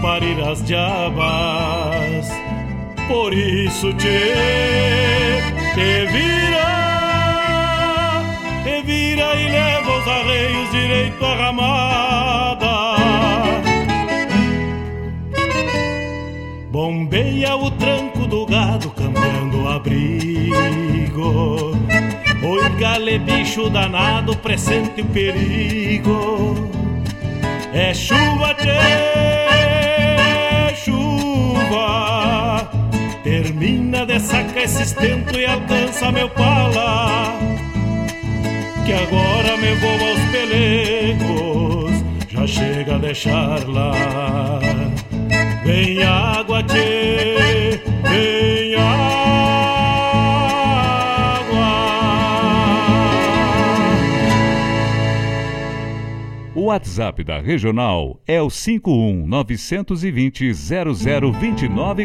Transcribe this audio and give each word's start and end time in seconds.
parir 0.00 0.40
as 0.40 0.62
diabas. 0.62 2.28
Por 3.06 3.32
isso 3.32 3.92
te, 3.94 4.20
te 5.74 6.06
vira, 6.12 6.68
te 8.64 8.82
vira 8.82 9.34
e 9.34 9.48
leva 9.48 9.98
os 9.98 10.08
arreios 10.08 10.70
direito 10.70 11.24
à 11.24 11.34
ramada. 11.34 12.98
Bombeia 16.70 17.56
o 17.56 17.70
tranco 17.70 18.26
do 18.26 18.46
gado 18.46 18.90
cambiando 18.90 19.62
o 19.62 19.68
abrigo. 19.68 21.72
Oi, 22.42 22.68
gale 22.78 23.18
bicho 23.18 23.68
danado, 23.68 24.36
pressente 24.36 25.00
o 25.00 25.06
perigo. 25.06 26.54
É 27.72 27.92
chuva, 27.92 28.54
tchê, 28.54 29.37
Sacar 34.20 34.64
esse 34.64 34.82
estento 34.82 35.38
e 35.38 35.46
alcança 35.46 36.10
meu 36.10 36.28
pala. 36.30 37.38
Que 38.84 38.92
agora 38.92 39.56
me 39.56 39.74
vou 39.74 40.08
aos 40.08 40.20
pelecos, 40.30 42.04
já 42.28 42.46
chega 42.46 42.96
a 42.96 42.98
deixar 42.98 43.66
lá. 43.68 43.92
Vem 45.64 46.02
água, 46.02 46.62
tchê, 46.62 47.80
vem 48.02 48.58
O 56.58 56.70
WhatsApp 56.70 57.22
da 57.22 57.38
Regional 57.38 58.20
é 58.26 58.42
o 58.42 58.50
51 58.50 59.26
920 59.28 60.52
0029 60.52 62.04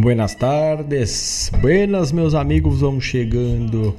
Buenas 0.00 0.34
tardes, 0.34 1.52
buenas 1.60 2.10
meus 2.10 2.34
amigos, 2.34 2.80
vamos 2.80 3.04
chegando, 3.04 3.94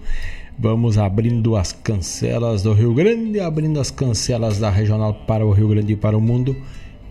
vamos 0.57 0.98
abrindo 0.98 1.56
as 1.56 1.74
cancelas 1.74 2.63
do 2.63 2.74
Rio 2.74 2.92
Grande, 2.92 3.39
abrindo 3.39 3.80
as 3.80 3.92
cancelas 3.92 4.57
da 4.57 4.71
regional 4.71 5.13
para 5.27 5.45
o 5.45 5.51
Rio 5.51 5.68
Grande 5.68 5.94
e 5.94 5.95
para 5.95 6.18
o 6.18 6.19
mundo, 6.19 6.56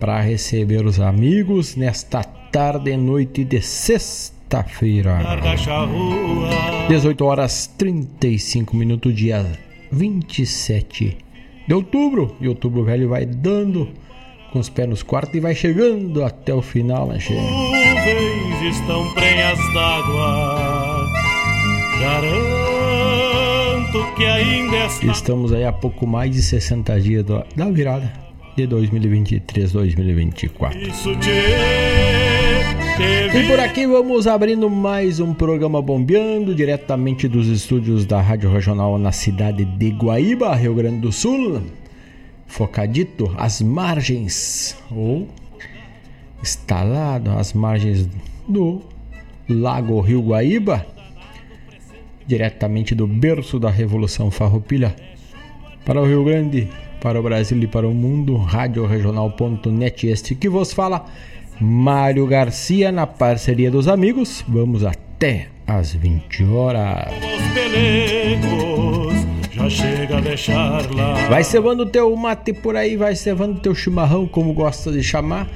para 0.01 0.21
receber 0.21 0.85
os 0.85 0.99
amigos 0.99 1.77
nesta 1.77 2.25
tarde 2.25 2.91
e 2.91 2.97
noite 2.97 3.45
de 3.45 3.63
sexta-feira. 3.63 5.21
18 6.89 7.25
horas 7.25 7.69
35 7.79 8.77
minutos, 8.77 9.15
dia 9.15 9.47
27 9.93 11.17
de 11.65 11.75
outubro, 11.75 12.35
e 12.41 12.49
outubro 12.49 12.83
velho 12.83 13.09
vai 13.09 13.25
dando 13.25 13.89
com 14.53 14.59
os 14.59 14.69
pés 14.69 14.89
nos 14.89 15.05
quartos 15.05 15.37
e 15.37 15.39
vai 15.39 15.55
chegando 15.55 16.25
até 16.25 16.53
o 16.53 16.61
final, 16.61 17.07
né, 17.07 17.21
gente? 17.21 17.70
Nuvens 18.01 18.77
estão 18.77 19.13
prenhas 19.13 19.59
d'água. 19.75 21.07
Garanto 22.01 22.39
que 24.17 24.25
ainda 24.25 24.87
está. 24.87 25.13
Estamos 25.13 25.53
aí 25.53 25.65
a 25.65 25.73
pouco 25.73 26.07
mais 26.07 26.31
de 26.31 26.41
60 26.41 26.99
dias 26.99 27.23
da 27.25 27.45
virada 27.71 28.11
de 28.57 28.67
2023-2024. 28.67 30.89
Isso 30.89 31.15
te, 31.17 31.29
E 33.37 33.47
por 33.47 33.61
aqui 33.61 33.87
vamos 33.87 34.27
abrindo 34.27 34.71
mais 34.71 35.21
um 35.21 35.35
programa 35.35 35.83
bombeando 35.83 36.55
diretamente 36.55 37.29
dos 37.29 37.49
estúdios 37.49 38.07
da 38.07 38.23
Rádio 38.23 38.51
Regional 38.51 38.97
na 38.99 39.13
cidade 39.13 39.67
de 39.67 39.91
Guaíba, 39.91 40.55
Rio 40.55 40.75
Grande 40.75 41.01
do 41.01 41.13
Sul 41.13 41.61
focadito 42.47 43.31
às 43.37 43.61
margens 43.63 44.77
ou 44.91 45.29
instalado 46.43 47.31
às 47.31 47.53
margens 47.53 48.09
do 48.49 48.81
Lago 49.49 50.01
Rio 50.01 50.23
Guaíba, 50.23 50.87
diretamente 52.27 52.95
do 52.95 53.07
berço 53.07 53.59
da 53.59 53.71
Revolução 53.71 54.31
Farroupilha 54.31 54.95
para 55.85 56.01
o 56.01 56.07
Rio 56.07 56.25
Grande, 56.25 56.69
para 57.01 57.19
o 57.19 57.23
Brasil 57.23 57.59
e 57.59 57.67
para 57.67 57.89
o 57.89 57.95
mundo, 57.95 58.37
radioregional.net 58.37 60.07
este 60.07 60.35
que 60.35 60.49
vos 60.49 60.73
fala 60.73 61.07
Mário 61.61 62.27
Garcia 62.27 62.91
na 62.93 63.07
parceria 63.07 63.71
dos 63.71 63.89
amigos. 63.89 64.45
Vamos 64.49 64.85
até 64.85 65.49
às 65.67 65.95
20 65.95 66.45
horas. 66.45 67.09
Vai 71.29 71.45
cevando 71.45 71.85
teu 71.87 72.15
mate 72.17 72.53
por 72.53 72.77
aí, 72.77 72.97
vai 72.97 73.15
cevando 73.15 73.61
teu 73.61 73.75
chimarrão, 73.75 74.27
como 74.27 74.53
gosta 74.55 74.91
de 74.91 75.03
chamar. 75.03 75.49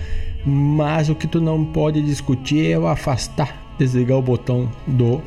Mas 0.46 1.08
o 1.08 1.14
que 1.14 1.26
tu 1.26 1.41
não 1.41 1.64
pode 1.64 2.02
discutir 2.02 2.70
é 2.70 2.79
o 2.79 2.87
afastar, 2.87 3.75
desligar 3.79 4.19
o 4.19 4.23
botão 4.23 4.70
do 4.87 5.20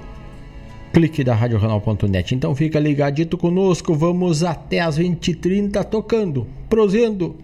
clique 0.94 1.24
da 1.24 1.34
RadioRanal.net. 1.34 2.36
Então 2.36 2.56
fica 2.56 2.80
ligadito 2.80 3.38
conosco, 3.38 3.96
vamos 3.96 4.44
até 4.44 4.80
as 4.80 5.00
20h30 5.00 5.84
tocando, 5.86 6.48
prosendo 6.70 7.36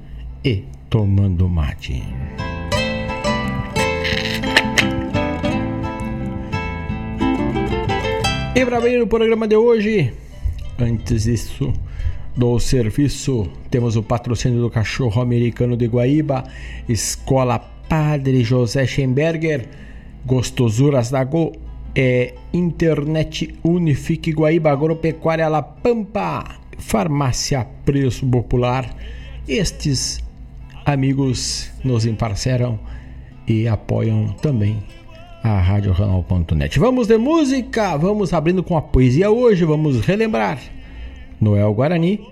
e 0.44 0.64
tomando 0.90 1.50
mate. 1.50 2.04
E 8.56 8.66
para 8.66 8.78
abrir 8.78 9.02
o 9.02 9.08
programa 9.08 9.48
de 9.48 9.56
hoje, 9.56 10.14
Antes 10.80 11.24
disso, 11.24 11.72
do 12.36 12.60
serviço, 12.60 13.48
temos 13.70 13.96
o 13.96 14.04
patrocínio 14.04 14.60
do 14.60 14.70
cachorro 14.70 15.22
americano 15.22 15.78
de 15.78 15.86
Guaíba, 15.88 16.44
Escola 16.90 17.60
Padre 17.88 18.44
José 18.44 18.88
Schemberger, 18.88 19.68
Gostosuras 20.26 21.12
da 21.12 21.24
Go, 21.24 21.54
é, 21.96 22.34
Internet 22.52 23.54
Unifique 23.64 24.32
Guaíba, 24.32 24.72
Agropecuária 24.72 25.48
La 25.48 25.62
Pampa, 25.62 26.44
Farmácia 26.80 27.68
Preço 27.86 28.26
Popular. 28.26 28.96
Estes 29.48 30.20
amigos 30.86 31.72
nos 31.84 32.06
emparceram 32.06 32.80
e 33.48 33.68
apoiam 33.68 34.30
também 34.42 34.82
a 35.44 35.60
RadioRanal.net. 35.60 36.80
Vamos 36.80 37.08
de 37.08 37.18
música, 37.18 37.96
vamos 37.98 38.34
abrindo 38.34 38.64
com 38.64 38.76
a 38.76 38.82
poesia 38.82 39.30
hoje, 39.30 39.66
vamos 39.66 40.00
relembrar 40.02 40.58
Noel 41.40 41.74
Guarani, 41.74 42.30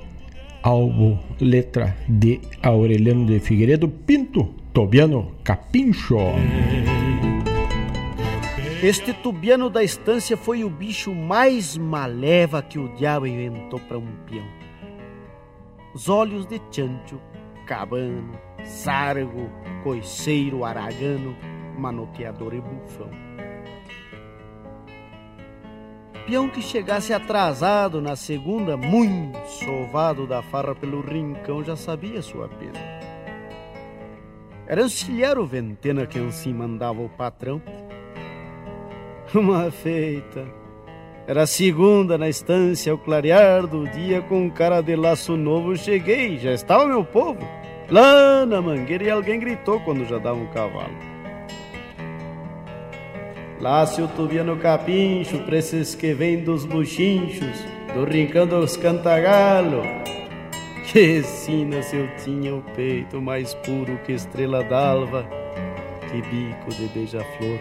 álbum 0.63 1.17
letra 1.39 1.95
de 2.07 2.39
Aureliano 2.61 3.25
de 3.25 3.39
Figueiredo 3.39 3.87
Pinto, 3.87 4.53
Tobiano 4.73 5.33
Capincho. 5.43 6.17
Este 8.83 9.13
tubiano 9.13 9.69
da 9.69 9.83
estância 9.83 10.35
foi 10.35 10.63
o 10.63 10.69
bicho 10.69 11.13
mais 11.13 11.77
maleva 11.77 12.63
que 12.63 12.79
o 12.79 12.87
diabo 12.95 13.27
inventou 13.27 13.79
para 13.79 13.97
um 13.97 14.07
peão. 14.25 14.45
Os 15.93 16.09
olhos 16.09 16.47
de 16.47 16.59
chancho, 16.71 17.21
cabano, 17.67 18.31
sargo, 18.63 19.49
coiceiro, 19.83 20.63
aragano, 20.63 21.35
manoteador 21.77 22.53
e 22.53 22.61
bufão. 22.61 23.09
Peão 26.31 26.47
que 26.47 26.61
chegasse 26.61 27.13
atrasado 27.13 28.01
na 28.01 28.15
segunda, 28.15 28.77
muito 28.77 29.37
sovado 29.49 30.25
da 30.25 30.41
farra 30.41 30.73
pelo 30.73 31.01
rincão, 31.01 31.61
já 31.61 31.75
sabia 31.75 32.21
sua 32.21 32.47
pena. 32.47 32.79
Era 34.65 34.83
auxiliar 34.83 35.37
o 35.37 35.45
ventena 35.45 36.05
que 36.05 36.17
assim 36.19 36.53
mandava 36.53 37.01
o 37.01 37.09
patrão. 37.09 37.61
Uma 39.35 39.69
feita. 39.71 40.47
Era 41.27 41.45
segunda 41.45 42.17
na 42.17 42.29
estância, 42.29 42.93
ao 42.93 42.97
clarear 42.97 43.67
do 43.67 43.85
dia, 43.89 44.21
com 44.21 44.49
cara 44.49 44.79
de 44.79 44.95
laço 44.95 45.35
novo, 45.35 45.75
cheguei, 45.75 46.37
já 46.37 46.53
estava 46.53 46.87
meu 46.87 47.03
povo. 47.03 47.41
Lá 47.89 48.45
na 48.45 48.61
mangueira 48.61 49.03
e 49.03 49.09
alguém 49.09 49.37
gritou 49.37 49.81
quando 49.81 50.07
já 50.07 50.17
dava 50.17 50.39
um 50.39 50.47
cavalo. 50.47 51.10
Lá 53.61 53.85
se 53.85 54.01
o 54.01 54.07
tubiano 54.07 54.57
capincho, 54.57 55.37
pra 55.43 55.57
esses 55.57 55.93
que 55.93 56.15
vêm 56.15 56.43
dos 56.43 56.65
buchinchos, 56.65 57.63
do 57.93 58.05
rincão 58.05 58.47
dos 58.47 58.75
cantagalo. 58.75 59.83
Que 60.91 61.21
sina 61.21 61.83
se 61.83 61.95
eu 61.95 62.09
tinha 62.17 62.55
o 62.55 62.63
peito 62.75 63.21
mais 63.21 63.53
puro 63.53 63.99
que 64.03 64.13
estrela 64.13 64.63
d'alva, 64.63 65.27
que 66.09 66.21
bico 66.23 66.71
de 66.71 66.87
beija-flor. 66.87 67.59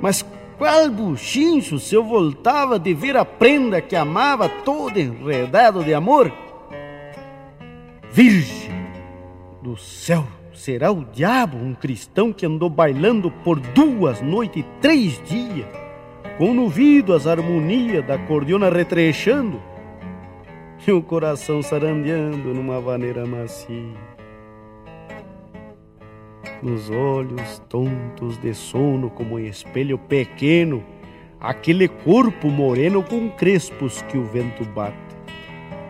Mas 0.00 0.24
qual 0.56 0.88
buchincho 0.88 1.80
se 1.80 1.96
eu 1.96 2.04
voltava 2.04 2.78
de 2.78 2.94
ver 2.94 3.16
a 3.16 3.24
prenda 3.24 3.80
que 3.80 3.96
amava 3.96 4.48
todo 4.48 4.96
enredado 5.00 5.82
de 5.82 5.92
amor? 5.92 6.32
Virgem 8.12 8.70
do 9.60 9.76
céu! 9.76 10.37
Será 10.58 10.90
o 10.90 11.04
diabo 11.04 11.56
um 11.56 11.72
cristão 11.72 12.32
que 12.32 12.44
andou 12.44 12.68
bailando 12.68 13.30
por 13.30 13.58
duas 13.60 14.20
noites 14.20 14.62
e 14.62 14.80
três 14.80 15.22
dias, 15.24 15.66
com 16.36 16.52
no 16.52 16.70
as 17.14 17.26
harmonias 17.26 18.04
da 18.04 18.18
cordiona 18.18 18.68
retrechando 18.68 19.60
e 20.86 20.92
o 20.92 21.02
coração 21.02 21.62
sarandeando 21.62 22.54
numa 22.54 22.80
vaneira 22.80 23.26
macia. 23.26 23.94
Nos 26.62 26.90
olhos 26.90 27.62
tontos 27.68 28.38
de 28.38 28.54
sono 28.54 29.10
como 29.10 29.38
em 29.38 29.46
espelho 29.46 29.98
pequeno, 29.98 30.82
aquele 31.38 31.88
corpo 31.88 32.48
moreno 32.48 33.02
com 33.02 33.28
crespos 33.28 34.02
que 34.02 34.16
o 34.16 34.24
vento 34.24 34.64
bate. 34.64 34.96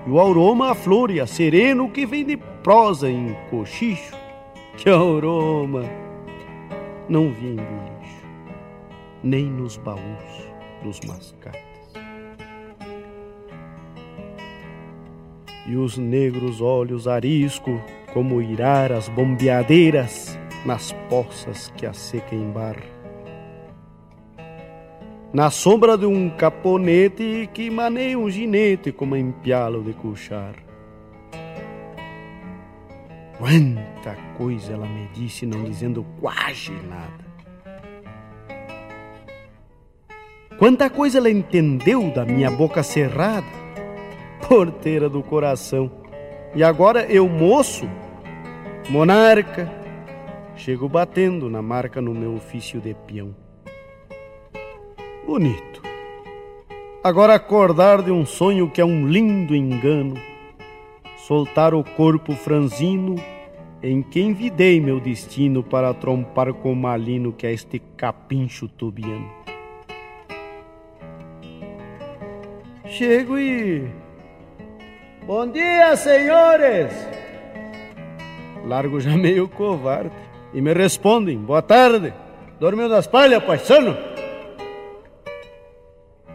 E 0.04 0.10
o 0.10 0.20
aroma 0.20 0.72
a 0.72 0.74
flor 0.74 1.10
e 1.10 1.20
a 1.20 1.26
sereno 1.26 1.88
que 1.88 2.04
vem 2.04 2.24
de 2.24 2.36
prosa 2.36 3.08
em 3.08 3.36
cochicho 3.50 4.17
que 4.78 4.88
aroma 4.88 5.82
não 7.08 7.30
vi 7.32 7.48
em 7.48 7.56
bulicho, 7.56 8.26
nem 9.22 9.44
nos 9.44 9.76
baús 9.76 10.48
dos 10.82 11.00
mascates. 11.00 11.68
e 15.68 15.76
os 15.76 15.98
negros 15.98 16.62
olhos 16.62 17.06
arisco 17.06 17.78
como 18.14 18.40
irar 18.40 18.90
as 18.90 19.06
bombeadeiras 19.06 20.38
nas 20.64 20.92
poças 21.10 21.70
que 21.76 21.84
a 21.84 21.92
seca 21.92 22.34
embarra. 22.34 22.98
Na 25.30 25.50
sombra 25.50 25.98
de 25.98 26.06
um 26.06 26.30
caponete 26.30 27.50
que 27.52 27.68
maneia 27.68 28.18
um 28.18 28.30
ginete 28.30 28.90
como 28.90 29.14
empialo 29.14 29.82
de 29.82 29.92
cuchar. 29.92 30.67
Quanta 33.38 34.16
coisa 34.36 34.72
ela 34.72 34.86
me 34.86 35.08
disse, 35.14 35.46
não 35.46 35.62
dizendo 35.62 36.04
quase 36.20 36.72
nada. 36.72 37.24
Quanta 40.58 40.90
coisa 40.90 41.18
ela 41.18 41.30
entendeu 41.30 42.10
da 42.10 42.24
minha 42.24 42.50
boca 42.50 42.82
cerrada, 42.82 43.46
porteira 44.48 45.08
do 45.08 45.22
coração. 45.22 45.88
E 46.52 46.64
agora 46.64 47.04
eu, 47.04 47.28
moço, 47.28 47.88
monarca, 48.90 49.70
chego 50.56 50.88
batendo 50.88 51.48
na 51.48 51.62
marca 51.62 52.00
no 52.00 52.12
meu 52.12 52.34
ofício 52.34 52.80
de 52.80 52.92
peão. 52.92 53.36
Bonito. 55.24 55.80
Agora 57.04 57.34
acordar 57.34 58.02
de 58.02 58.10
um 58.10 58.26
sonho 58.26 58.68
que 58.68 58.80
é 58.80 58.84
um 58.84 59.06
lindo 59.06 59.54
engano, 59.54 60.16
soltar 61.28 61.74
o 61.74 61.84
corpo 61.84 62.34
franzino 62.34 63.14
em 63.82 64.02
que 64.02 64.18
envidei 64.18 64.80
meu 64.80 64.98
destino 64.98 65.62
para 65.62 65.92
trompar 65.92 66.54
com 66.54 66.72
o 66.72 66.76
malino 66.76 67.34
que 67.34 67.46
é 67.46 67.52
este 67.52 67.78
capincho 67.98 68.66
tubiano. 68.66 69.30
Chego 72.86 73.38
e. 73.38 73.90
Bom 75.26 75.46
dia, 75.48 75.94
senhores! 75.96 76.94
Largo 78.64 78.98
já 78.98 79.14
meio 79.14 79.46
covarde 79.50 80.10
e 80.54 80.62
me 80.62 80.72
respondem: 80.72 81.36
Boa 81.36 81.60
tarde, 81.60 82.14
dormiu 82.58 82.88
das 82.88 83.06
palhas, 83.06 83.44
paisano? 83.44 83.94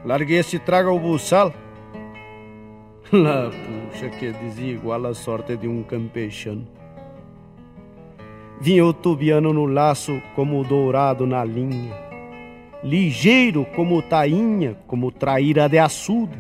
Larguei 0.05 0.37
este 0.37 0.59
trago 0.59 0.91
ao 0.91 0.99
buçal. 0.99 1.51
Lá, 3.11 3.49
puxa, 3.93 4.09
que 4.09 4.31
desigual 4.31 5.05
a 5.05 5.13
sorte 5.13 5.55
de 5.55 5.67
um 5.67 5.83
campechano. 5.83 6.67
Vinha 8.59 8.85
o 8.85 8.93
tubiano 8.93 9.53
no 9.53 9.65
laço 9.65 10.21
como 10.35 10.59
o 10.59 10.63
dourado 10.63 11.27
na 11.27 11.43
linha 11.43 12.03
ligeiro 12.83 13.65
como 13.75 14.01
tainha, 14.01 14.77
como 14.85 15.09
traíra 15.09 15.69
de 15.69 15.79
açude, 15.79 16.37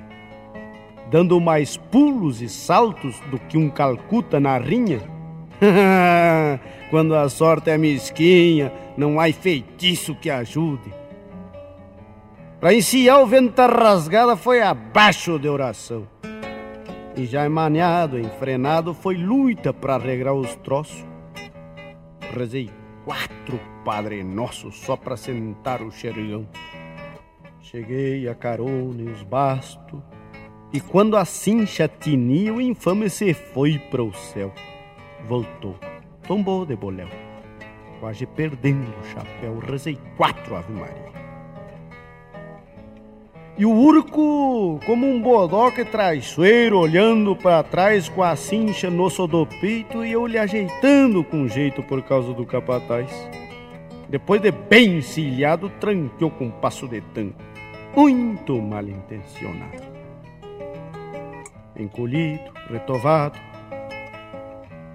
dando 1.09 1.39
mais 1.39 1.77
pulos 1.77 2.41
e 2.41 2.49
saltos 2.49 3.17
do 3.31 3.39
que 3.39 3.57
um 3.57 3.69
calcuta 3.69 4.41
na 4.41 4.57
rinha. 4.57 4.99
Quando 6.91 7.15
a 7.15 7.29
sorte 7.29 7.69
é 7.69 7.77
mesquinha, 7.77 8.73
não 8.97 9.19
há 9.19 9.31
feitiço 9.31 10.13
que 10.15 10.29
ajude. 10.29 10.93
Para 12.59 12.73
enciar 12.73 13.21
o 13.21 13.25
vento 13.25 13.61
rasgada 13.61 14.35
foi 14.35 14.61
abaixo 14.61 15.39
de 15.39 15.47
oração. 15.47 16.12
E 17.15 17.25
já 17.25 17.45
emaneado, 17.45 18.19
enfrenado, 18.19 18.93
foi 18.93 19.15
luta 19.15 19.71
para 19.71 19.97
regrar 19.97 20.33
os 20.33 20.55
troços. 20.57 21.05
Rezei 22.35 22.71
quatro 23.05 23.59
Padre 23.85 24.23
Nosso 24.23 24.71
só 24.71 24.95
para 24.95 25.15
sentar 25.15 25.81
o 25.81 25.91
xergão. 25.91 26.47
Cheguei 27.59 28.27
a 28.27 28.33
carona 28.33 29.01
e 29.01 29.09
os 29.09 29.21
bastos, 29.23 30.01
e 30.73 30.79
quando 30.79 31.15
a 31.15 31.23
cincha 31.23 31.87
tinia, 31.87 32.53
o 32.53 32.59
infame 32.59 33.09
se 33.09 33.33
foi 33.33 33.77
para 33.77 34.03
o 34.03 34.11
céu. 34.13 34.51
Voltou, 35.27 35.77
tombou 36.27 36.65
de 36.65 36.75
boléu, 36.75 37.09
quase 37.99 38.25
perdendo 38.25 38.89
o 38.89 39.03
chapéu, 39.05 39.59
rezei 39.59 39.97
quatro 40.17 40.55
Ave 40.55 40.73
Maria. 40.73 41.12
E 43.55 43.67
o 43.67 43.71
urco, 43.71 44.79
como 44.83 45.05
um 45.05 45.21
bodoque 45.21 45.85
traiçoeiro, 45.85 46.79
olhando 46.79 47.35
para 47.35 47.61
trás 47.61 48.09
com 48.09 48.23
a 48.23 48.35
cincha 48.35 48.89
no 48.89 49.07
do 49.27 49.45
peito 49.45 50.03
e 50.03 50.11
eu 50.11 50.25
lhe 50.25 50.39
ajeitando 50.39 51.23
com 51.23 51.47
jeito 51.47 51.83
por 51.83 52.01
causa 52.01 52.33
do 52.33 52.47
capataz. 52.47 53.11
Depois 54.09 54.41
de 54.41 54.49
bem 54.49 54.97
encilhado, 54.97 55.69
tranqueou 55.79 56.31
com 56.31 56.45
um 56.45 56.51
passo 56.51 56.87
de 56.87 57.01
tanco, 57.13 57.35
muito 57.95 58.59
mal 58.59 58.87
intencionado. 58.87 59.83
Encolhido, 61.77 62.51
retovado, 62.71 63.39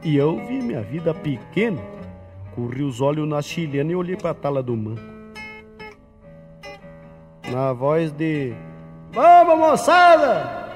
e 0.02 0.16
eu 0.16 0.36
vi 0.46 0.60
minha 0.60 0.82
vida 0.82 1.14
pequena, 1.14 1.80
corri 2.56 2.82
os 2.82 3.00
olhos 3.00 3.28
na 3.28 3.40
chilena 3.40 3.92
e 3.92 3.94
olhei 3.94 4.16
para 4.16 4.30
a 4.30 4.34
tala 4.34 4.60
do 4.60 4.76
manco 4.76 5.17
na 7.50 7.72
voz 7.72 8.12
de 8.12 8.54
Vamos, 9.12 9.58
moçada! 9.58 10.68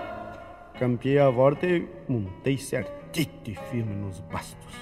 Campeei 0.79 1.19
a 1.19 1.29
volta 1.29 1.67
e 1.67 1.87
montei 2.09 2.57
certito 2.57 3.51
e 3.51 3.55
firme 3.55 3.95
nos 3.95 4.21
bastos. 4.21 4.75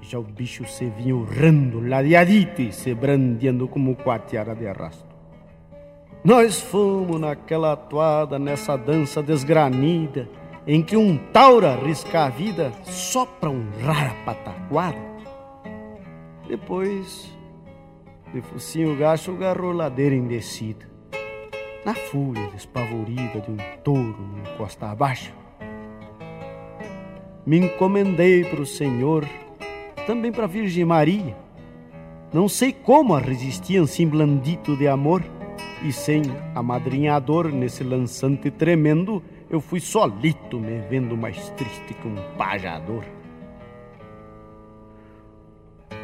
Já 0.00 0.18
o 0.18 0.22
bicho 0.22 0.64
se 0.66 0.86
vinha 0.86 1.16
urrando, 1.16 1.80
ladeadito 1.80 2.62
e 2.62 2.72
se 2.72 2.94
brandeando 2.94 3.66
como 3.66 3.96
quatiara 3.96 4.54
de 4.54 4.66
arrasto. 4.66 5.14
Nós 6.22 6.60
fomos 6.60 7.20
naquela 7.20 7.72
atuada, 7.72 8.38
nessa 8.38 8.76
dança 8.76 9.22
desgranida, 9.22 10.28
em 10.66 10.80
que 10.80 10.96
um 10.96 11.18
taura 11.32 11.72
arrisca 11.72 12.24
a 12.24 12.28
vida 12.28 12.72
só 12.84 13.26
pra 13.26 13.50
honrar 13.50 14.12
a 14.12 14.24
pataquada. 14.24 14.98
Depois 16.48 17.33
de 18.34 18.40
focinho 18.40 18.96
gacho, 18.96 19.32
garrou 19.36 19.70
ladeira 19.70 20.14
indecida. 20.14 20.90
Na 21.84 21.94
fúria 21.94 22.48
despavorida 22.48 23.40
de 23.40 23.50
um 23.50 23.56
touro 23.84 24.18
no 24.18 24.56
costa 24.56 24.90
abaixo, 24.90 25.32
me 27.46 27.58
encomendei 27.58 28.42
para 28.44 28.60
o 28.60 28.66
Senhor, 28.66 29.24
também 30.06 30.32
para 30.32 30.44
a 30.44 30.48
Virgem 30.48 30.84
Maria. 30.84 31.36
Não 32.32 32.48
sei 32.48 32.72
como 32.72 33.14
a 33.14 33.20
resistiam 33.20 33.84
assim 33.84 34.08
blandito 34.08 34.76
de 34.76 34.88
amor, 34.88 35.22
e 35.84 35.92
sem 35.92 36.22
amadrinhador 36.54 37.52
nesse 37.52 37.84
lançante 37.84 38.50
tremendo, 38.50 39.22
eu 39.48 39.60
fui 39.60 39.78
solito 39.78 40.58
me 40.58 40.80
vendo 40.88 41.16
mais 41.16 41.50
triste 41.50 41.94
que 41.94 42.08
um 42.08 42.16
pajador 42.36 43.04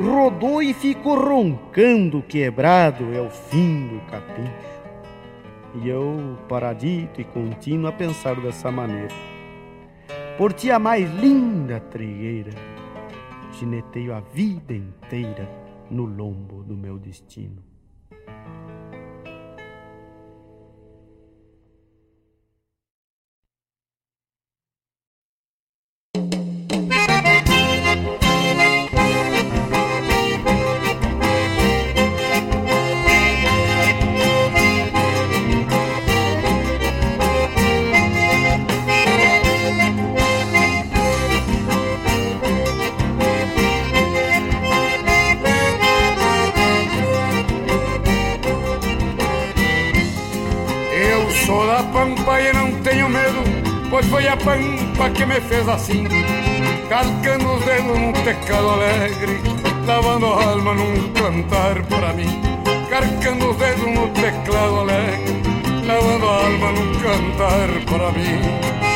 rodou 0.00 0.62
e 0.62 0.72
ficou 0.72 1.18
roncando 1.18 2.22
quebrado, 2.22 3.12
é 3.12 3.20
o 3.20 3.30
fim 3.30 3.86
do 3.88 4.00
capincho. 4.10 4.70
E 5.82 5.88
eu, 5.88 6.38
paradito 6.48 7.20
e 7.20 7.24
contínuo, 7.24 7.88
a 7.88 7.92
pensar 7.92 8.34
dessa 8.40 8.70
maneira. 8.72 9.14
Por 10.36 10.52
ti 10.52 10.70
a 10.70 10.78
mais 10.78 11.08
linda 11.14 11.78
trigueira, 11.78 12.52
gineteio 13.52 14.14
a 14.14 14.20
vida 14.20 14.74
inteira 14.74 15.48
no 15.90 16.04
lombo 16.04 16.62
do 16.64 16.76
meu 16.76 16.98
destino. 16.98 17.69
Pampa 54.44 55.10
que 55.10 55.26
me 55.26 55.40
fez 55.40 55.68
assim. 55.68 56.06
Calcando 56.88 57.54
os 57.54 57.64
dedos 57.64 57.98
num 57.98 58.12
teclado 58.12 58.70
alegre 58.70 59.40
Lavando 59.86 60.26
a 60.26 60.44
alma 60.44 60.74
num 60.74 61.12
cantar 61.12 61.82
para 61.84 62.12
mim. 62.12 62.40
Carcando 62.88 63.50
os 63.50 63.56
dedos 63.56 63.94
no 63.94 64.08
teclado 64.08 64.80
alegre 64.80 65.42
Lavando 65.86 66.28
a 66.28 66.36
alma 66.36 66.72
num 66.72 66.92
cantar 66.94 67.68
para 67.86 68.10
mim 68.12 68.89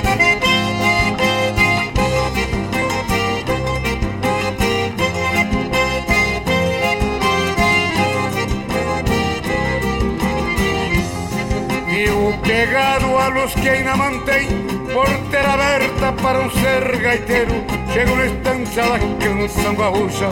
pegado 12.44 13.16
a 13.18 13.28
luz 13.28 13.54
que 13.54 13.68
ainda 13.68 13.96
mantém 13.96 14.48
porteira 14.92 15.52
aberta 15.54 16.12
para 16.22 16.40
um 16.40 16.50
ser 16.50 16.96
gaiteiro. 16.98 17.64
Chego 17.92 18.16
na 18.16 18.26
estância 18.26 18.82
da 18.84 18.98
canção 18.98 19.74
gaúcha, 19.74 20.30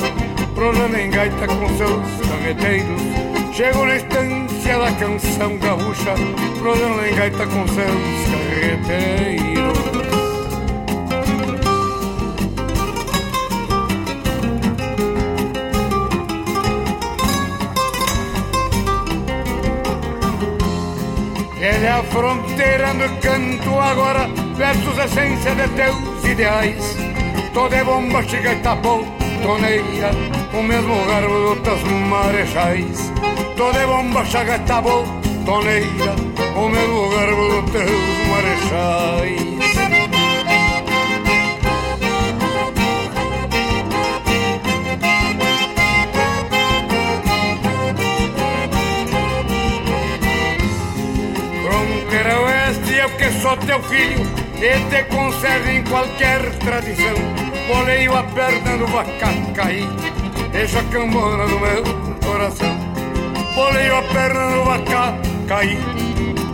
rolando 0.57 0.97
em 0.97 1.11
gaita 1.11 1.47
com 1.47 1.69
seus 1.77 2.29
carreteiros. 2.29 3.03
Chego 3.55 3.85
na 3.85 3.97
estância 3.97 4.79
da 4.79 4.93
canção 4.93 5.59
gaúcha, 5.59 6.15
rolando 6.63 7.07
em 7.07 7.15
gaita 7.15 7.47
com 7.47 7.67
seus 7.69 8.87
carreteiros. 8.89 10.02
É 21.85 21.89
a 21.89 22.03
fronteira 22.05 22.95
no 22.95 23.09
canto 23.21 23.79
agora, 23.81 24.29
versus 24.57 24.99
essência 24.99 25.55
de 25.55 25.69
teus 25.71 26.25
ideais. 26.25 26.97
Toda 27.53 27.77
é 27.77 27.85
bomba, 27.85 28.23
chega 28.23 28.53
e 28.53 28.57
tapou, 28.57 29.05
toneia, 29.43 30.11
o 30.55 30.63
mesmo 30.63 31.05
garbo 31.07 31.57
dos 31.57 31.83
marechais. 32.09 33.13
Toda 33.57 33.79
é 33.79 33.87
bomba, 33.87 34.25
chega 34.25 34.57
e 34.57 34.61
tapou, 34.61 35.05
toneia, 35.45 36.15
o 36.55 36.69
mesmo 36.69 37.11
garbo 37.11 37.63
dos 37.63 37.73
teus 37.73 38.29
marechais. 38.31 39.92
Teu 53.59 53.83
filho 53.83 54.21
e 54.57 54.91
te 54.91 55.05
conserve 55.05 55.79
em 55.79 55.85
qualquer 55.85 56.41
tradição. 56.59 57.15
Boleio 57.69 58.17
a 58.17 58.23
perna 58.23 58.77
do 58.79 58.87
vaca 58.87 59.29
cair, 59.55 59.89
deixa 60.53 60.81
a 60.81 60.85
cambona 60.85 61.47
do 61.47 61.59
meu 61.59 61.83
coração. 62.25 62.77
Boleio 63.55 63.97
a 63.97 64.03
perna 64.03 64.51
do 64.51 64.65
vaca 64.65 65.19
cair, 65.49 65.79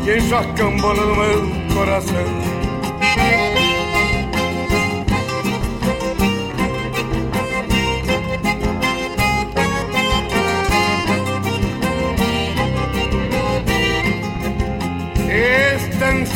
deixa 0.05 0.38
a 0.38 0.45
cambona 0.55 1.02
do 1.02 1.17
meu 1.17 1.75
coração. 1.75 2.48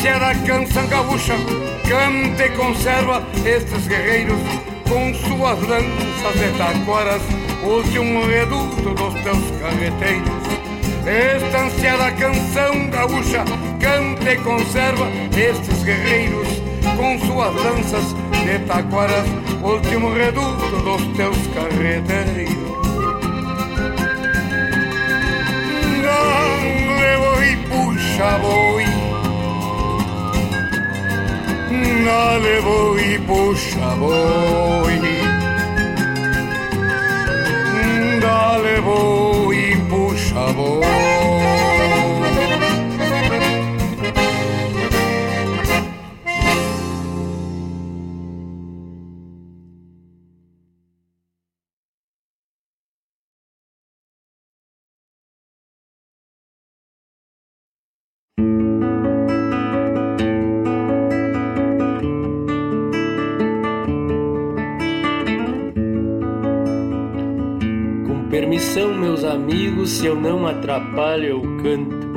Estância 0.03 0.19
da 0.19 0.35
canção 0.35 0.87
gaúcha 0.87 1.33
canta 1.87 2.45
e 2.45 2.49
conserva 2.49 3.23
estes 3.45 3.87
guerreiros 3.87 4.39
com 4.89 5.13
suas 5.13 5.61
lanças 5.61 6.35
e 6.35 6.57
taquaras, 6.57 7.21
use 7.63 7.99
um 7.99 8.27
reduto 8.27 8.93
dos 8.95 9.13
teus 9.21 9.51
carreteiros. 9.61 10.43
Estância 11.37 11.97
da 11.97 12.11
canção 12.11 12.89
gaúcha 12.89 13.45
canta 13.79 14.33
e 14.33 14.37
conserva 14.39 15.07
estes 15.37 15.83
guerreiros 15.83 16.49
com 16.97 17.17
suas 17.19 17.55
lanças 17.55 18.13
de 18.43 18.59
taquaras, 18.67 19.25
último 19.63 20.13
reduto 20.13 20.81
dos 20.83 21.15
teus 21.15 21.37
carreteiros. 21.55 22.73
Dale 26.03 27.17
boi, 27.17 27.57
puxa 27.69 28.37
boi 28.39 28.92
nalevo 32.05 32.97
i 32.99 33.19
pušavoj 33.27 34.93
nalevo 38.21 39.51
i 39.53 39.75
pušavoj 39.89 41.62
se 69.85 70.05
eu 70.05 70.15
não 70.15 70.45
atrapalho, 70.47 71.25
eu 71.25 71.41
canto. 71.61 72.13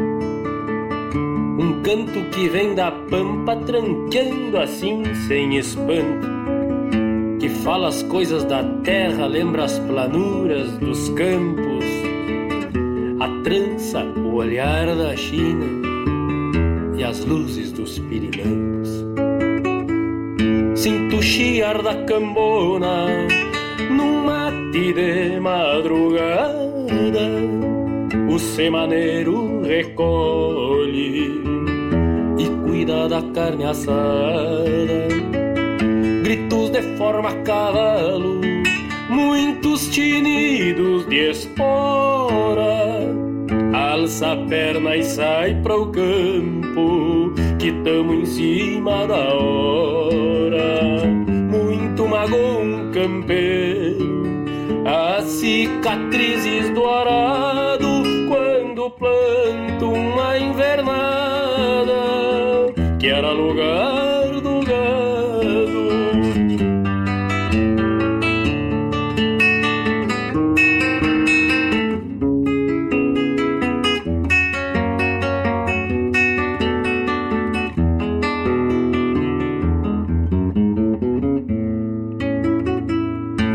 Um 1.58 1.82
canto 1.82 2.30
que 2.30 2.48
vem 2.48 2.74
da 2.74 2.90
pampa, 2.90 3.56
tranqueando 3.56 4.58
assim, 4.58 5.02
sem 5.26 5.56
espanto. 5.56 6.26
Que 7.38 7.48
fala 7.48 7.88
as 7.88 8.02
coisas 8.04 8.44
da 8.44 8.62
terra, 8.82 9.26
lembra 9.26 9.64
as 9.64 9.78
planuras 9.78 10.70
dos 10.78 11.08
campos. 11.10 11.84
A 13.20 13.42
trança, 13.42 14.04
o 14.04 14.34
olhar 14.34 14.86
da 14.94 15.16
China 15.16 15.64
e 16.96 17.04
as 17.04 17.24
luzes 17.24 17.72
dos 17.72 17.98
Pirilampos. 17.98 19.04
Sinto 20.74 21.16
o 21.16 21.22
chiar 21.22 21.82
da 21.82 21.94
cambona 22.04 23.06
num 23.90 24.24
mate 24.24 24.92
de 24.92 25.40
madrugada, 25.40 26.66
o 28.36 28.38
semaneiro 28.38 29.62
recolhe 29.62 31.40
e 32.38 32.46
cuida 32.64 33.08
da 33.08 33.22
carne 33.32 33.64
assada. 33.64 35.08
Gritos 36.22 36.68
de 36.68 36.82
forma 36.98 37.32
cavalo, 37.44 38.42
muitos 39.08 39.88
tinidos 39.88 41.06
de 41.08 41.30
espora. 41.30 43.00
Alça 43.72 44.32
a 44.32 44.36
perna 44.36 44.96
e 44.96 45.02
sai 45.02 45.54
para 45.62 45.74
o 45.74 45.86
campo, 45.86 47.32
que 47.58 47.72
tamo 47.84 48.12
em 48.12 48.26
cima 48.26 49.06
da 49.06 49.32
hora. 49.32 51.06
Muito 51.50 52.06
magão 52.06 52.90
campeiro, 52.92 54.24
as 54.84 55.24
cicatrizes 55.24 56.68
do 56.74 56.84
arado 56.84 57.45
que 63.06 63.10
era 63.10 63.30
lugar 63.30 64.40
do 64.40 64.60
gado. 64.66 65.86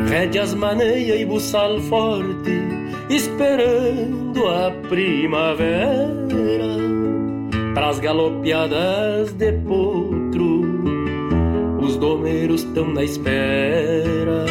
Rédeas 0.07 0.53
maneia 0.53 1.17
e 1.17 1.25
buçal 1.25 1.77
forte, 1.81 2.55
esperando 3.09 4.47
a 4.47 4.71
primavera. 4.87 6.20
Pras 7.91 7.99
galopeadas 7.99 9.33
de 9.33 9.51
potro, 9.51 10.61
os 11.81 11.97
domeiros 11.97 12.63
tão 12.73 12.87
na 12.87 13.03
espera. 13.03 14.45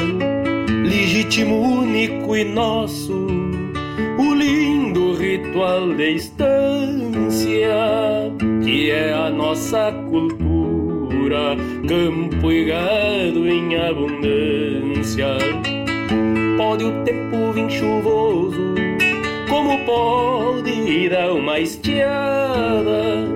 Legítimo, 0.84 1.58
único 1.58 2.36
e 2.36 2.44
nosso, 2.44 3.14
o 4.18 4.34
lindo 4.34 5.14
ritual 5.14 5.94
de 5.94 6.16
estância, 6.16 7.70
que 8.62 8.90
é 8.90 9.14
a 9.14 9.30
nossa 9.30 9.90
cultura, 10.10 11.56
campo 11.88 12.52
e 12.52 12.66
gado 12.66 13.48
em 13.48 13.74
abundância. 13.74 15.38
Pode 16.58 16.84
o 16.84 17.04
tempo 17.04 17.52
vir 17.54 17.70
chuvoso, 17.70 18.69
dar 21.08 21.32
uma 21.32 21.58
estiada. 21.60 23.28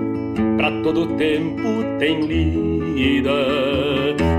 Pra 0.57 0.71
todo 0.83 1.07
tempo 1.17 1.63
tem 1.99 2.21
lida, 2.21 3.31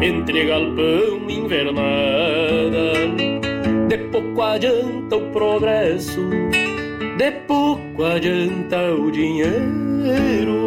entre 0.01 0.45
galpão 0.45 1.29
e 1.29 1.33
invernada. 1.33 2.93
De 3.87 3.97
pouco 4.11 4.41
adianta 4.41 5.15
o 5.15 5.31
progresso, 5.31 6.21
de 7.17 7.31
pouco 7.47 8.03
adianta 8.03 8.93
o 8.93 9.11
dinheiro. 9.11 10.65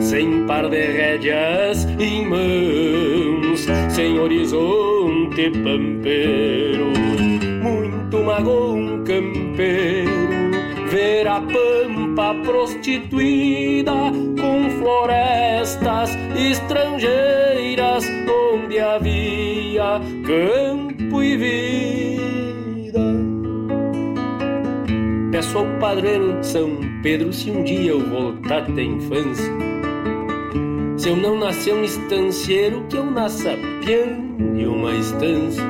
sem 0.00 0.44
par 0.46 0.68
de 0.68 0.80
rédeas 0.80 1.86
em 1.98 2.26
mãos, 2.26 3.66
sem 3.90 4.18
horizonte 4.18 5.50
pampeiro, 5.50 6.86
muito 7.62 8.18
magoou 8.24 8.76
um 8.76 9.04
campeiro 9.04 10.09
ver 11.20 11.28
a 11.28 11.40
pampa 11.40 12.34
prostituída 12.42 13.92
com 14.40 14.70
florestas 14.78 16.16
estrangeiras 16.34 18.04
onde 18.54 18.78
havia 18.78 20.00
campo 20.24 21.22
e 21.22 21.36
vida. 21.36 23.00
Peço 25.30 25.58
ao 25.58 25.66
padroeiro 25.78 26.40
de 26.40 26.46
São 26.46 26.78
Pedro 27.02 27.32
se 27.32 27.50
um 27.50 27.64
dia 27.64 27.90
eu 27.90 28.00
voltar 28.00 28.62
da 28.62 28.82
infância. 28.82 29.52
Se 30.96 31.10
eu 31.10 31.16
não 31.16 31.38
nascer 31.38 31.74
um 31.74 31.84
estancieiro, 31.84 32.84
que 32.88 32.96
eu 32.96 33.04
nasça 33.04 33.56
piano 33.84 34.54
de 34.56 34.66
uma 34.66 34.94
estância 34.94 35.64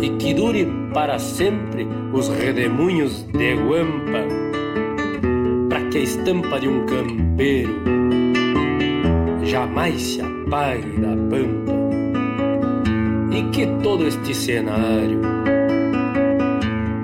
e 0.00 0.10
que 0.10 0.34
dure 0.34 0.66
para 0.92 1.18
sempre 1.18 1.86
os 2.12 2.28
redemoinhos 2.28 3.22
de 3.32 3.54
guampa, 3.54 4.26
para 5.68 5.80
que 5.90 5.98
a 5.98 6.00
estampa 6.00 6.58
de 6.58 6.68
um 6.68 6.86
campeiro 6.86 7.74
jamais 9.44 10.00
se 10.00 10.20
apague 10.20 10.98
da 10.98 11.08
pampa, 11.08 11.72
e 13.32 13.42
que 13.50 13.66
todo 13.82 14.06
este 14.06 14.34
cenário 14.34 15.20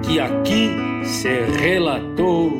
que 0.02 0.20
aqui 0.20 0.70
se 1.04 1.28
relatou 1.60 2.50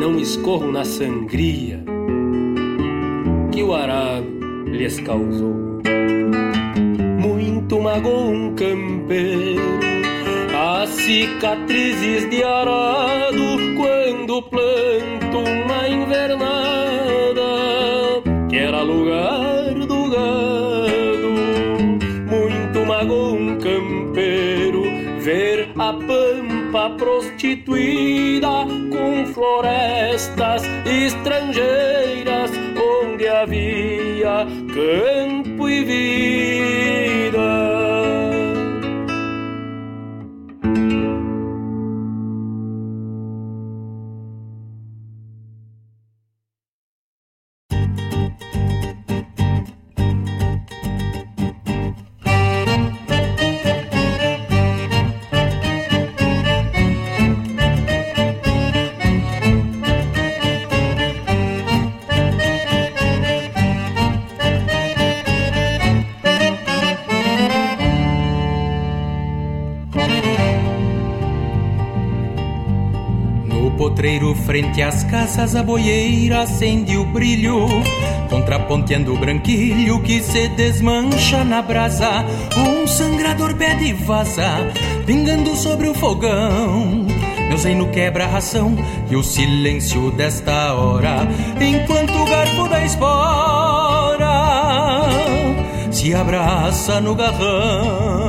não 0.00 0.18
escorram 0.18 0.72
na 0.72 0.84
sangria 0.84 1.84
que 3.52 3.62
o 3.62 3.72
arado 3.72 4.26
lhes 4.66 4.98
causou 5.00 5.63
muito 7.64 7.80
magoou 7.80 8.30
um 8.30 8.54
campeiro. 8.54 9.80
As 10.54 10.90
cicatrizes 10.90 12.28
de 12.28 12.44
arado 12.44 13.58
quando 13.74 14.42
planto 14.42 15.38
uma 15.38 15.88
invernada, 15.88 17.42
que 18.50 18.56
era 18.56 18.82
lugar 18.82 19.72
do 19.74 20.10
gado. 20.10 21.32
Muito 22.30 22.86
magoou 22.86 23.34
um 23.34 23.58
campeiro 23.58 24.82
ver 25.20 25.70
a 25.78 25.92
pampa 25.94 26.90
prostituída 26.98 28.66
com 28.90 29.24
florestas 29.32 30.64
estrangeiras 30.84 32.50
onde 32.76 33.26
havia 33.26 34.46
campo 34.74 35.66
e 35.66 35.84
vida. 35.84 37.13
Às 75.34 75.36
casas 75.36 75.56
a 75.56 75.62
boieira 75.62 76.42
acende 76.42 76.96
o 76.96 77.04
brilho 77.04 77.66
Contraponteando 78.30 79.12
o 79.12 79.18
branquilho 79.18 80.00
que 80.02 80.20
se 80.20 80.48
desmancha 80.48 81.44
na 81.44 81.60
brasa. 81.60 82.24
Um 82.56 82.86
sangrador 82.86 83.54
pede 83.54 83.92
vaza 83.92 84.48
Pingando 85.04 85.56
sobre 85.56 85.88
o 85.88 85.94
fogão. 85.94 87.06
Meu 87.48 87.58
zeino 87.58 87.88
quebra 87.88 88.24
a 88.24 88.28
ração 88.28 88.76
E 89.10 89.16
o 89.16 89.22
silêncio 89.22 90.10
desta 90.12 90.74
hora 90.74 91.28
Enquanto 91.60 92.16
o 92.16 92.26
garfo 92.26 92.68
da 92.68 92.84
espora 92.84 94.30
Se 95.90 96.14
abraça 96.14 97.00
no 97.00 97.14
garrão. 97.14 98.24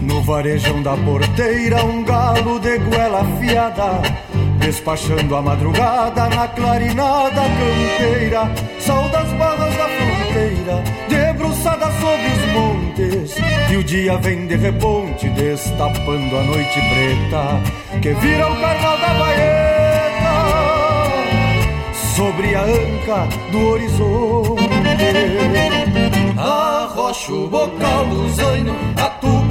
No 0.00 0.22
varejão 0.22 0.82
da 0.82 0.96
porteira 0.96 1.84
Um 1.84 2.02
galo 2.02 2.58
de 2.58 2.78
goela 2.78 3.20
afiada 3.20 4.29
Despachando 4.60 5.34
a 5.36 5.42
madrugada 5.42 6.28
na 6.28 6.46
clarinada 6.48 7.40
campeira 7.40 8.50
Sol 8.78 9.08
das 9.08 9.32
barras 9.32 9.74
da 9.74 9.88
fronteira 9.88 10.84
Debruçada 11.08 11.86
sobre 11.92 12.26
os 12.28 12.46
montes 12.52 13.36
E 13.70 13.76
o 13.76 13.82
dia 13.82 14.18
vem 14.18 14.46
de 14.46 14.56
reponte 14.56 15.28
Destapando 15.30 16.36
a 16.36 16.42
noite 16.42 16.78
preta 16.78 17.60
Que 18.02 18.12
vira 18.14 18.52
o 18.52 18.60
carnal 18.60 18.98
da 18.98 19.14
baeta 19.14 19.70
Sobre 22.14 22.54
a 22.54 22.62
anca 22.62 23.28
do 23.50 23.68
horizonte. 23.70 24.68
Arrocha 26.36 27.32
o 27.32 27.48
bocal 27.48 28.04
do 28.06 28.28
zaino 28.28 28.74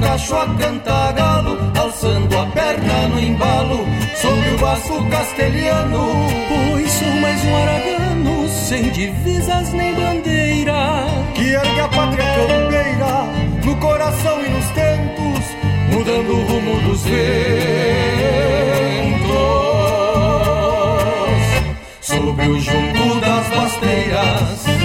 cacho 0.00 0.34
a 0.34 0.46
canta 0.58 1.12
galo, 1.12 1.58
alçando 1.78 2.38
a 2.38 2.46
perna 2.46 3.08
no 3.08 3.20
embalo, 3.20 3.86
sobre 4.14 4.50
o 4.50 4.58
baço 4.58 5.04
castelhano. 5.10 6.26
Pois 6.48 6.90
sou 6.92 7.12
mais 7.20 7.44
um 7.44 7.56
aragano, 7.56 8.48
sem 8.48 8.90
divisas 8.90 9.72
nem 9.72 9.94
bandeira, 9.94 11.06
que 11.34 11.50
ergue 11.50 11.80
a 11.80 11.88
pátria 11.88 12.24
campeira, 12.24 13.24
no 13.64 13.76
coração 13.76 14.40
e 14.44 14.48
nos 14.48 14.66
tentos, 14.70 15.44
mudando 15.92 16.32
o 16.32 16.44
rumo 16.44 16.80
dos 16.82 17.02
ventos. 17.02 17.20
Sobre 22.00 22.48
o 22.48 22.60
junco 22.60 23.20
das 23.20 23.46
basteiras 23.48 24.79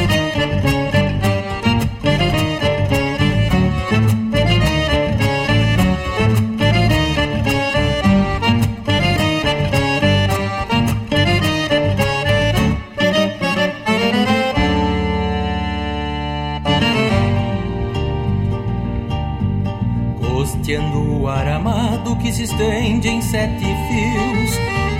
sete 23.35 23.65
fios. 23.65 24.51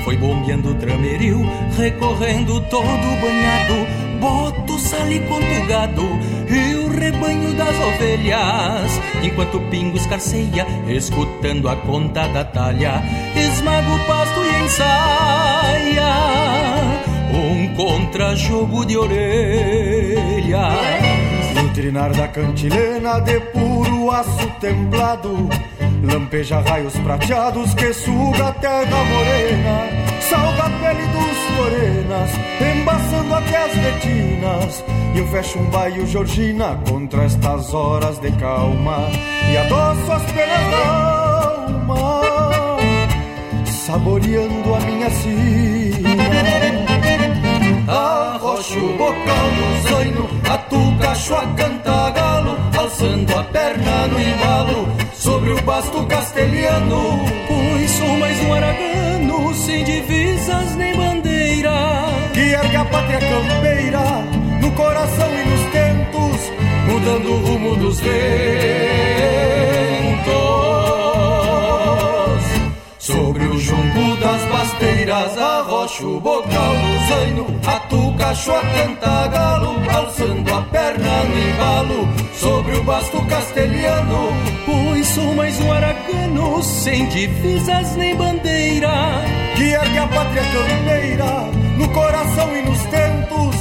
Foi 0.04 0.17
bombeando 0.17 0.71
o 0.71 0.76
trameril, 0.76 1.39
recorrendo 1.78 2.60
todo 2.69 3.21
banhado. 3.21 3.88
Boto 4.19 4.78
sal 4.78 5.08
quanto 5.28 5.67
gado 5.67 6.04
e 6.50 6.76
o 6.76 6.89
rebanho 6.89 7.54
das 7.54 7.76
ovelhas. 7.76 8.91
Enquanto 9.24 9.56
o 9.58 9.62
pingo 9.69 9.95
escarceia, 9.95 10.67
escutando 10.88 11.69
a 11.69 11.78
conta 11.78 12.28
da 12.28 12.43
talha, 12.43 13.02
esmaga 13.36 13.89
o 13.89 14.00
pasto 14.06 14.41
e 14.43 14.63
ensaia 14.63 16.12
um 17.34 17.74
contra-jogo 17.76 18.86
de 18.86 18.98
orelha. 18.98 20.69
No 21.56 21.69
trinar 21.69 22.12
da 22.12 22.28
cantilena 22.28 23.19
de 23.21 23.39
puro 23.39 24.12
aço 24.12 24.48
templado 24.60 25.50
Lampeja 26.12 26.60
raios 26.60 26.94
prateados 27.00 27.74
que 27.74 27.94
suga 27.94 28.50
a 28.50 28.52
terra 28.54 29.04
morena 29.04 30.06
Salga 30.30 30.63
a 30.63 30.70
pele 30.70 31.08
dos 31.08 31.36
morenas, 31.56 32.32
embaçando 32.60 33.36
até 33.36 33.58
as 33.58 33.74
retinas. 33.74 34.84
E 35.13 35.20
eu 35.20 35.28
fecho 35.28 35.60
um 35.60 35.65
baio 35.70 36.08
Georgina 36.08 36.80
contra 36.89 37.24
estas 37.24 37.74
horas 37.74 38.18
de 38.20 38.32
calma 38.34 39.08
E 39.52 39.58
adoço 39.58 40.12
as 40.12 40.24
penas 40.32 40.72
da 40.72 40.88
alma 41.58 42.22
Saboreando 43.65 44.76
a 44.76 44.80
minha 44.80 45.10
sina. 45.12 46.24
Arrocho 47.88 48.80
o 48.80 48.98
bocal 48.98 49.15
no 49.15 49.89
zaino, 49.89 50.30
a 50.50 50.58
canta 51.56 52.10
galo 52.10 52.58
Alçando 52.78 53.38
a 53.38 53.44
perna 53.44 54.08
no 54.08 54.20
embalo 54.20 55.05
sobre 55.26 55.52
o 55.54 55.62
basto 55.64 56.06
castelhano. 56.06 57.26
Pois 57.48 57.92
sou 57.92 58.18
mais 58.18 58.40
um 58.44 58.54
aragano, 58.54 59.54
sem 59.56 59.84
divisas 59.84 60.76
nem 60.76 60.96
bandeira. 60.96 61.74
Que 62.34 62.42
ergue 62.42 62.76
a 62.76 62.86
pátria 62.86 63.20
campeira, 63.20 64.04
no 64.62 64.72
coração 64.74 65.30
e 65.34 65.50
nos 65.50 65.62
tentos, 65.72 66.52
mudando 66.88 67.32
o 67.32 67.38
rumo 67.38 67.76
dos 67.76 68.00
ventos. 68.00 68.16
Sobre 73.00 73.46
o 73.46 73.58
junco 73.58 74.16
das 74.20 74.46
basteiras, 74.46 75.38
o 75.86 76.19
bocal 76.19 76.74
zaino, 77.08 77.45
atucacho 77.63 78.52
a 78.52 78.62
cantagalo, 78.62 79.76
alçando 79.88 80.52
a 80.52 80.62
perna 80.63 81.24
no 81.26 81.38
embalo, 81.38 82.10
sobre 82.34 82.76
o 82.76 82.84
basto 82.84 83.24
castelhano. 83.28 84.30
Pois 84.65 85.08
sou 85.10 85.36
mais 85.36 85.62
um 85.62 85.71
aracano, 85.71 86.63
sem 86.63 87.08
divisas 87.10 87.95
nem 87.98 88.15
bandeira, 88.15 89.21
que 89.56 89.63
ergue 89.63 89.98
a 90.00 90.08
pátria 90.08 90.43
campeira, 90.43 91.52
no 91.78 91.88
coração 91.89 92.58
e 92.58 92.62
nos 92.63 92.82
tentos, 92.86 93.56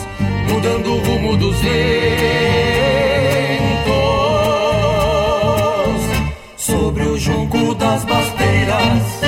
mudando 0.51 0.95
o 0.95 0.99
rumo 1.01 1.37
dos 1.37 1.57
ventos. 1.59 1.75
Sobre 6.57 7.03
o 7.03 7.19
junco 7.19 7.75
das 7.75 8.03
basteiras. 8.07 9.24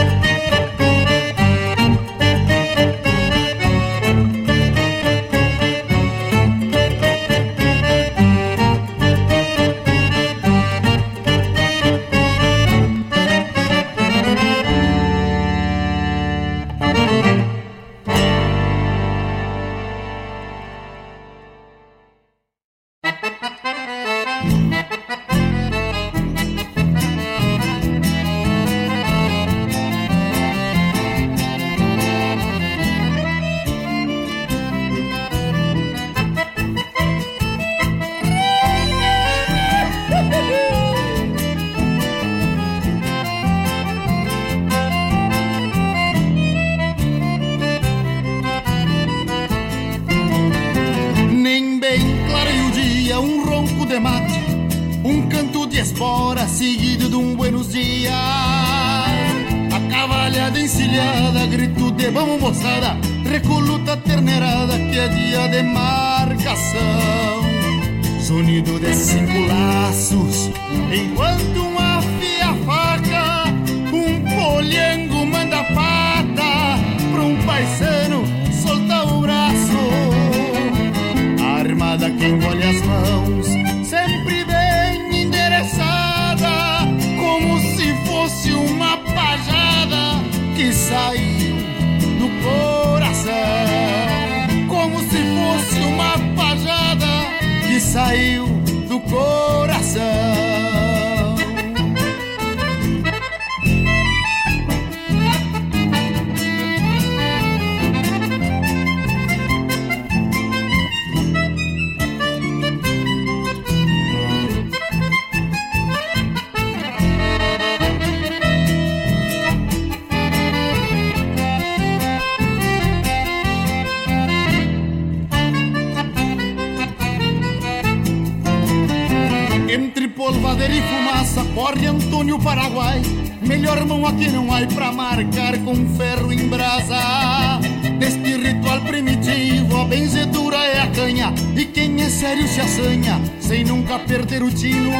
poder 130.56 130.70
e 130.70 130.80
fumaça, 130.80 131.44
porre 131.54 131.86
Antônio 131.86 132.38
Paraguai. 132.38 133.02
Melhor 133.42 133.84
mão 133.84 134.06
aqui 134.06 134.28
não 134.28 134.52
há 134.52 134.66
pra 134.66 134.90
marcar 134.90 135.58
com 135.58 135.74
ferro 135.96 136.32
em 136.32 136.48
brasa. 136.48 137.60
Neste 137.98 138.36
ritual 138.36 138.80
primitivo, 138.80 139.82
a 139.82 139.84
benzedura 139.84 140.56
é 140.56 140.80
a 140.80 140.86
canha. 140.86 141.34
E 141.54 141.66
quem 141.66 142.00
é 142.00 142.08
sério 142.08 142.48
se 142.48 142.60
assanha, 142.60 143.20
sem 143.38 143.64
nunca 143.64 143.98
perder 143.98 144.42
o 144.42 144.50
tino. 144.50 144.92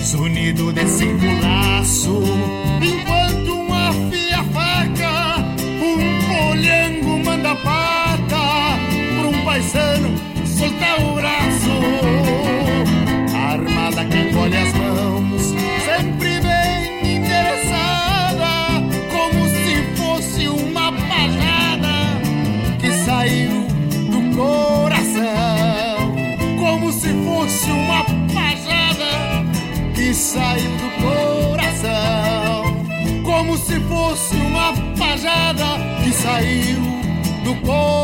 Sonido 0.00 0.72
desse 0.72 1.06
culaço, 1.06 2.22
enquanto 2.80 3.52
uma 3.52 3.92
fia 4.10 4.44
faca, 4.44 5.44
um 5.82 6.20
polhango 6.28 7.24
manda 7.24 7.56
pata 7.56 8.78
pra 9.18 9.28
um 9.28 9.44
paisão. 9.44 9.93
Olha 14.44 14.60
as 14.60 14.74
mãos, 14.74 15.42
sempre 15.86 16.38
bem 16.42 17.16
interessada, 17.16 18.82
como 19.10 19.48
se 19.48 19.82
fosse 19.96 20.48
uma 20.48 20.92
pajada 20.92 22.20
que 22.78 22.92
saiu 22.92 23.66
do 24.10 24.36
coração, 24.36 26.14
como 26.58 26.92
se 26.92 27.08
fosse 27.24 27.70
uma 27.70 28.04
pajada 28.34 29.46
que 29.94 30.12
saiu 30.12 30.72
do 30.76 30.90
coração, 31.50 32.84
como 33.24 33.56
se 33.56 33.80
fosse 33.80 34.36
uma 34.36 34.74
pajada 34.98 35.64
que 36.04 36.12
saiu 36.12 36.82
do 37.44 37.54
coração. 37.62 38.03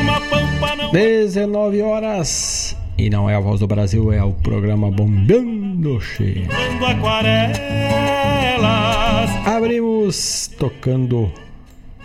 19 0.91 1.81
horas. 1.81 2.77
E 2.97 3.09
não 3.09 3.29
é 3.29 3.35
a 3.35 3.39
voz 3.39 3.59
do 3.59 3.67
Brasil, 3.67 4.11
é 4.11 4.23
o 4.23 4.33
programa 4.33 4.91
Bombeando 4.91 5.99
Cheio. 6.01 6.47
Abrimos 9.45 10.47
tocando 10.57 11.31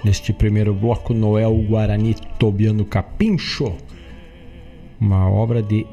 neste 0.05 0.33
primeiro 0.33 0.72
bloco 0.72 1.12
Noel 1.12 1.55
Guarani 1.68 2.14
Tobiano 2.38 2.85
Capincho. 2.85 3.75
Uma 5.01 5.31
obra 5.31 5.62
de 5.62 5.87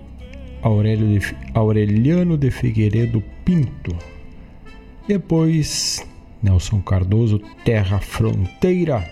Aurélio 0.61 1.19
de, 1.19 1.35
Aureliano 1.53 2.37
de 2.37 2.49
Figueiredo 2.49 3.21
Pinto 3.43 3.93
depois, 5.07 6.05
Nelson 6.41 6.79
Cardoso, 6.81 7.41
Terra 7.65 7.99
Fronteira. 7.99 9.03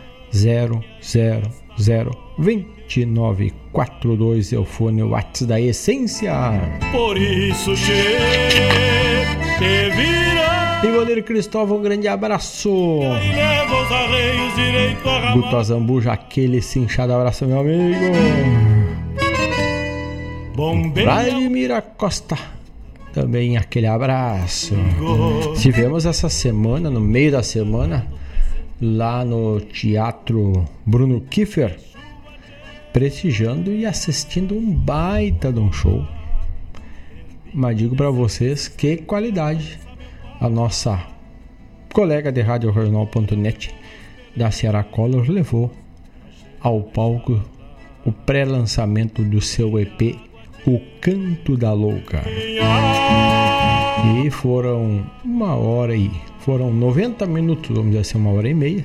2942 2.38 4.53
é 4.53 4.59
o 4.59 4.64
fone 4.64 5.03
Whats 5.03 5.43
da 5.43 5.61
Essência. 5.61 6.33
Por 6.90 7.19
isso, 7.19 7.77
che, 7.77 7.93
te 9.59 9.90
vira. 9.95 10.39
Ivanir 10.83 11.23
Cristóvão, 11.25 11.79
um 11.79 11.83
grande 11.83 12.09
abraço. 12.09 13.01
Guto 15.35 15.57
Azambuja, 15.57 16.12
aquele 16.12 16.62
cinchado 16.62 17.12
abraço, 17.12 17.47
meu 17.47 17.61
amigo. 17.61 17.99
Vladimir 20.95 21.83
Costa, 21.97 22.37
também 23.12 23.57
aquele 23.57 23.87
abraço. 23.87 24.75
Tivemos 25.61 26.07
essa 26.07 26.29
semana, 26.29 26.90
no 26.90 27.01
meio 27.01 27.33
da 27.33 27.43
semana, 27.43 28.07
lá 28.81 29.25
no 29.25 29.61
Teatro 29.61 30.64
Bruno 30.85 31.21
Kiefer 31.21 31.79
prestigiando 32.93 33.73
e 33.73 33.87
assistindo 33.87 34.55
um 34.55 34.71
baita 34.71 35.53
de 35.53 35.61
um 35.61 35.73
show. 35.73 36.05
Mas 37.53 37.77
digo 37.77 37.97
para 37.97 38.11
vocês 38.11 38.69
que 38.69 38.97
qualidade 38.97 39.79
a 40.40 40.48
nossa 40.48 41.07
colega 41.92 42.33
de 42.33 42.40
rádio 42.40 42.70
regional.net 42.70 43.74
da 44.35 44.50
Ceará 44.50 44.83
Color 44.83 45.29
levou 45.29 45.70
ao 46.62 46.83
palco 46.83 47.42
o 48.07 48.11
pré-lançamento 48.11 49.22
do 49.22 49.42
seu 49.42 49.79
EP 49.79 50.16
O 50.66 50.81
Canto 50.98 51.59
da 51.59 51.74
Louca. 51.74 52.22
E 54.24 54.31
foram 54.31 55.05
uma 55.22 55.57
hora 55.57 55.94
e 55.94 56.11
foram 56.38 56.72
90 56.72 57.26
minutos, 57.26 57.68
vamos 57.68 57.88
dizer 57.90 58.00
assim, 58.00 58.16
uma 58.16 58.31
hora 58.31 58.48
e 58.48 58.55
meia 58.55 58.85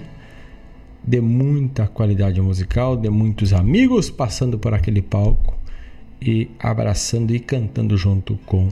de 1.02 1.22
muita 1.22 1.88
qualidade 1.88 2.42
musical, 2.42 2.98
de 2.98 3.10
muitos 3.10 3.54
amigos 3.54 4.10
passando 4.10 4.60
por 4.60 4.74
aquele 4.74 5.02
palco 5.02 5.58
e 6.22 6.50
abraçando 6.60 7.34
e 7.34 7.40
cantando 7.40 7.96
junto 7.96 8.38
com 8.46 8.68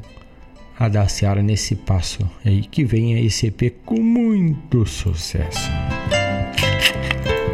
a 0.84 0.90
Daciara 0.90 1.42
nesse 1.42 1.78
passo 1.78 2.30
aí 2.44 2.62
que 2.64 2.84
vem 2.84 3.16
a 3.16 3.22
EP 3.22 3.74
com 3.86 4.02
muito 4.02 4.86
sucesso. 4.86 5.70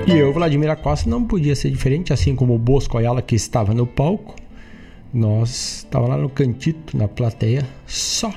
E 0.08 0.18
eu, 0.18 0.34
Vladimir 0.34 0.76
Costa, 0.78 1.08
não 1.08 1.24
podia 1.24 1.56
ser 1.56 1.70
diferente, 1.70 2.12
assim 2.12 2.36
como 2.36 2.56
o 2.56 2.58
Bosco 2.58 2.98
Ayala 2.98 3.22
que 3.22 3.36
estava 3.36 3.72
no 3.72 3.86
palco. 3.86 4.36
Nós 5.14 5.78
estávamos 5.78 6.16
lá 6.16 6.18
no 6.18 6.28
cantito, 6.28 6.98
na 6.98 7.08
plateia, 7.08 7.70
só 7.86 8.34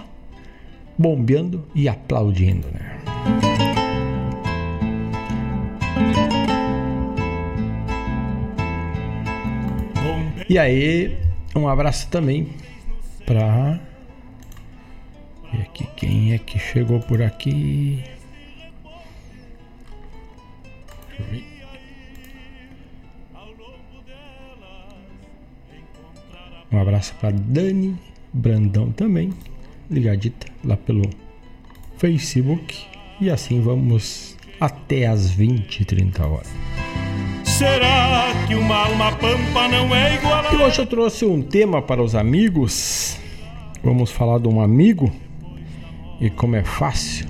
bombeando 0.98 1.66
e 1.74 1.88
aplaudindo, 1.88 2.68
né? 2.68 3.00
E 10.50 10.58
aí, 10.58 11.16
um 11.56 11.66
abraço 11.66 12.08
também 12.08 12.48
para 13.24 13.80
e 15.52 15.60
aqui 15.60 15.86
quem 15.96 16.32
é 16.32 16.38
que 16.38 16.58
chegou 16.58 17.00
por 17.00 17.20
aqui? 17.22 18.02
Um 26.70 26.78
abraço 26.78 27.14
para 27.20 27.30
Dani 27.32 27.96
Brandão 28.32 28.90
também, 28.92 29.32
ligadita 29.90 30.46
lá 30.64 30.76
pelo 30.76 31.08
Facebook. 31.98 32.86
E 33.20 33.30
assim 33.30 33.60
vamos 33.60 34.36
até 34.58 35.06
as 35.06 35.30
20 35.30 35.80
e 35.80 35.84
30 35.84 36.26
horas. 36.26 36.48
Será 37.44 38.32
que 38.48 38.54
uma 38.54 38.86
alma 38.86 39.12
pampa 39.12 39.68
não 39.68 39.94
é 39.94 40.14
igual 40.14 40.46
a... 40.46 40.52
E 40.52 40.56
hoje 40.56 40.78
eu 40.80 40.86
trouxe 40.86 41.26
um 41.26 41.42
tema 41.42 41.82
para 41.82 42.02
os 42.02 42.14
amigos. 42.14 43.18
Vamos 43.84 44.10
falar 44.10 44.38
de 44.38 44.48
um 44.48 44.60
amigo 44.60 45.12
e 46.22 46.30
como 46.30 46.54
é 46.54 46.62
fácil 46.62 47.26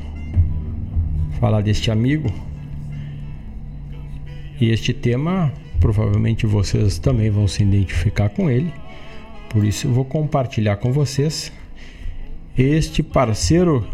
falar 1.40 1.62
deste 1.62 1.90
amigo. 1.90 2.30
E 4.61 4.70
este 4.70 4.93
tema, 4.93 5.51
provavelmente 5.80 6.47
vocês 6.47 6.99
também 6.99 7.30
vão 7.30 7.49
se 7.49 7.62
identificar 7.62 8.28
com 8.28 8.51
ele. 8.51 8.72
Por 9.49 9.64
isso 9.64 9.86
eu 9.88 9.93
vou 9.93 10.05
compartilhar 10.05 10.76
com 10.76 10.93
vocês 10.93 11.51
este 12.57 13.03
parceiro 13.03 13.84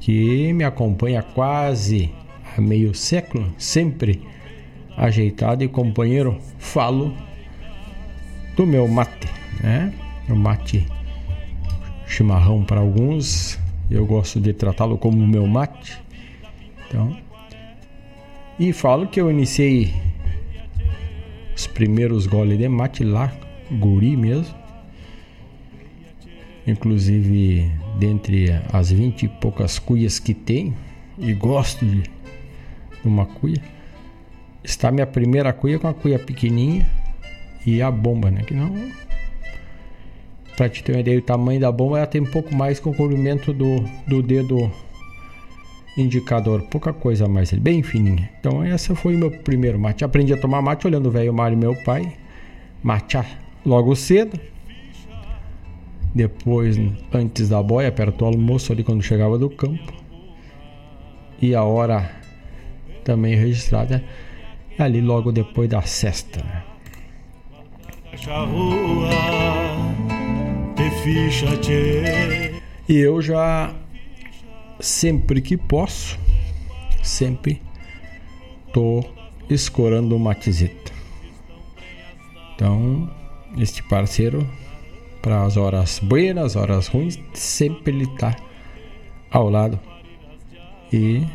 que 0.00 0.52
me 0.52 0.64
acompanha 0.64 1.22
quase 1.22 2.10
há 2.56 2.60
meio 2.60 2.94
século, 2.94 3.52
sempre 3.56 4.20
ajeitado 4.96 5.62
e 5.62 5.68
companheiro, 5.68 6.36
falo 6.58 7.14
do 8.56 8.66
meu 8.66 8.88
mate, 8.88 9.28
né? 9.62 9.94
O 10.28 10.34
mate 10.34 10.84
chimarrão 12.06 12.64
para 12.64 12.80
alguns, 12.80 13.57
eu 13.90 14.06
gosto 14.06 14.40
de 14.40 14.52
tratá-lo 14.52 14.98
como 14.98 15.26
meu 15.26 15.46
mate. 15.46 15.98
Então, 16.86 17.16
E 18.58 18.72
falo 18.72 19.06
que 19.06 19.20
eu 19.20 19.30
iniciei 19.30 19.94
os 21.54 21.68
primeiros 21.68 22.26
goles 22.26 22.58
de 22.58 22.68
mate 22.68 23.04
lá, 23.04 23.32
guri 23.70 24.16
mesmo. 24.16 24.52
Inclusive, 26.66 27.70
dentre 28.00 28.48
as 28.72 28.90
vinte 28.90 29.22
e 29.22 29.28
poucas 29.28 29.78
cuias 29.78 30.18
que 30.18 30.34
tem, 30.34 30.74
e 31.16 31.32
gosto 31.32 31.86
de 31.86 32.02
uma 33.04 33.26
cuia, 33.26 33.62
está 34.64 34.90
minha 34.90 35.06
primeira 35.06 35.52
cuia 35.52 35.78
com 35.78 35.86
a 35.86 35.94
cuia 35.94 36.18
pequenininha 36.18 36.90
e 37.64 37.80
a 37.80 37.92
bomba, 37.92 38.28
né? 38.28 38.42
Que 38.42 38.54
não. 38.54 38.74
Pra 40.58 40.68
te 40.68 40.82
ter 40.82 40.90
uma 40.90 40.98
ideia, 40.98 41.16
o 41.16 41.22
tamanho 41.22 41.60
da 41.60 41.70
bomba 41.70 41.98
ela 41.98 42.06
tem 42.08 42.20
um 42.20 42.26
pouco 42.26 42.52
mais 42.52 42.80
com 42.80 42.90
o 42.90 42.94
comprimento 42.94 43.52
do, 43.52 43.76
do 44.08 44.20
dedo 44.20 44.68
indicador, 45.96 46.62
pouca 46.62 46.92
coisa 46.92 47.28
mais, 47.28 47.52
bem 47.52 47.80
fininha. 47.80 48.28
Então, 48.40 48.64
essa 48.64 48.92
foi 48.96 49.16
meu 49.16 49.30
primeiro 49.30 49.78
mate. 49.78 50.04
Aprendi 50.04 50.34
a 50.34 50.36
tomar 50.36 50.60
mate 50.60 50.84
olhando 50.84 51.06
o 51.06 51.12
velho 51.12 51.32
Mário, 51.32 51.56
meu 51.56 51.76
pai, 51.84 52.12
matear 52.82 53.24
logo 53.64 53.94
cedo. 53.94 54.36
Depois, 56.12 56.76
antes 57.14 57.48
da 57.48 57.62
boia, 57.62 57.92
perto 57.92 58.16
do 58.16 58.24
almoço, 58.24 58.72
ali 58.72 58.82
quando 58.82 59.00
chegava 59.00 59.38
do 59.38 59.48
campo. 59.48 59.92
E 61.40 61.54
a 61.54 61.62
hora 61.62 62.10
também 63.04 63.36
registrada 63.36 64.02
ali 64.76 65.00
logo 65.00 65.30
depois 65.30 65.68
da 65.68 65.82
sexta. 65.82 66.42
Né? 66.42 66.64
E 72.88 72.96
eu 72.96 73.22
já 73.22 73.74
sempre 74.78 75.40
que 75.40 75.56
posso, 75.56 76.18
sempre 77.02 77.62
tô 78.72 79.02
escorando 79.48 80.14
uma 80.16 80.30
matizeta. 80.30 80.92
Então, 82.54 83.10
este 83.56 83.82
parceiro 83.82 84.46
para 85.22 85.44
as 85.44 85.56
horas 85.56 85.98
buenas, 85.98 86.56
horas 86.56 86.88
ruins, 86.88 87.18
sempre 87.32 87.92
ele 87.92 88.06
tá 88.16 88.36
ao 89.30 89.48
lado 89.48 89.80
e 90.92 91.26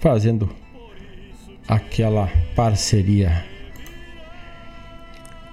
fazendo 0.00 0.50
aquela 1.68 2.28
parceria. 2.56 3.44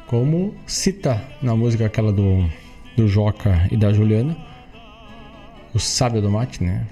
Como 0.08 0.56
cita 0.66 1.22
na 1.42 1.56
música 1.56 1.86
aquela 1.86 2.12
do, 2.12 2.50
do 2.98 3.08
Joca 3.08 3.68
e 3.72 3.78
da 3.78 3.94
Juliana, 3.94 4.36
o 5.74 5.80
sábio 5.80 6.22
do 6.22 6.32
mate, 6.32 6.64
né? 6.64 6.86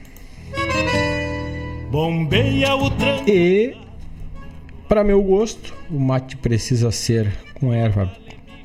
Bombeia 1.90 2.76
o 2.76 2.90
E 3.28 3.76
para 4.88 5.04
meu 5.04 5.22
gosto, 5.24 5.74
o 5.90 6.00
mate 6.00 6.38
precisa 6.38 6.92
ser 6.92 7.34
com 7.56 7.74
erva 7.74 8.12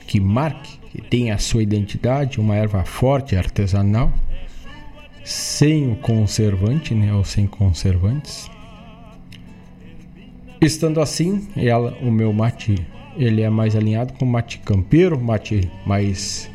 que 0.07 0.21
marque, 0.21 0.79
que 0.91 1.01
tenha 1.01 1.35
a 1.35 1.39
sua 1.39 1.63
identidade, 1.63 2.39
uma 2.39 2.57
erva 2.57 2.85
forte, 2.85 3.35
artesanal, 3.35 4.13
sem 5.25 5.91
o 5.91 5.97
conservante, 5.97 6.95
né, 6.95 7.15
ou 7.15 7.25
sem 7.25 7.47
conservantes. 7.47 8.51
Estando 10.61 11.01
assim, 11.01 11.49
ela, 11.57 11.97
o 12.03 12.11
meu 12.11 12.35
mate 12.35 12.87
ele 13.17 13.41
é 13.41 13.49
mais 13.49 13.75
alinhado 13.75 14.13
com 14.15 14.27
o 14.27 14.29
mate 14.29 14.59
campeiro, 14.59 15.19
mate 15.19 15.71
mais 15.87 16.50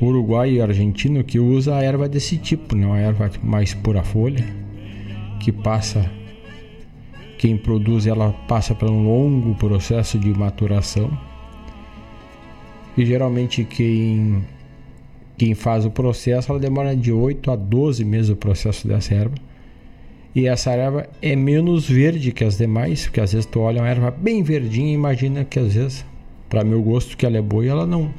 uruguaio 0.00 0.54
e 0.54 0.60
argentino 0.60 1.22
que 1.22 1.38
usa 1.38 1.76
a 1.76 1.82
erva 1.82 2.08
desse 2.08 2.36
tipo, 2.36 2.74
né, 2.74 2.86
uma 2.86 2.98
erva 2.98 3.30
mais 3.42 3.74
pura 3.74 4.02
folha, 4.02 4.44
que 5.40 5.52
passa 5.52 6.10
quem 7.44 7.58
produz 7.58 8.06
ela 8.06 8.32
passa 8.48 8.74
por 8.74 8.90
um 8.90 9.04
longo 9.04 9.54
processo 9.56 10.18
de 10.18 10.30
maturação. 10.30 11.10
E 12.96 13.04
geralmente 13.04 13.64
quem, 13.64 14.42
quem 15.36 15.54
faz 15.54 15.84
o 15.84 15.90
processo, 15.90 16.50
ela 16.50 16.58
demora 16.58 16.96
de 16.96 17.12
8 17.12 17.50
a 17.50 17.56
12 17.56 18.02
meses 18.04 18.30
o 18.30 18.36
processo 18.36 18.88
dessa 18.88 19.14
erva. 19.14 19.34
E 20.34 20.46
essa 20.46 20.70
erva 20.72 21.06
é 21.20 21.36
menos 21.36 21.86
verde 21.86 22.32
que 22.32 22.44
as 22.44 22.56
demais, 22.56 23.04
porque 23.04 23.20
às 23.20 23.32
vezes 23.32 23.46
tu 23.46 23.60
olha 23.60 23.82
uma 23.82 23.88
erva 23.88 24.10
bem 24.10 24.42
verdinha 24.42 24.90
e 24.90 24.94
imagina 24.94 25.44
que 25.44 25.58
às 25.58 25.74
vezes, 25.74 26.04
para 26.48 26.64
meu 26.64 26.82
gosto, 26.82 27.16
que 27.16 27.26
ela 27.26 27.36
é 27.36 27.42
boa 27.42 27.64
e 27.64 27.68
ela 27.68 27.86
não, 27.86 28.10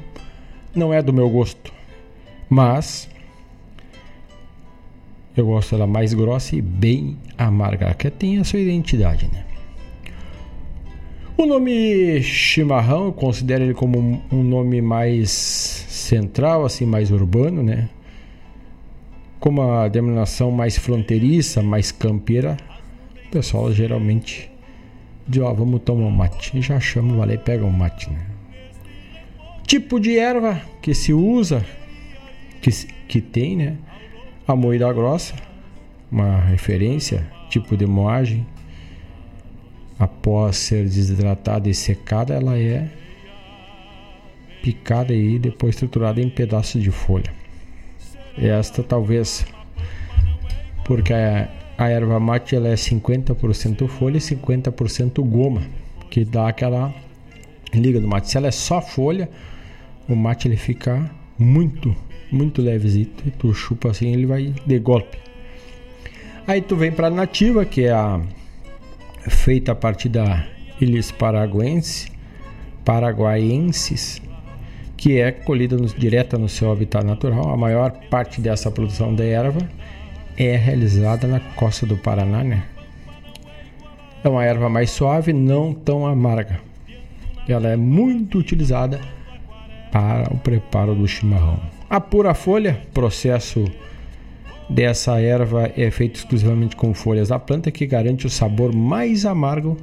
não 0.75 0.93
é 0.93 1.01
do 1.01 1.13
meu 1.13 1.29
gosto. 1.29 1.73
Mas 2.49 3.09
eu 5.35 5.45
gosto 5.45 5.71
dela 5.71 5.87
mais 5.87 6.13
grossa 6.13 6.55
e 6.55 6.61
bem 6.61 7.17
amarga, 7.37 7.93
que 7.93 8.09
tem 8.09 8.39
a 8.39 8.43
sua 8.43 8.59
identidade, 8.59 9.29
né? 9.31 9.43
O 11.37 11.45
nome 11.45 12.21
chimarrão, 12.23 13.11
considero 13.11 13.65
ele 13.65 13.73
como 13.73 14.21
um 14.31 14.43
nome 14.43 14.81
mais 14.81 15.29
central, 15.29 16.63
assim, 16.63 16.85
mais 16.85 17.11
urbano, 17.11 17.61
né? 17.61 17.89
Como 19.39 19.61
a 19.61 19.89
denominação 19.89 20.49
mais 20.49 20.77
fronteiriça, 20.77 21.61
mais 21.61 21.91
campeira, 21.91 22.55
o 23.27 23.31
pessoal 23.31 23.71
geralmente 23.73 24.49
diz, 25.27 25.43
ó, 25.43 25.53
vamos 25.53 25.81
tomar 25.81 26.05
um 26.05 26.11
mate. 26.11 26.57
E 26.57 26.61
já 26.61 26.79
chama, 26.79 27.17
vai 27.17 27.35
e 27.35 27.37
pega 27.37 27.65
um 27.65 27.69
mate, 27.69 28.09
né? 28.09 28.34
Tipo 29.65 29.99
de 29.99 30.17
erva 30.17 30.61
que 30.81 30.93
se 30.93 31.11
usa, 31.13 31.65
que, 32.61 32.69
que 33.07 33.21
tem, 33.21 33.55
né? 33.55 33.77
A 34.47 34.55
moída 34.55 34.91
grossa, 34.93 35.33
uma 36.11 36.39
referência, 36.39 37.25
tipo 37.49 37.75
de 37.75 37.85
moagem 37.85 38.45
após 39.97 40.57
ser 40.57 40.83
desidratada 40.83 41.69
e 41.69 41.73
secada, 41.73 42.33
ela 42.33 42.57
é 42.57 42.89
picada 44.61 45.13
e 45.13 45.39
depois 45.39 45.75
triturada 45.75 46.21
em 46.21 46.29
pedaços 46.29 46.81
de 46.81 46.91
folha. 46.91 47.33
Esta 48.37 48.83
talvez 48.83 49.45
porque 50.83 51.13
a, 51.13 51.49
a 51.77 51.89
erva 51.89 52.19
mate 52.19 52.55
ela 52.55 52.67
é 52.67 52.75
50% 52.75 53.87
folha 53.87 54.17
e 54.17 54.19
50% 54.19 55.23
goma, 55.27 55.61
que 56.09 56.25
dá 56.25 56.49
aquela 56.49 56.93
liga 57.73 57.99
do 57.99 58.07
mate. 58.07 58.29
Se 58.29 58.37
ela 58.37 58.47
é 58.47 58.51
só 58.51 58.81
folha, 58.81 59.29
o 60.07 60.15
mate 60.15 60.47
ele 60.47 60.57
fica 60.57 61.09
muito, 61.37 61.95
muito 62.31 62.61
levezito 62.61 63.23
e 63.27 63.31
tu 63.31 63.53
chupa 63.53 63.91
assim, 63.91 64.13
ele 64.13 64.25
vai 64.25 64.53
de 64.65 64.79
golpe. 64.79 65.17
Aí 66.47 66.61
tu 66.61 66.75
vem 66.75 66.91
para 66.91 67.09
nativa, 67.09 67.65
que 67.65 67.85
é 67.85 67.91
a 67.91 68.21
feita 69.29 69.71
a 69.71 69.75
partir 69.75 70.09
da 70.09 70.45
Ilhas 70.79 71.11
Paraguense, 71.11 72.11
paraguaienses, 72.83 74.21
que 74.95 75.19
é 75.19 75.31
colhida 75.31 75.75
direta 75.97 76.37
no 76.37 76.47
seu 76.47 76.71
habitat 76.71 77.03
natural. 77.03 77.49
A 77.49 77.57
maior 77.57 77.91
parte 78.09 78.39
dessa 78.39 78.69
produção 78.69 79.15
de 79.15 79.27
erva 79.27 79.67
é 80.37 80.55
realizada 80.55 81.27
na 81.27 81.39
costa 81.39 81.85
do 81.85 81.97
Paraná, 81.97 82.43
né? 82.43 82.63
É 84.23 84.29
uma 84.29 84.43
erva 84.43 84.69
mais 84.69 84.91
suave, 84.91 85.33
não 85.33 85.73
tão 85.73 86.05
amarga. 86.05 86.59
Ela 87.47 87.69
é 87.69 87.75
muito 87.75 88.37
utilizada 88.37 88.99
para 89.95 90.33
o 90.33 90.37
preparo 90.37 90.93
do 90.93 91.07
chimarrão. 91.07 91.57
A 91.89 92.01
pura 92.01 92.33
folha, 92.33 92.81
processo 92.93 93.63
dessa 94.69 95.21
erva 95.21 95.71
é 95.73 95.89
feito 95.89 96.17
exclusivamente 96.17 96.75
com 96.75 96.93
folhas 96.93 97.29
da 97.29 97.39
planta, 97.39 97.71
que 97.71 97.85
garante 97.85 98.27
o 98.27 98.29
sabor 98.29 98.75
mais 98.75 99.25
amargo 99.25 99.77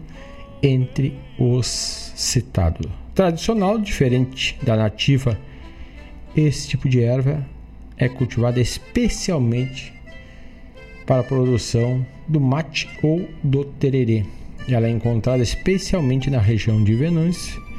entre 0.62 1.18
os 1.38 2.12
citados. 2.14 2.90
Tradicional, 3.14 3.78
diferente 3.78 4.58
da 4.62 4.76
nativa, 4.76 5.38
esse 6.36 6.68
tipo 6.68 6.90
de 6.90 7.02
erva 7.02 7.42
é 7.96 8.06
cultivada 8.06 8.60
especialmente 8.60 9.94
para 11.06 11.22
a 11.22 11.24
produção 11.24 12.04
do 12.28 12.38
mate 12.38 12.86
ou 13.02 13.26
do 13.42 13.64
tererê. 13.64 14.26
Ela 14.68 14.88
é 14.88 14.90
encontrada 14.90 15.42
especialmente 15.42 16.28
na 16.28 16.38
região 16.38 16.84
de 16.84 16.94
Venâncio. 16.94 17.71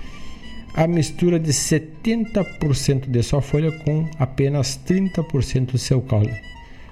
A 0.76 0.88
mistura 0.88 1.40
de 1.40 1.52
70% 1.52 3.08
de 3.08 3.22
sua 3.22 3.42
folha 3.42 3.72
com 3.72 4.10
apenas 4.18 4.80
30% 4.88 5.74
do 5.74 5.78
seu 5.78 6.02
caule 6.02 6.34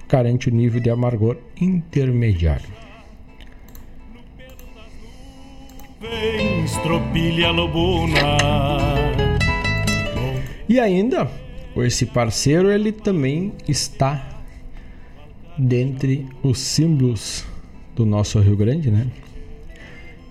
garante 0.08 0.48
o 0.48 0.52
nível 0.52 0.80
de 0.80 0.88
amargor 0.88 1.36
intermediário. 1.60 2.68
E 10.68 10.78
ainda, 10.78 11.30
esse 11.76 12.06
parceiro 12.06 12.70
ele 12.70 12.92
também 12.92 13.52
está 13.66 14.40
dentre 15.58 16.26
os 16.42 16.58
símbolos 16.58 17.44
do 17.96 18.06
nosso 18.06 18.38
Rio 18.38 18.56
Grande, 18.56 18.90
né? 18.90 19.06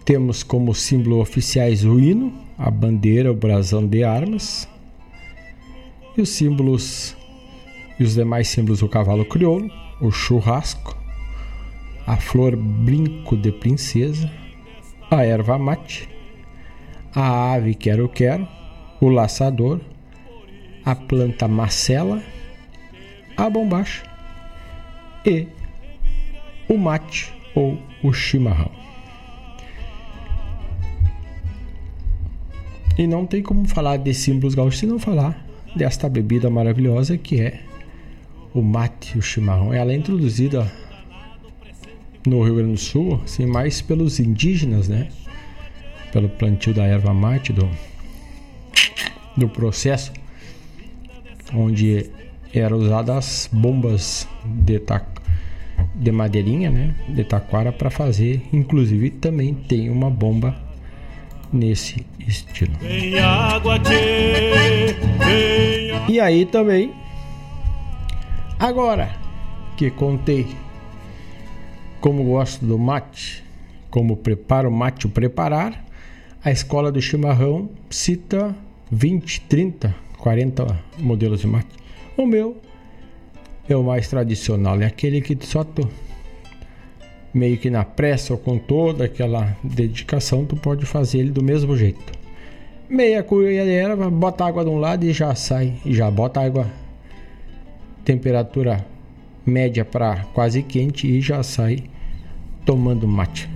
Temos 0.05 0.41
como 0.41 0.73
símbolo 0.73 1.19
oficiais 1.19 1.83
o 1.83 1.99
hino, 1.99 2.33
a 2.61 2.69
bandeira, 2.69 3.31
o 3.31 3.35
brasão 3.35 3.87
de 3.87 4.03
armas 4.03 4.69
e 6.15 6.21
os 6.21 6.29
símbolos 6.29 7.17
e 7.99 8.03
os 8.03 8.13
demais 8.13 8.49
símbolos 8.49 8.83
o 8.83 8.87
cavalo 8.87 9.25
crioulo, 9.25 9.67
o 9.99 10.11
churrasco, 10.11 10.95
a 12.05 12.17
flor 12.17 12.55
brinco 12.55 13.35
de 13.35 13.51
princesa, 13.51 14.31
a 15.09 15.25
erva 15.25 15.57
mate, 15.57 16.07
a 17.15 17.53
ave 17.53 17.73
quero-quero, 17.73 18.47
o 18.99 19.09
laçador, 19.09 19.81
a 20.85 20.93
planta 20.93 21.47
macela, 21.47 22.21
a 23.35 23.49
bombacha 23.49 24.03
e 25.25 25.47
o 26.69 26.77
mate 26.77 27.33
ou 27.55 27.75
o 28.03 28.13
chimarrão. 28.13 28.80
E 33.01 33.07
não 33.07 33.25
tem 33.25 33.41
como 33.41 33.67
falar 33.67 33.97
de 33.97 34.13
símbolos 34.13 34.53
gaúchos 34.53 34.79
se 34.79 34.85
não 34.85 34.99
falar 34.99 35.43
desta 35.75 36.07
bebida 36.07 36.51
maravilhosa 36.51 37.17
que 37.17 37.41
é 37.41 37.61
o 38.53 38.61
mate, 38.61 39.17
o 39.17 39.23
chimarrão. 39.23 39.73
Ela 39.73 39.91
é 39.91 39.95
introduzida 39.95 40.71
no 42.27 42.43
Rio 42.43 42.57
Grande 42.57 42.73
do 42.73 42.77
Sul, 42.77 43.19
assim, 43.23 43.47
mais 43.47 43.81
pelos 43.81 44.19
indígenas, 44.19 44.87
né? 44.87 45.09
Pelo 46.13 46.29
plantio 46.29 46.75
da 46.75 46.85
erva 46.85 47.11
mate, 47.11 47.51
do, 47.51 47.67
do 49.35 49.49
processo, 49.49 50.13
onde 51.55 52.07
eram 52.53 52.77
usadas 52.77 53.49
bombas 53.51 54.27
de, 54.45 54.77
ta, 54.77 55.03
de 55.95 56.11
madeirinha, 56.11 56.69
né? 56.69 56.95
De 57.09 57.23
taquara 57.23 57.71
para 57.71 57.89
fazer. 57.89 58.43
Inclusive 58.53 59.09
também 59.09 59.55
tem 59.55 59.89
uma 59.89 60.11
bomba 60.11 60.55
nesse 61.51 62.05
estilo. 62.27 62.73
E 66.07 66.19
aí 66.19 66.45
também, 66.45 66.93
agora 68.59 69.13
que 69.77 69.89
contei 69.89 70.47
como 71.99 72.23
gosto 72.23 72.65
do 72.65 72.77
mate, 72.77 73.43
como 73.89 74.17
preparo 74.17 74.69
o 74.69 74.71
mate 74.71 75.05
o 75.05 75.09
preparar, 75.09 75.85
a 76.43 76.51
escola 76.51 76.91
do 76.91 77.01
chimarrão 77.01 77.69
cita 77.89 78.55
20, 78.91 79.41
30, 79.41 79.95
40 80.17 80.79
modelos 80.97 81.41
de 81.41 81.47
mate. 81.47 81.69
O 82.17 82.25
meu 82.25 82.59
é 83.69 83.75
o 83.75 83.83
mais 83.83 84.07
tradicional, 84.07 84.81
é 84.81 84.85
aquele 84.85 85.21
que 85.21 85.37
só 85.45 85.63
tu 85.63 85.87
meio 87.33 87.57
que 87.57 87.69
na 87.69 87.83
pressa 87.83 88.33
ou 88.33 88.39
com 88.39 88.57
toda 88.57 89.05
aquela 89.05 89.55
dedicação, 89.63 90.45
tu 90.45 90.55
pode 90.55 90.85
fazer 90.85 91.19
ele 91.19 91.31
do 91.31 91.43
mesmo 91.43 91.75
jeito. 91.75 92.19
Meia 92.89 93.23
colher 93.23 93.95
bota 94.11 94.45
água 94.45 94.63
de 94.63 94.69
um 94.69 94.77
lado 94.77 95.05
e 95.05 95.13
já 95.13 95.33
sai, 95.33 95.75
e 95.85 95.93
já 95.93 96.11
bota 96.11 96.41
água 96.41 96.67
temperatura 98.03 98.85
média 99.45 99.85
para 99.85 100.25
quase 100.33 100.61
quente 100.61 101.07
e 101.07 101.21
já 101.21 101.41
sai 101.41 101.83
tomando 102.65 103.07
mate. 103.07 103.49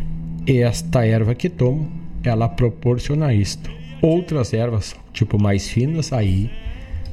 E 0.48 0.60
esta 0.60 1.06
erva 1.06 1.36
que 1.36 1.50
tomo, 1.50 1.92
ela 2.24 2.48
proporciona 2.48 3.34
isto. 3.34 3.70
Outras 4.02 4.54
ervas, 4.54 4.96
tipo 5.12 5.42
mais 5.42 5.68
finas, 5.68 6.14
aí 6.14 6.50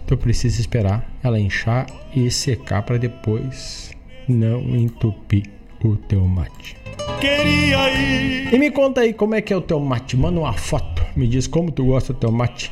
tu 0.07 0.17
precisa 0.17 0.61
esperar 0.61 1.11
ela 1.23 1.41
inchar 1.41 1.87
e 2.15 2.31
secar 2.31 2.83
para 2.83 2.99
depois 2.99 3.91
não 4.29 4.61
entupir 4.77 5.45
o 5.89 5.97
teu 5.97 6.25
mate. 6.27 6.77
Queria 7.21 7.91
ir. 7.91 8.55
E 8.55 8.59
me 8.59 8.71
conta 8.71 9.01
aí 9.01 9.13
como 9.13 9.35
é 9.35 9.41
que 9.41 9.53
é 9.53 9.57
o 9.57 9.61
teu 9.61 9.81
mate. 9.81 10.17
Manda 10.17 10.41
uma 10.41 10.53
foto. 10.53 11.03
Me 11.17 11.27
diz 11.27 11.47
como 11.47 11.71
tu 11.71 11.87
gosta 11.87 12.13
do 12.13 12.19
teu 12.19 12.33
mate. 12.33 12.71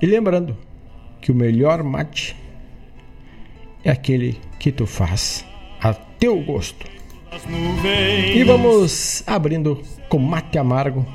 E 0.00 0.06
lembrando 0.06 0.56
que 1.20 1.32
o 1.32 1.34
melhor 1.34 1.82
mate 1.82 2.36
é 3.84 3.90
aquele 3.90 4.38
que 4.58 4.70
tu 4.70 4.86
faz 4.86 5.44
a 5.80 5.94
teu 5.94 6.40
gosto. 6.42 6.86
E 8.34 8.42
vamos 8.44 9.22
abrindo 9.26 9.82
com 10.08 10.18
mate 10.18 10.58
amargo. 10.58 11.06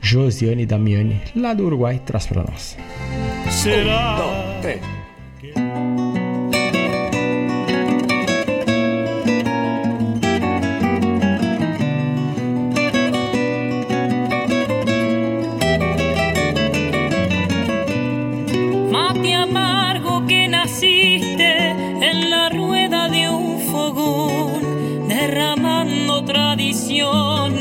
Josiane 0.00 0.64
Damiani, 0.64 1.20
lá 1.34 1.52
do 1.54 1.66
Uruguai, 1.66 2.00
traz 2.04 2.26
para 2.26 2.44
nós. 2.44 2.76
Será? 3.50 4.24
Um, 4.24 4.62
dois, 4.62 4.80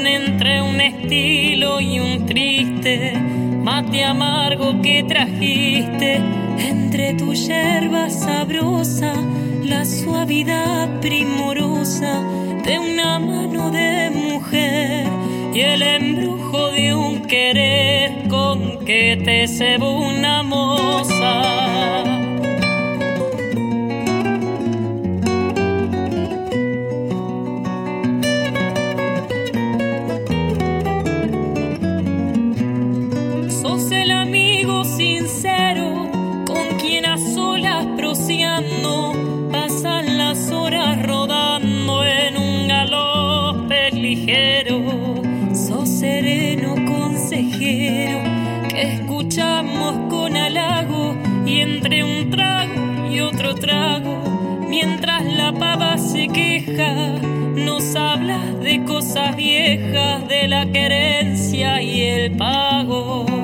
entre 0.06 0.62
un 0.62 0.82
estilo 0.82 1.80
y 1.80 2.00
un 2.00 2.26
triste, 2.26 3.14
mate 3.64 4.04
amargo 4.04 4.82
que 4.82 5.04
trajiste 5.04 6.22
entre 6.58 7.14
tu 7.14 7.34
yerba 7.34 8.10
sabrosa, 8.10 9.14
la 9.64 9.86
suavidad 9.86 11.00
primorosa 11.00 12.22
de 12.66 12.80
una 12.80 13.20
mano 13.20 13.72
de 13.72 14.10
mujer 14.10 15.08
y 15.54 15.60
el 15.60 15.82
embrujo 15.82 16.72
de 16.72 16.94
un 16.94 17.22
querer 17.22 18.28
con 18.28 18.86
que 18.86 19.22
te 19.24 19.48
cebo 19.48 20.00
una 20.00 20.44
moza. 20.44 22.17
Un 51.90 52.30
trago 52.30 53.08
y 53.10 53.22
otro 53.22 53.56
trago, 53.56 54.22
mientras 54.68 55.24
la 55.26 55.54
pava 55.54 55.98
se 55.98 56.28
queja, 56.28 56.94
nos 57.56 57.96
hablas 57.96 58.60
de 58.60 58.84
cosas 58.84 59.38
viejas, 59.38 60.28
de 60.28 60.50
la 60.50 60.66
querencia 60.66 61.82
y 61.82 62.02
el 62.02 62.32
pago. 62.36 63.37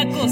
Alma 0.00 0.28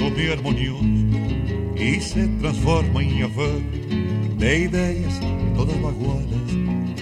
se 0.00 0.04
consome 0.04 0.32
armonioso 0.32 0.84
y 1.76 2.00
se 2.00 2.26
transforma 2.40 3.02
em 3.02 3.22
afago 3.22 3.62
de 4.38 4.64
ideias 4.64 5.20
todas 5.54 5.76
magoadas 5.76 6.30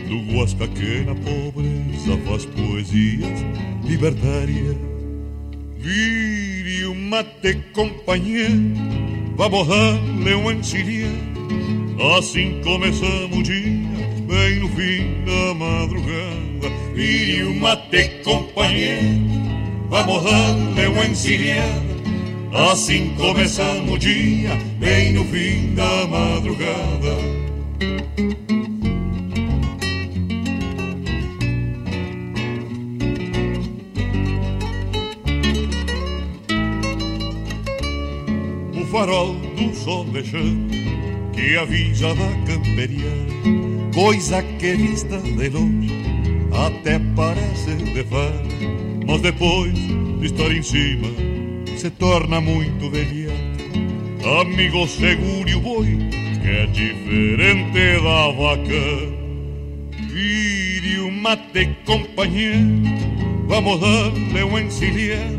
do 0.09 0.32
Guasca 0.32 0.66
que 0.66 1.05
na 1.05 1.14
pobreza 1.14 2.18
faz 2.26 2.44
poesias 2.46 3.44
libertárias. 3.84 4.76
Vire 5.78 6.86
o 6.86 6.94
mate, 6.94 7.62
companheiro, 7.72 8.74
vamos 9.36 9.68
dar-lhe 9.68 10.34
um 10.34 10.51
encilhar. 10.51 11.12
Assim 12.18 12.61
começamos 12.64 13.38
o 13.38 13.42
dia, 13.42 13.62
bem 14.26 14.59
no 14.59 14.68
fim 14.70 15.24
da 15.24 15.55
madrugada. 15.55 16.68
Vire 16.94 17.44
o 17.44 17.55
mate, 17.55 18.22
companheiro, 18.24 19.20
vamos 19.88 20.24
dar-lhe 20.24 20.88
um 20.88 21.05
encilhar. 21.05 21.88
Assim 22.53 23.14
começamos 23.14 23.94
o 23.94 23.99
dia, 23.99 24.57
bem 24.78 25.12
no 25.12 25.24
fim 25.24 25.74
da 25.74 26.07
madrugada. 26.07 27.16
O 38.74 38.86
farol 38.86 39.34
do 39.34 39.74
sol 39.74 40.05
deixando 40.05 40.70
que 41.34 41.57
avisa 41.57 42.14
da 42.14 42.53
camperia, 42.53 43.12
coisa 43.94 44.42
que 44.42 44.74
vista 44.74 45.18
de 45.18 45.51
longe 45.51 45.92
até 46.51 46.99
parece 47.14 47.76
de 47.76 48.05
faro, 48.05 48.49
mas 49.07 49.20
depois 49.20 49.74
de 49.74 50.26
estar 50.26 50.51
em 50.51 50.62
cima 50.62 51.28
se 51.79 51.91
torna 51.91 52.41
muito 52.41 52.91
velhato. 52.91 54.41
Amigo, 54.41 54.89
segure 54.89 55.55
o 55.55 55.61
boi, 55.61 55.97
que 56.43 56.49
é 56.49 56.66
diferente 56.66 58.03
da 58.03 58.33
vaca. 58.33 59.18
Vire 60.12 60.99
o 60.99 61.12
mate, 61.12 61.68
companheiro, 61.87 62.83
vamos 63.47 63.81
dar-lhe 63.81 64.43
um 64.43 64.59
encilhar. 64.59 65.31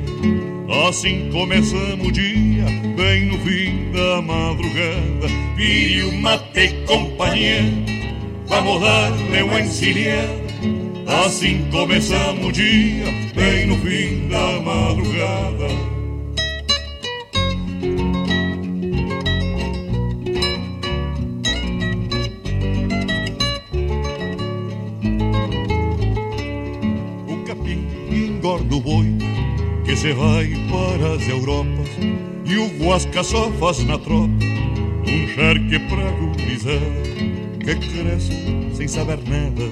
Assim 0.87 1.29
começamos 1.29 2.07
o 2.07 2.11
dia, 2.11 2.63
bem 2.95 3.25
no 3.25 3.37
fim 3.39 3.91
da 3.91 4.21
madrugada. 4.21 5.27
Vire 5.57 6.03
o 6.03 6.13
mate, 6.21 6.73
companheiro, 6.87 7.83
vamos 8.47 8.81
dar-lhe 8.81 9.43
um 9.43 9.59
encilhar. 9.59 10.29
Assim 11.25 11.67
começamos 11.69 12.45
o 12.45 12.51
dia, 12.53 13.05
bem 13.35 13.67
no 13.67 13.75
fim 13.79 14.29
da 14.29 14.61
madrugada. 14.61 15.98
Do 28.69 28.79
boi 28.79 29.07
que 29.83 29.95
se 29.95 30.13
vai 30.13 30.47
para 30.69 31.13
as 31.15 31.27
Europas 31.27 31.89
e 32.45 32.57
o 32.57 32.67
Guasca 32.77 33.23
só 33.23 33.51
faz 33.53 33.83
na 33.85 33.97
tropa 33.97 34.29
um 35.07 35.27
charque 35.35 35.79
pra 35.79 36.11
gurizada 36.11 37.09
que 37.59 37.75
cresce 37.75 38.31
sem 38.73 38.87
saber 38.87 39.17
nada 39.27 39.63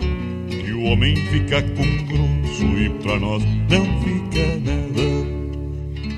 que 0.50 0.74
o 0.74 0.84
homem 0.84 1.16
fica 1.16 1.62
com 1.62 2.06
grosso 2.06 2.66
e 2.78 2.90
pra 3.02 3.20
nós 3.20 3.44
não 3.70 3.86
fica 4.02 4.46
nada. 4.66 5.28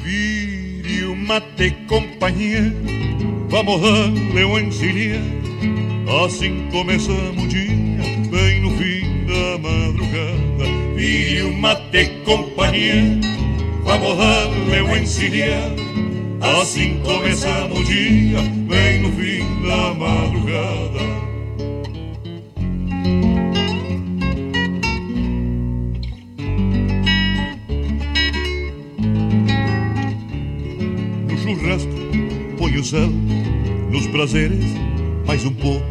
Vire 0.04 1.04
o 1.06 1.16
mate, 1.16 1.72
companheiro, 1.88 2.74
vamos 3.50 3.82
dar-lhe 3.82 4.44
um 4.46 4.60
encilhar. 4.60 5.22
Assim 6.26 6.68
começamos 6.72 7.44
o 7.44 7.48
dia, 7.48 7.79
madrugada. 11.00 11.10
Vire 11.30 11.44
o 11.44 11.54
mate, 11.54 12.12
companheiro, 12.26 13.20
vamos 13.84 14.18
dar-lhe 14.18 14.82
um 14.82 14.98
encilhar. 14.98 15.72
Assim 16.42 17.00
começamos 17.04 17.80
o 17.80 17.84
dia, 17.84 18.42
bem 18.68 19.02
no 19.02 19.12
fim 19.14 19.40
da 19.66 19.94
madrugada. 19.94 21.00
No 31.30 31.38
churrasco, 31.38 31.92
põe 32.58 32.78
o 32.78 32.84
sal, 32.84 33.10
nos 33.90 34.08
prazeres, 34.08 34.66
mais 35.26 35.46
um 35.46 35.54
pouco. 35.54 35.86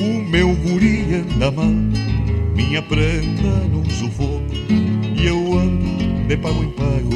O 0.00 0.30
meu 0.30 0.54
guri 0.56 1.14
anda 1.14 1.50
mal, 1.50 1.66
minha 2.54 2.82
prenda 2.82 3.48
num 3.70 3.84
sufoco. 3.90 4.29
De 6.30 6.36
pago 6.36 6.62
em 6.62 6.70
pago, 6.70 7.10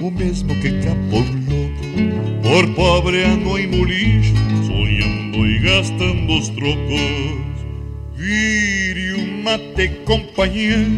o 0.00 0.10
mesmo 0.12 0.54
que 0.60 0.70
capô 0.80 1.16
louco. 1.16 2.40
Por 2.40 2.72
pobre 2.76 3.24
ando 3.24 3.58
em 3.58 3.66
bolicho, 3.66 4.32
sonhando 4.64 5.44
e 5.44 5.58
gastando 5.58 6.38
os 6.38 6.48
trocos. 6.50 7.66
Vire 8.14 9.14
o 9.14 9.42
mate, 9.42 9.88
companheiro, 10.04 10.88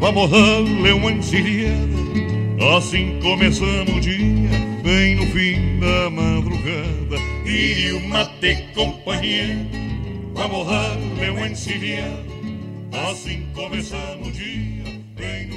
vamos 0.00 0.30
dar-lhe 0.30 0.92
uma 0.92 1.12
encilhada. 1.12 2.76
Assim 2.76 3.20
começamos 3.22 3.96
o 3.96 4.00
dia, 4.00 4.50
bem 4.84 5.16
no 5.16 5.26
fim 5.28 5.80
da 5.80 6.10
madrugada. 6.10 7.16
Vire 7.46 7.92
o 7.92 8.06
mate, 8.06 8.66
companheiro, 8.74 9.60
vamos 10.34 10.66
dar-lhe 10.66 11.30
uma 11.30 11.48
encilhada. 11.48 12.26
Assim 13.10 13.46
começamos 13.54 14.28
o 14.28 14.30
dia, 14.30 14.84
bem 15.16 15.46
no 15.46 15.55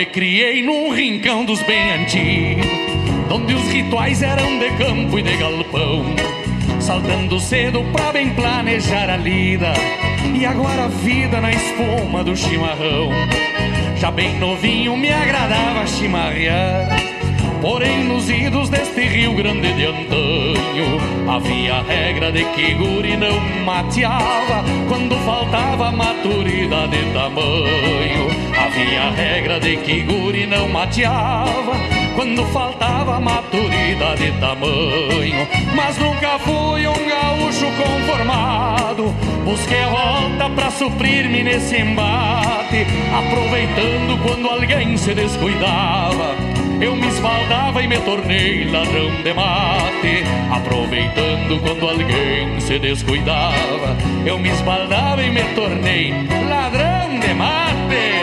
me 0.00 0.06
criei 0.06 0.62
num 0.62 0.94
rincão 0.94 1.44
dos 1.44 1.62
bem 1.64 1.92
antigos, 1.92 2.66
onde 3.30 3.52
os 3.52 3.70
rituais 3.70 4.22
eram 4.22 4.58
de 4.58 4.70
campo 4.78 5.18
e 5.18 5.22
de 5.22 5.36
galpão. 5.36 6.06
Saltando 6.80 7.38
cedo 7.38 7.84
pra 7.92 8.10
bem 8.10 8.30
planejar 8.30 9.10
a 9.10 9.18
lida, 9.18 9.74
e 10.34 10.46
agora 10.46 10.84
a 10.84 10.88
vida 10.88 11.38
na 11.42 11.52
espuma 11.52 12.24
do 12.24 12.34
chimarrão. 12.34 13.10
Já 13.96 14.10
bem 14.10 14.38
novinho 14.38 14.96
me 14.96 15.12
agradava 15.12 15.86
chimarrear, 15.86 16.88
porém 17.60 18.02
nos 18.04 18.30
idos 18.30 18.70
deste 18.70 19.02
Rio 19.02 19.34
Grande 19.34 19.70
de 19.74 19.84
antanho 19.84 20.98
havia 21.28 21.74
a 21.74 21.82
regra 21.82 22.32
de 22.32 22.42
que 22.54 22.72
guri 22.72 23.18
não 23.18 23.38
mateava 23.66 24.64
quando 24.88 25.14
faltava 25.26 25.92
maturidade 25.92 26.96
de 26.96 27.12
tamanho. 27.12 28.29
Havia 28.70 29.02
a 29.02 29.10
regra 29.10 29.58
de 29.58 29.76
que 29.78 30.02
guri 30.02 30.46
não 30.46 30.68
mateava 30.68 31.72
quando 32.14 32.44
faltava 32.52 33.18
maturidade 33.18 34.30
de 34.30 34.38
tamanho. 34.38 35.48
Mas 35.74 35.98
nunca 35.98 36.38
fui 36.38 36.86
um 36.86 37.08
gaúcho 37.08 37.66
conformado. 37.76 39.12
Busquei 39.44 39.82
a 39.82 39.88
volta 39.88 40.50
pra 40.50 40.70
suprir-me 40.70 41.42
nesse 41.42 41.78
embate, 41.78 42.86
aproveitando 43.12 44.22
quando 44.22 44.48
alguém 44.48 44.96
se 44.96 45.14
descuidava. 45.14 46.36
Eu 46.80 46.94
me 46.94 47.08
esbaldava 47.08 47.82
e 47.82 47.88
me 47.88 47.98
tornei 47.98 48.70
ladrão 48.70 49.10
de 49.24 49.34
mate, 49.34 50.24
aproveitando 50.48 51.60
quando 51.60 51.88
alguém 51.88 52.60
se 52.60 52.78
descuidava. 52.78 53.96
Eu 54.24 54.38
me 54.38 54.48
esbaldava 54.48 55.24
e 55.24 55.30
me 55.30 55.42
tornei 55.56 56.14
ladrão 56.48 57.18
de 57.18 57.34
mate. 57.34 58.19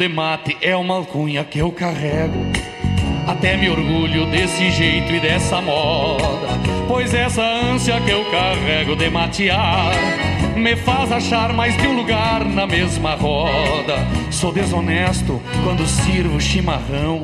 De 0.00 0.08
mate 0.08 0.56
é 0.62 0.74
uma 0.74 0.94
alcunha 0.94 1.44
que 1.44 1.58
eu 1.58 1.70
carrego. 1.70 2.46
Até 3.26 3.54
me 3.58 3.68
orgulho 3.68 4.24
desse 4.30 4.70
jeito 4.70 5.12
e 5.12 5.20
dessa 5.20 5.60
moda, 5.60 6.48
pois 6.88 7.12
essa 7.12 7.42
ânsia 7.42 8.00
que 8.00 8.10
eu 8.10 8.24
carrego 8.30 8.96
de 8.96 9.10
matear 9.10 9.92
me 10.56 10.74
faz 10.74 11.12
achar 11.12 11.52
mais 11.52 11.76
de 11.76 11.86
um 11.86 11.96
lugar 11.96 12.46
na 12.46 12.66
mesma 12.66 13.14
roda. 13.14 13.98
Sou 14.30 14.50
desonesto 14.50 15.38
quando 15.62 15.86
sirvo 15.86 16.40
chimarrão. 16.40 17.22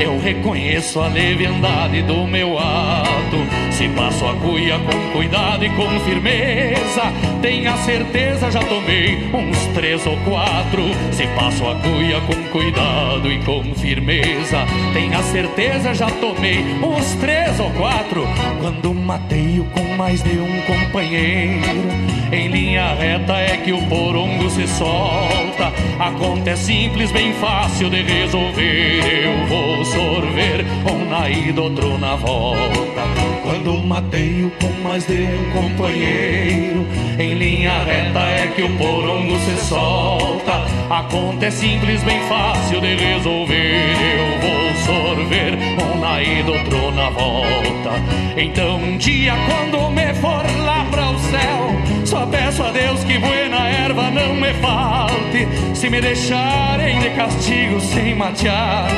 Eu 0.00 0.18
reconheço 0.18 1.00
a 1.00 1.08
leviandade 1.08 2.02
do 2.02 2.26
meu 2.26 2.56
ato. 2.58 3.36
Se 3.72 3.88
passo 3.88 4.26
a 4.26 4.34
cuia 4.34 4.78
com 4.78 5.12
cuidado 5.12 5.64
e 5.64 5.70
com 5.70 5.88
firmeza, 6.00 7.12
tenha 7.42 7.76
certeza 7.78 8.50
já 8.50 8.60
tomei 8.60 9.16
uns 9.32 9.66
três 9.74 10.06
ou 10.06 10.16
quatro. 10.18 10.84
Se 11.12 11.26
passo 11.28 11.66
a 11.68 11.74
cuia 11.76 12.20
com 12.20 12.42
cuidado 12.50 13.30
e 13.30 13.38
com 13.44 13.62
firmeza, 13.74 14.64
tenha 14.92 15.22
certeza 15.22 15.94
já 15.94 16.06
tomei 16.06 16.60
uns 16.82 17.14
três 17.14 17.58
ou 17.58 17.70
quatro. 17.72 18.26
Quando 18.60 18.94
mateio 18.94 19.64
com 19.72 19.96
mais 19.96 20.22
de 20.22 20.38
um 20.38 20.60
companheiro, 20.62 21.88
em 22.30 22.48
linha 22.48 22.94
reta 22.94 23.36
é 23.36 23.56
que 23.56 23.72
o 23.72 23.82
porongo 23.88 24.50
se 24.50 24.66
solta. 24.66 25.72
A 25.98 26.10
conta 26.12 26.50
é 26.50 26.56
simples, 26.56 27.10
bem 27.10 27.32
fácil 27.34 27.88
de 27.90 28.02
resolver. 28.02 29.24
Eu 29.24 29.46
vou 29.46 29.84
sorver 29.88 30.64
um 30.90 31.08
na 31.08 31.28
ida, 31.28 31.60
outro 31.60 31.98
na 31.98 32.16
volta. 32.16 33.02
Quando 33.42 33.82
mateio 33.86 34.52
com 34.60 34.70
mais 34.82 35.06
de 35.06 35.22
um 35.22 35.50
companheiro, 35.52 36.86
em 37.18 37.34
linha 37.34 37.82
reta 37.82 38.20
é 38.20 38.52
que 38.54 38.62
o 38.62 38.76
porongo 38.76 39.38
se 39.38 39.56
solta. 39.66 40.64
A 40.90 41.02
conta 41.04 41.46
é 41.46 41.50
simples, 41.50 42.02
bem 42.04 42.20
fácil 42.28 42.80
de 42.80 42.94
resolver. 42.94 43.96
Eu 44.18 44.40
vou 44.40 44.68
sorver 44.86 45.58
um 45.82 46.00
na 46.00 46.22
ida, 46.22 46.50
outro 46.50 46.90
na 46.92 47.10
volta. 47.10 47.90
Então 48.36 48.76
um 48.76 48.96
dia 48.98 49.34
quando 49.46 49.90
me 49.90 50.14
for 50.14 50.44
lá 50.64 50.86
para 50.90 51.10
o 51.10 51.18
céu, 51.18 52.06
só 52.06 52.26
peço 52.26 52.62
a 52.62 52.70
Deus 52.70 53.02
que 53.04 53.18
buena 53.18 53.68
erva 53.68 54.10
não 54.10 54.34
me 54.34 54.52
falte. 54.54 55.48
Se 55.74 55.88
me 55.88 56.00
deixarem 56.00 56.98
de 57.00 57.10
castigo 57.10 57.80
sem 57.80 58.14
matear, 58.14 58.88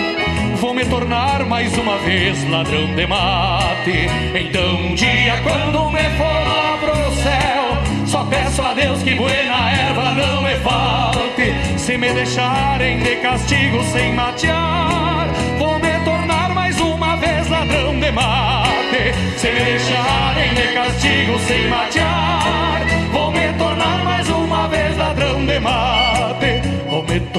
vou 0.60 0.74
me 0.74 0.84
tornar 0.84 1.44
mais 1.46 1.76
uma 1.78 1.96
vez 1.98 2.48
ladrão 2.50 2.94
de 2.94 3.06
mate. 3.06 4.08
Então 4.34 4.76
um 4.76 4.94
dia 4.94 5.40
quando 5.42 5.90
me 5.90 6.02
for 6.18 6.24
lá 6.24 6.78
pro 6.78 7.14
céu, 7.14 8.06
só 8.06 8.24
peço 8.24 8.60
a 8.60 8.74
Deus 8.74 9.02
que 9.02 9.14
buena 9.14 9.70
erva 9.70 10.14
não 10.14 10.42
me 10.42 10.54
falte. 10.56 11.78
Se 11.78 11.96
me 11.96 12.12
deixarem 12.12 12.98
de 12.98 13.16
castigo 13.16 13.82
sem 13.84 14.12
matear, 14.12 15.28
vou 15.58 15.78
me 15.78 15.98
tornar 16.04 16.54
mais 16.54 16.78
uma 16.78 17.16
vez 17.16 17.48
ladrão 17.48 17.98
de 17.98 18.12
mate. 18.12 19.14
Se 19.38 19.50
me 19.50 19.60
deixarem 19.60 20.54
de 20.54 20.74
castigo 20.74 21.38
sem 21.38 21.68
matear, 21.68 22.82
vou 23.10 23.30
me 23.32 23.50
tornar 23.54 24.04
mais 24.04 24.28
uma 24.28 24.68
vez 24.68 24.96
ladrão 24.98 25.46
de 25.46 25.58
mate. 25.58 26.49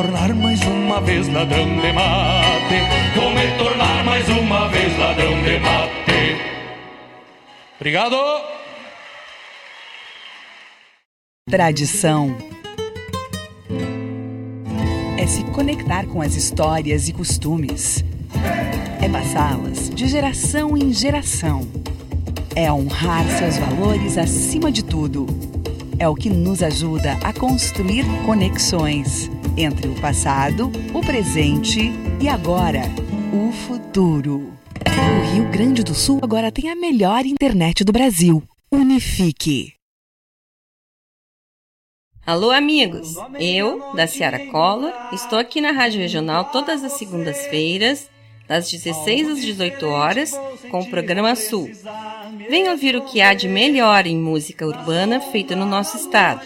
Tornar 0.02 0.34
mais 0.34 0.60
uma 0.64 1.00
vez 1.00 1.28
ladrão 1.28 1.64
de 1.64 1.94
mate. 1.94 2.76
Vou 3.16 3.30
me 3.30 3.56
tornar 3.60 4.04
mais 4.04 4.28
uma 4.30 4.68
vez 4.68 4.98
ladrão 4.98 5.44
de 5.44 5.60
mate. 5.60 6.38
Obrigado. 7.76 8.16
Tradição 11.48 12.36
é 15.20 15.28
se 15.28 15.44
conectar 15.52 16.08
com 16.08 16.20
as 16.20 16.36
histórias 16.36 17.08
e 17.08 17.14
costumes. 17.14 18.04
É 19.00 19.08
passá-las 19.08 19.88
de 19.92 20.08
geração 20.08 20.76
em 20.76 20.92
geração. 20.92 21.62
É 22.56 22.74
honrar 22.74 23.24
seus 23.38 23.56
valores 23.58 24.18
acima 24.18 24.72
de 24.72 24.84
tudo. 24.84 25.28
É 26.00 26.10
o 26.10 26.16
que 26.16 26.28
nos 26.28 26.64
ajuda 26.64 27.20
a 27.24 27.32
construir 27.32 28.04
conexões 28.26 29.30
entre 29.58 29.88
o 29.88 29.96
passado, 30.00 30.72
o 30.94 31.02
presente 31.02 31.92
e 32.22 32.28
agora, 32.28 32.84
o 33.34 33.52
futuro. 33.52 34.54
O 34.86 35.34
Rio 35.34 35.50
Grande 35.52 35.84
do 35.84 35.94
Sul 35.94 36.20
agora 36.22 36.52
tem 36.52 36.70
a 36.70 36.76
melhor 36.76 37.26
internet 37.26 37.84
do 37.84 37.92
Brasil. 37.92 38.44
Unifique. 38.72 39.74
Alô, 42.26 42.52
amigos! 42.52 43.16
Eu, 43.40 43.94
da 43.94 44.08
Ciara 44.08 44.40
Collor, 44.48 44.94
estou 45.12 45.40
aqui 45.40 45.60
na 45.60 45.72
Rádio 45.72 46.00
Regional 46.00 46.46
todas 46.46 46.84
as 46.84 46.94
segundas-feiras, 46.94 48.10
das 48.48 48.70
16 48.70 49.30
às 49.30 49.42
18 49.42 49.86
horas, 49.88 50.32
com 50.70 50.80
o 50.80 50.90
programa 50.90 51.36
Sul. 51.36 51.70
Venha 52.50 52.72
ouvir 52.72 52.96
o 52.96 53.02
que 53.02 53.22
há 53.22 53.34
de 53.34 53.48
melhor 53.48 54.06
em 54.06 54.18
música 54.18 54.66
urbana 54.66 55.20
feita 55.20 55.56
no 55.56 55.66
nosso 55.66 55.98
estado, 55.98 56.46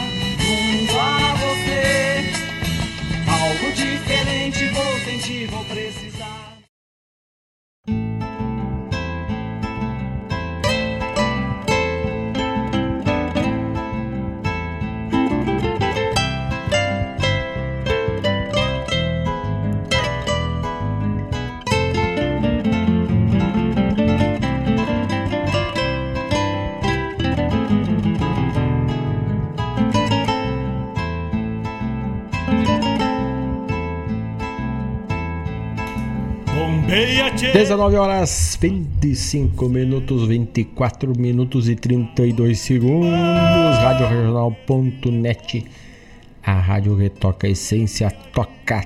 19 37.39 37.95
horas 37.95 38.57
25 38.59 39.69
minutos, 39.69 40.27
24 40.27 41.17
minutos 41.17 41.69
e 41.69 41.75
32 41.75 42.59
segundos. 42.59 43.09
Rádio 43.09 44.07
Regional.net. 44.07 45.65
A 46.43 46.53
rádio 46.53 46.95
retoca 46.95 47.47
a 47.47 47.49
essência, 47.49 48.11
toca 48.33 48.83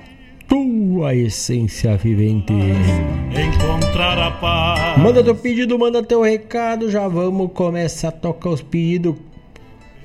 tua 0.47 1.15
essência 1.15 1.97
vivente. 1.97 2.53
Encontrar 2.53 4.19
a 4.19 4.31
paz. 4.31 4.97
Manda 5.01 5.23
teu 5.23 5.35
pedido, 5.35 5.77
manda 5.79 6.03
teu 6.03 6.21
recado. 6.21 6.89
Já 6.89 7.07
vamos 7.07 7.51
começar 7.51 8.09
a 8.09 8.11
tocar 8.11 8.51
os 8.51 8.61
pedidos. 8.61 9.15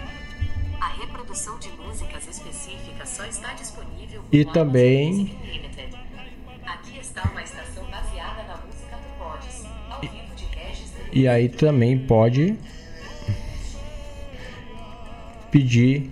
de 10.36 10.46
Regis 10.56 10.94
e 11.12 11.28
aí 11.28 11.50
também 11.50 11.98
pode 11.98 12.56
pedir 15.52 16.12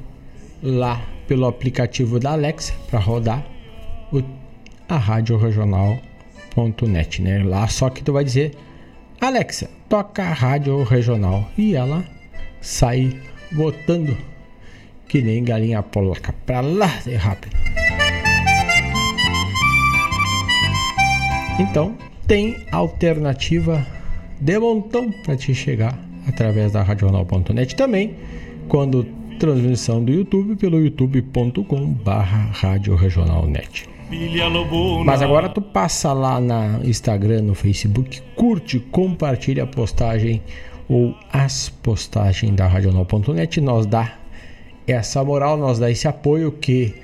lá 0.64 1.02
pelo 1.28 1.46
aplicativo 1.46 2.20
da 2.20 2.32
Alexa 2.32 2.74
para 2.90 3.00
rodar 3.00 3.46
o, 4.12 4.24
a 4.90 4.98
Rádio 4.98 5.38
Regional.net, 5.38 7.22
né? 7.22 7.44
Lá 7.44 7.68
só 7.68 7.90
que 7.90 8.04
tu 8.04 8.14
vai 8.14 8.24
dizer, 8.24 8.56
Alexa, 9.22 9.70
toca 9.88 10.24
a 10.24 10.34
Rádio 10.34 10.82
Regional 10.84 11.48
e 11.58 11.76
ela 11.76 12.04
sai 12.62 13.22
botando 13.52 14.18
que 15.08 15.22
nem 15.22 15.44
galinha 15.44 15.84
polaca 15.84 16.34
pra 16.46 16.62
lá 16.62 17.00
de 17.06 17.16
rápido. 17.16 17.67
Então, 21.60 21.96
tem 22.28 22.58
alternativa 22.72 23.84
de 24.40 24.60
montão 24.60 25.12
para 25.24 25.36
te 25.36 25.56
chegar 25.56 25.98
através 26.28 26.72
da 26.72 26.84
radional.net 26.84 27.76
também, 27.76 28.16
quando 28.68 29.04
transmissão 29.40 30.04
do 30.04 30.12
YouTube 30.12 30.56
pelo 30.56 30.80
youtube.com 30.80 31.94
barra 31.94 32.52
Rádio 32.52 32.96
Regionalnet. 32.96 33.90
Mas 35.04 35.22
agora 35.24 35.50
tu 35.50 35.60
passa 35.62 36.14
lá 36.14 36.40
na 36.40 36.80
Instagram, 36.84 37.42
no 37.42 37.56
Facebook, 37.56 38.22
curte, 38.36 38.80
compartilha 38.80 39.64
a 39.64 39.68
postagem 39.68 40.44
ou 40.88 41.16
as 41.34 41.70
postagens 41.70 42.56
da 42.56 42.68
Radional.net, 42.68 43.60
nós 43.60 43.86
dá 43.86 44.14
essa 44.86 45.24
moral, 45.24 45.58
nós 45.58 45.80
dá 45.80 45.90
esse 45.90 46.08
apoio 46.08 46.52
que 46.52 46.96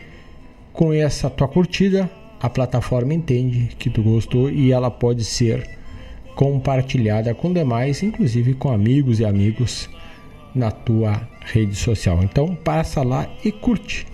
com 0.72 0.94
essa 0.94 1.30
tua 1.30 1.48
curtida 1.48 2.10
a 2.44 2.50
plataforma 2.50 3.14
entende 3.14 3.74
que 3.80 3.90
tu 3.90 4.04
gostou 4.04 4.50
e 4.50 4.74
ela 4.74 4.92
pode 4.92 5.24
ser 5.24 5.66
compartilhada 6.36 7.34
com 7.34 7.54
demais, 7.54 8.04
inclusive 8.04 8.54
com 8.54 8.70
amigos 8.70 9.22
e 9.22 9.26
amigos 9.26 9.90
na 10.54 10.70
tua 10.70 11.26
rede 11.46 11.74
social. 11.74 12.22
Então 12.22 12.54
passa 12.54 13.02
lá 13.02 13.30
e 13.46 13.52
curte. 13.52 14.06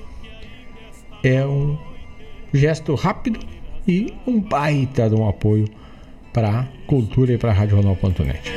É 1.24 1.44
um 1.44 1.76
gesto 2.54 2.94
rápido 2.94 3.40
e 3.88 4.14
um 4.28 4.40
baita 4.40 5.10
de 5.10 5.16
um 5.16 5.28
apoio 5.28 5.68
para 6.32 6.68
cultura 6.86 7.34
e 7.34 7.38
para 7.40 7.50
a 7.50 7.54
radional.net. 7.54 8.54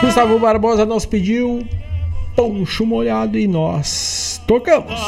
Gustavo 0.00 0.36
Barbosa 0.40 0.84
nos 0.84 1.06
pediu 1.06 1.64
poncho 2.34 2.84
molhado 2.84 3.38
e 3.38 3.46
nós 3.46 4.42
tocamos. 4.48 5.00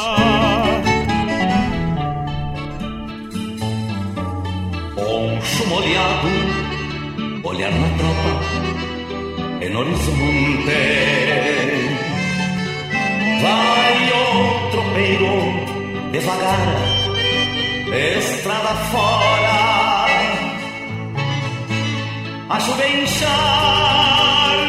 Poncho 5.43 5.65
molhado, 5.67 6.29
olhar 7.43 7.71
na 7.71 7.89
tropa, 7.97 8.33
en 9.59 9.75
horizonte. 9.75 10.81
Vai 13.43 13.97
o 14.21 14.71
tropeiro 14.71 15.33
devagar, 16.13 16.65
estrada 17.91 18.73
fora. 18.91 19.59
A 22.49 22.59
chuva 22.61 22.85
enxar 22.87 24.62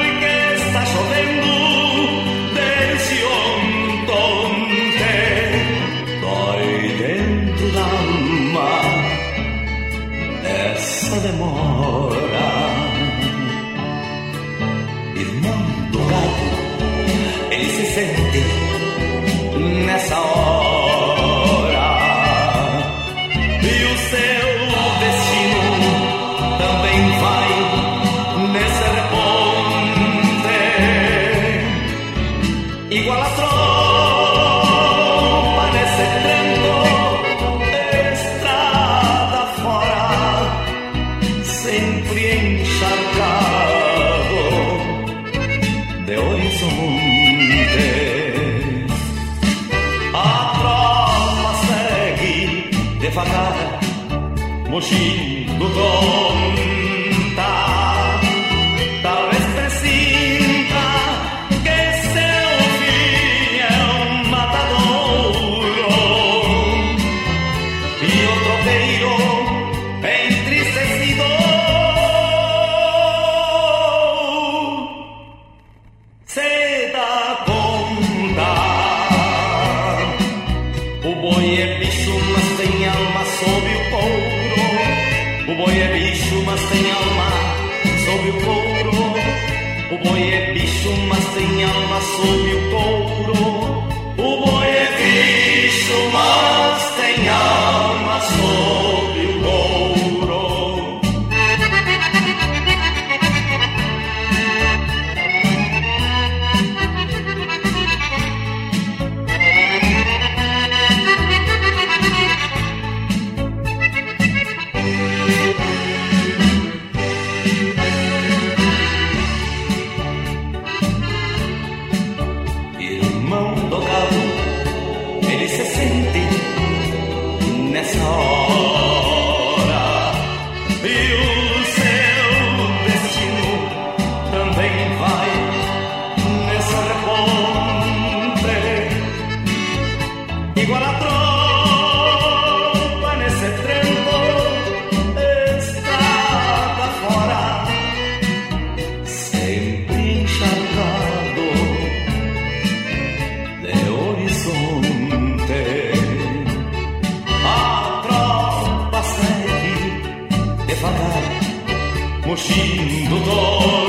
mochindo 162.44 163.20
tonta. 163.24 163.83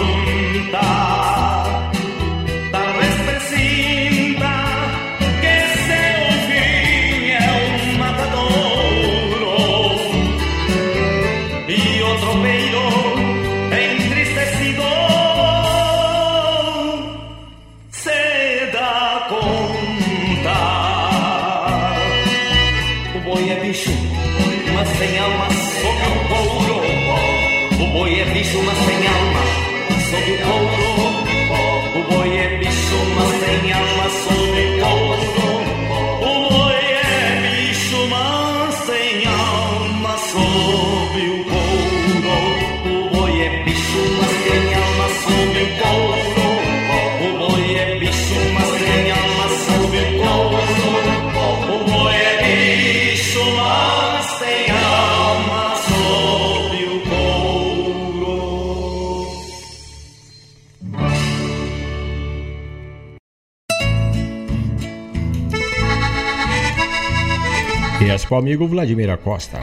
O 68.29 68.35
amigo 68.35 68.67
Vladimir 68.67 69.09
Acosta. 69.11 69.59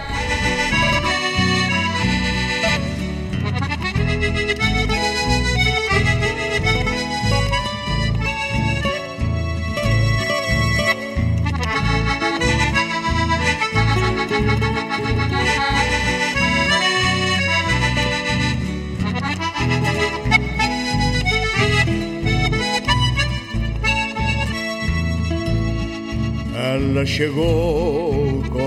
Ela 26.55 27.05
chegou 27.05 27.82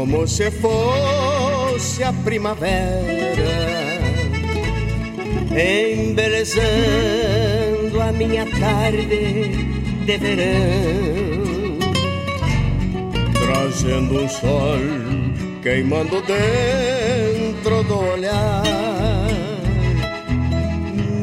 como 0.05 0.27
se 0.27 0.51
fosse 0.51 2.03
a 2.03 2.13
primavera, 2.13 2.69
embelezando 5.49 6.59
a 7.99 8.11
minha 8.11 8.45
tarde 8.45 9.49
de 10.05 10.17
verão, 10.17 11.79
trazendo 13.33 14.21
um 14.21 14.29
sol 14.29 14.77
queimando 15.63 16.21
dentro 16.21 17.83
do 17.85 17.97
olhar. 17.97 18.61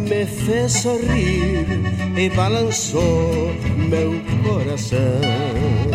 Me 0.09 0.27
fez 0.27 0.73
sorrir 0.73 1.69
e 2.17 2.29
balançou 2.31 3.55
meu 3.89 4.21
coração 4.43 5.92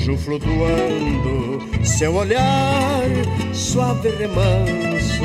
vejo 0.00 0.16
flutuando 0.16 1.60
seu 1.84 2.14
olhar 2.14 3.04
suave 3.52 4.08
remanso 4.10 5.24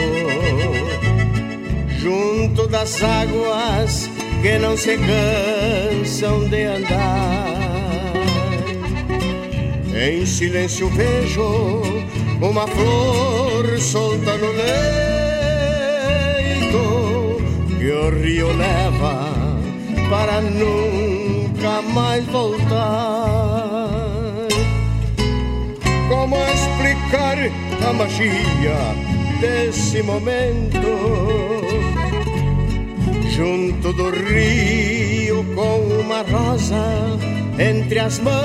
junto 2.02 2.68
das 2.68 3.02
águas 3.02 4.10
que 4.42 4.60
não 4.60 4.76
se 4.76 4.98
cansam 4.98 6.50
de 6.50 6.64
andar. 6.64 8.14
Em 9.96 10.26
silêncio 10.26 10.90
vejo 10.90 11.82
uma 12.42 12.68
flor 12.68 13.80
solta 13.80 14.38
no 14.38 14.52
leito 14.52 15.46
que 17.80 17.92
o 17.92 18.10
rio 18.22 18.52
leva 18.58 19.34
para 20.10 20.42
nunca 20.42 21.82
mais 21.82 22.26
voltar 22.26 23.05
como 26.26 26.38
explicar 26.38 27.38
a 27.88 27.94
magia 27.94 28.96
desse 29.40 30.02
momento. 30.02 30.82
Junto 33.30 33.94
do 33.94 34.10
rio 34.10 35.46
com 35.54 35.82
uma 36.02 36.24
rosa 36.24 36.84
entre 37.60 38.00
as 38.00 38.18
mãos 38.20 38.36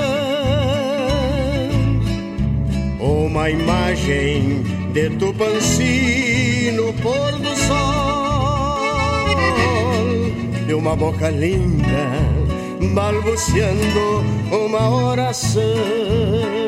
uma 2.99 3.49
imagem 3.49 4.61
de 4.93 5.09
Tupanci 5.11 6.71
no 6.75 6.93
pôr 7.01 7.31
do 7.31 7.55
sol 7.55 8.91
de 10.67 10.73
uma 10.73 10.95
boca 10.95 11.29
linda 11.29 12.11
balbuciando 12.93 14.23
uma 14.51 14.89
oração 15.07 16.60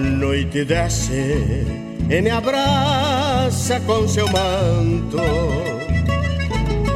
noite 0.00 0.64
desce 0.64 1.66
e 2.10 2.22
me 2.22 2.30
abraça 2.30 3.80
com 3.80 4.06
seu 4.06 4.26
manto. 4.28 5.18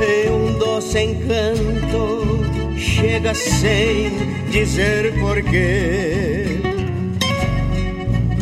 E 0.01 0.31
um 0.31 0.59
doce 0.59 1.01
encanto 1.01 2.45
chega 2.77 3.35
sem 3.35 4.11
dizer 4.51 5.15
porquê. 5.19 6.61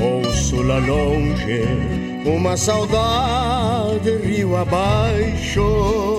Ouço 0.00 0.62
lá 0.62 0.78
longe 0.78 1.64
uma 2.26 2.56
saudade 2.56 4.10
rio 4.18 4.56
abaixo 4.56 6.18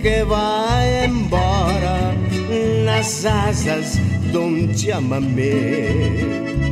que 0.00 0.24
vai 0.24 1.04
embora 1.04 2.14
nas 2.84 3.24
asas 3.26 3.98
de 4.32 4.38
um 4.38 4.72
chamamé. 4.76 6.69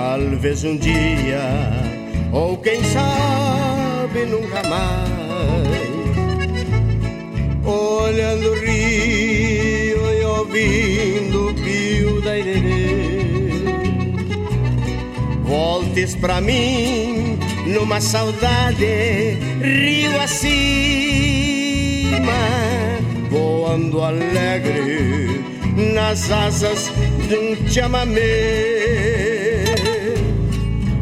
Talvez 0.00 0.62
um 0.62 0.76
dia, 0.76 1.42
ou 2.32 2.56
quem 2.58 2.80
sabe 2.84 4.26
nunca 4.26 4.62
mais, 4.68 5.98
olhando 7.66 8.48
o 8.48 8.54
rio 8.60 9.98
e 10.20 10.24
ouvindo 10.24 11.48
o 11.48 11.54
pio 11.54 12.22
da 12.22 12.38
irerê, 12.38 13.64
voltes 15.42 16.14
pra 16.14 16.40
mim 16.40 17.36
numa 17.66 18.00
saudade, 18.00 19.36
rio 19.60 20.20
acima, 20.20 21.08
voando 23.30 24.00
alegre 24.00 25.42
nas 25.92 26.30
asas 26.30 26.88
de 27.28 27.36
um 27.36 27.68
chamamé 27.68 28.77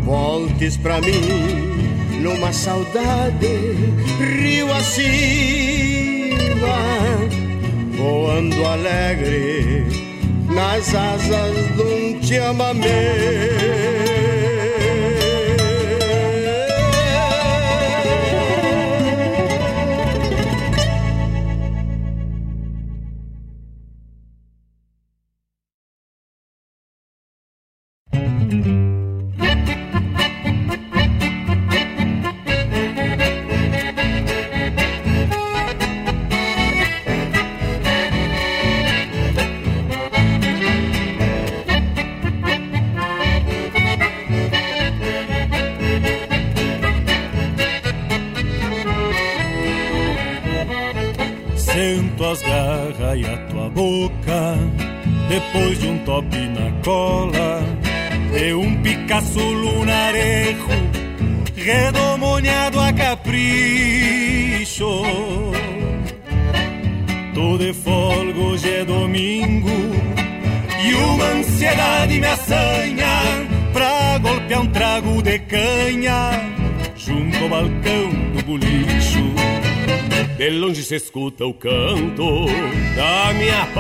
voltes 0.06 0.76
pra 0.76 1.00
mim 1.00 2.20
numa 2.22 2.52
saudade 2.52 3.74
rio 4.40 4.72
acima, 4.72 6.38
voando 7.96 8.64
alegre 8.64 9.84
nas 10.48 10.94
asas 10.94 11.56
de 11.74 11.82
um 11.82 12.22
chamamé. 12.22 12.86
Sento 14.06 14.25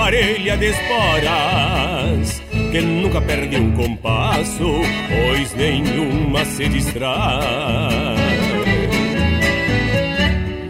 parelha 0.06 0.56
de 0.56 0.66
esporas, 0.66 2.40
que 2.70 2.80
nunca 2.80 3.20
perde 3.20 3.56
um 3.56 3.72
compasso, 3.72 4.80
pois 5.08 5.52
nenhuma 5.56 6.44
se 6.44 6.68
distrai. 6.68 8.14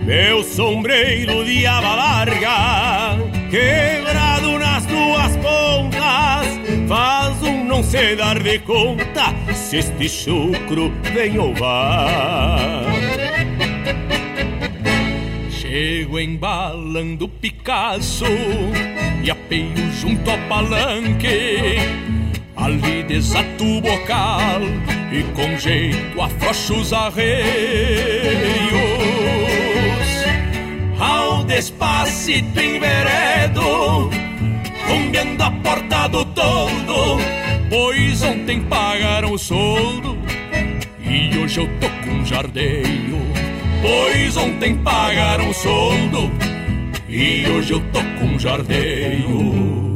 Meu 0.06 0.42
sombreiro 0.42 1.44
de 1.44 1.66
aba 1.66 1.96
larga, 1.96 3.18
quebrado 3.50 4.58
nas 4.58 4.86
duas 4.86 5.36
pontas, 5.36 6.88
faz 6.88 7.42
um 7.42 7.62
não 7.62 7.82
se 7.82 8.16
dar 8.16 8.38
de 8.42 8.58
conta 8.60 9.34
se 9.52 9.76
este 9.76 10.08
chucro 10.08 10.90
vem 11.12 11.38
ou 11.38 11.52
vai. 11.52 12.86
Chego 15.50 16.18
embalando 16.18 17.28
Picasso 17.28 18.24
e 19.26 19.30
apeio 19.30 19.90
junto 20.00 20.30
ao 20.30 20.38
palanque. 20.48 21.78
Ali 22.56 23.02
desato 23.02 23.64
o 23.64 23.80
bocal 23.80 24.60
e 25.12 25.22
com 25.34 25.58
jeito 25.58 26.20
afrouxo 26.20 26.74
os 26.74 26.92
arreios. 26.92 27.34
Ao 30.98 31.44
despacito 31.44 32.60
enveredo, 32.60 34.10
rumbeando 34.88 35.42
a 35.42 35.50
porta 35.50 36.08
do 36.08 36.24
todo, 36.26 37.18
pois 37.68 38.22
ontem 38.22 38.60
pagaram 38.62 39.32
o 39.32 39.38
soldo 39.38 40.16
e 41.00 41.36
hoje 41.36 41.58
eu 41.58 41.68
tô 41.80 41.88
com 42.04 42.24
jardeio. 42.24 43.16
Pois 43.82 44.36
ontem 44.36 44.76
pagaram 44.78 45.50
o 45.50 45.54
soldo 45.54 46.30
e 47.08 47.46
hoje 47.48 47.72
eu 47.72 47.80
tô 47.92 48.00
com 48.38 49.95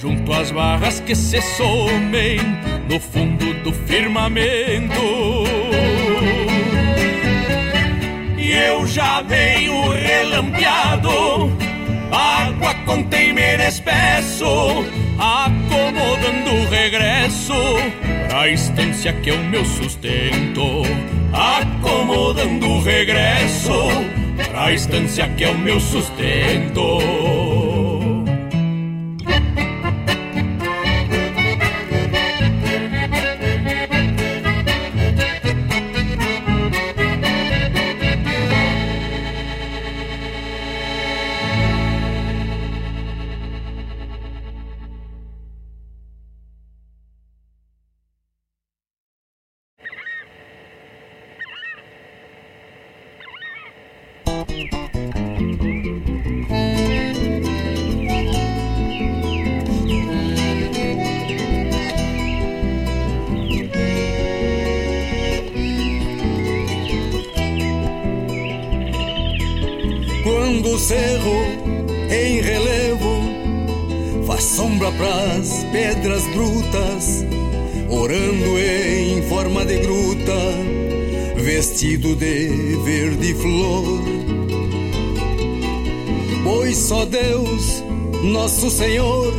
junto 0.00 0.32
às 0.32 0.50
barras 0.50 1.00
que 1.00 1.14
se 1.14 1.40
somem 1.40 2.38
no 2.88 3.00
fundo 3.00 3.54
do 3.62 3.72
firmamento. 3.72 4.92
E 8.38 8.52
eu 8.52 8.86
já 8.86 9.22
venho 9.22 9.90
relampeado, 9.90 11.10
água 12.10 12.74
com 12.86 13.02
temer 13.04 13.60
espesso, 13.60 14.84
acomodando 15.18 16.50
o 16.50 16.68
regresso 16.68 17.54
pra 18.28 18.48
estância 18.48 19.12
que 19.12 19.30
é 19.30 19.34
o 19.34 19.44
meu 19.44 19.64
sustento. 19.64 20.82
Acomodando 21.32 22.66
o 22.66 22.82
regresso 22.82 23.72
pra 24.50 24.72
estância 24.72 25.28
que 25.36 25.44
é 25.44 25.48
o 25.50 25.58
meu 25.58 25.80
sustento. 25.80 27.65
Senhor, 88.76 89.32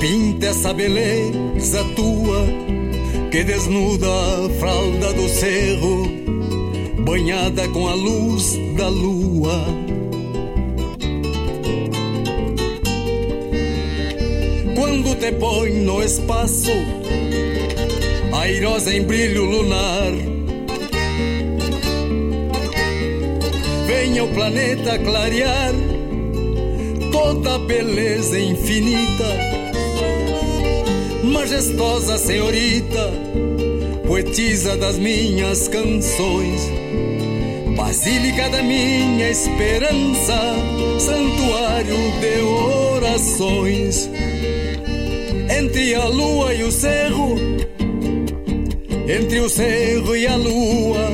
pinta 0.00 0.46
essa 0.46 0.72
beleza 0.72 1.82
tua 1.96 2.46
que 3.28 3.42
desnuda 3.42 4.06
a 4.06 4.50
fralda 4.60 5.12
do 5.14 5.28
cerro 5.28 6.06
banhada 7.00 7.66
com 7.70 7.88
a 7.88 7.94
luz 7.94 8.56
da 8.76 8.88
lua. 8.88 9.64
Quando 14.76 15.18
te 15.18 15.32
põe 15.32 15.72
no 15.72 16.00
espaço, 16.00 16.70
airosa 18.32 18.94
em 18.94 19.02
brilho 19.02 19.44
lunar, 19.44 20.12
venha 23.88 24.22
o 24.22 24.28
planeta 24.28 25.00
clarear 25.00 25.83
toda 27.14 27.60
beleza 27.60 28.36
infinita, 28.40 29.38
majestosa 31.22 32.18
senhorita, 32.18 33.12
poetisa 34.04 34.76
das 34.76 34.98
minhas 34.98 35.68
canções. 35.68 36.68
Basílica 37.76 38.48
da 38.48 38.64
minha 38.64 39.30
esperança, 39.30 40.34
santuário 40.98 41.96
de 42.20 42.42
orações. 42.42 44.10
Entre 45.56 45.94
a 45.94 46.06
lua 46.06 46.52
e 46.52 46.64
o 46.64 46.72
cerro, 46.72 47.36
entre 49.06 49.38
o 49.38 49.48
cerro 49.48 50.16
e 50.16 50.26
a 50.26 50.34
lua, 50.34 51.12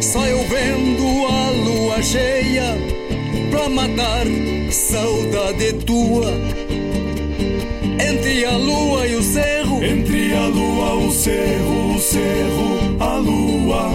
só 0.00 0.26
eu 0.26 0.38
vendo 0.48 1.26
a 1.28 1.50
lua 1.50 2.02
cheia, 2.02 2.91
pra 3.62 3.68
matar 3.68 4.26
saudade 4.70 5.72
tua. 5.84 6.32
Entre 8.00 8.44
a 8.44 8.56
lua 8.56 9.06
e 9.06 9.14
o 9.14 9.22
cerro, 9.22 9.84
entre 9.84 10.34
a 10.34 10.46
lua, 10.46 10.94
o 10.94 11.12
cerro, 11.12 11.94
o 11.94 11.98
cerro, 12.00 12.96
a 12.98 13.16
lua. 13.18 13.92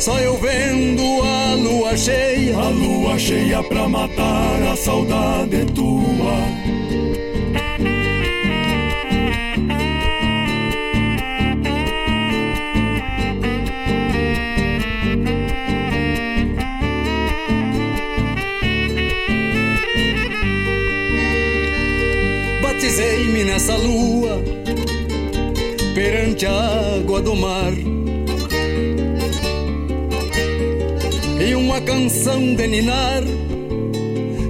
Só 0.00 0.18
eu 0.18 0.36
vendo 0.38 1.22
a 1.22 1.54
lua 1.54 1.96
cheia, 1.96 2.56
a 2.56 2.68
lua 2.70 3.18
cheia 3.18 3.62
pra 3.62 3.88
matar 3.88 4.62
a 4.72 4.76
saudade 4.76 5.64
tua. 5.66 6.34
Batizei-me 22.94 23.44
nessa 23.44 23.74
lua 23.76 24.40
perante 25.94 26.46
a 26.46 26.96
água 26.96 27.20
do 27.20 27.34
mar. 27.34 27.72
E 31.44 31.54
uma 31.54 31.80
canção 31.80 32.54
de 32.54 32.66
ninar 32.68 33.22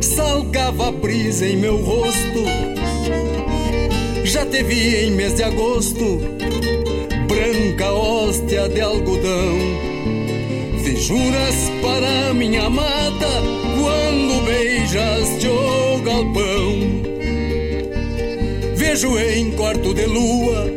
salgava 0.03 0.89
a 0.89 0.93
brisa 0.93 1.47
em 1.47 1.57
meu 1.57 1.77
rosto. 1.79 2.45
Já 4.25 4.45
te 4.45 4.63
vi 4.63 5.07
em 5.07 5.11
mês 5.13 5.35
de 5.37 5.43
agosto, 5.43 6.21
branca 7.27 7.93
hóstia 7.93 8.69
de 8.69 8.81
algodão. 8.81 9.59
Fiz 10.85 11.05
juras 11.05 11.71
para 11.81 12.35
minha 12.35 12.65
amada 12.65 13.29
quando 13.79 14.45
beijaste 14.45 15.49
o 15.49 15.99
galpão 16.03 16.94
vejo 18.95 19.19
em 19.19 19.51
quarto 19.57 19.93
de 19.93 20.07
lua 20.07 20.71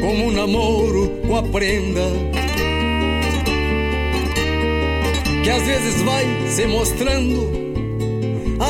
como 0.00 0.24
um 0.24 0.32
namoro 0.32 1.12
com 1.24 1.36
a 1.36 1.42
prenda 1.44 2.02
que 5.44 5.48
às 5.48 5.62
vezes 5.62 6.02
vai 6.02 6.24
se 6.48 6.66
mostrando 6.66 7.52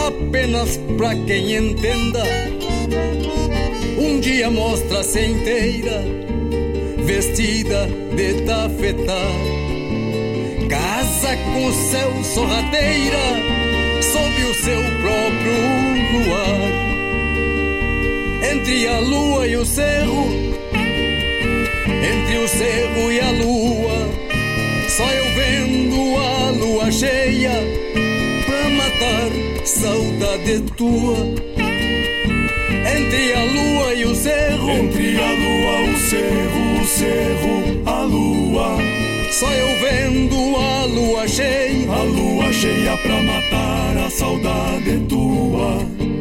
apenas 0.07 0.79
pra 0.99 1.15
quem 1.15 1.57
entenda. 1.57 2.23
Um 3.99 4.21
dia 4.21 4.51
mostra-se 4.51 5.21
inteira, 5.21 6.03
vestida 6.99 7.89
de 8.15 8.43
tafetá, 8.43 9.27
casa 10.69 11.37
com 11.37 11.73
céu 11.73 12.25
sorrateira, 12.25 14.03
sob 14.03 14.45
o 14.51 14.55
seu 14.55 14.83
próprio 15.01 16.27
luar 16.27 16.92
entre 18.53 18.87
a 18.87 19.01
lua 19.01 19.47
e 19.47 19.57
o 19.57 19.65
cerro, 19.65 20.27
entre 22.13 22.39
o 22.39 22.47
cerro 22.47 23.11
e 23.11 23.19
a 23.19 23.31
lua, 23.31 24.11
só 24.91 25.05
eu 25.05 25.25
vendo 25.35 26.19
a 26.19 26.51
lua 26.51 26.93
cheia 26.93 27.53
pra 28.45 28.69
matar 28.69 29.31
saudade 29.65 30.61
tua. 30.77 31.17
Entre 32.95 33.33
a 33.33 33.45
lua 33.45 33.95
e 33.95 34.05
o 34.05 34.15
cerro, 34.15 34.71
entre 34.71 35.17
a 35.19 35.33
lua, 35.33 35.91
o 35.91 35.99
cerro, 35.99 36.83
o 36.83 36.87
cerro, 36.87 37.83
a 37.87 38.03
lua. 38.03 38.77
Só 39.31 39.51
eu 39.51 39.69
vendo 39.81 40.57
a 40.57 40.85
lua 40.85 41.27
cheia, 41.27 41.91
a 41.91 42.03
lua 42.03 42.53
cheia 42.53 42.99
pra 42.99 43.23
matar 43.23 43.97
a 43.97 44.11
saudade 44.11 44.99
tua. 45.09 46.12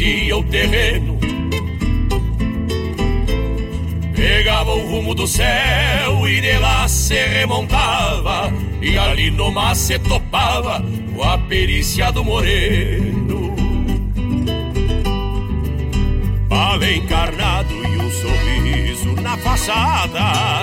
Estremecia 0.00 0.36
o 0.36 0.42
terreno. 0.44 1.18
Pegava 4.14 4.74
o 4.74 4.90
rumo 4.90 5.14
do 5.14 5.26
céu 5.26 6.26
e 6.26 6.40
de 6.40 6.58
lá 6.58 6.88
se 6.88 7.14
remontava, 7.14 8.52
e 8.80 8.96
ali 8.96 9.30
no 9.30 9.52
mar 9.52 9.76
se 9.76 9.98
topava 9.98 10.82
com 11.14 11.22
a 11.22 11.38
perícia 11.38 12.10
do 12.10 12.24
moreno. 12.24 13.54
Pala 16.48 16.90
encarnado 16.90 17.72
e 17.72 17.96
um 17.98 18.10
sorriso 18.10 19.12
na 19.20 19.36
fachada, 19.38 20.62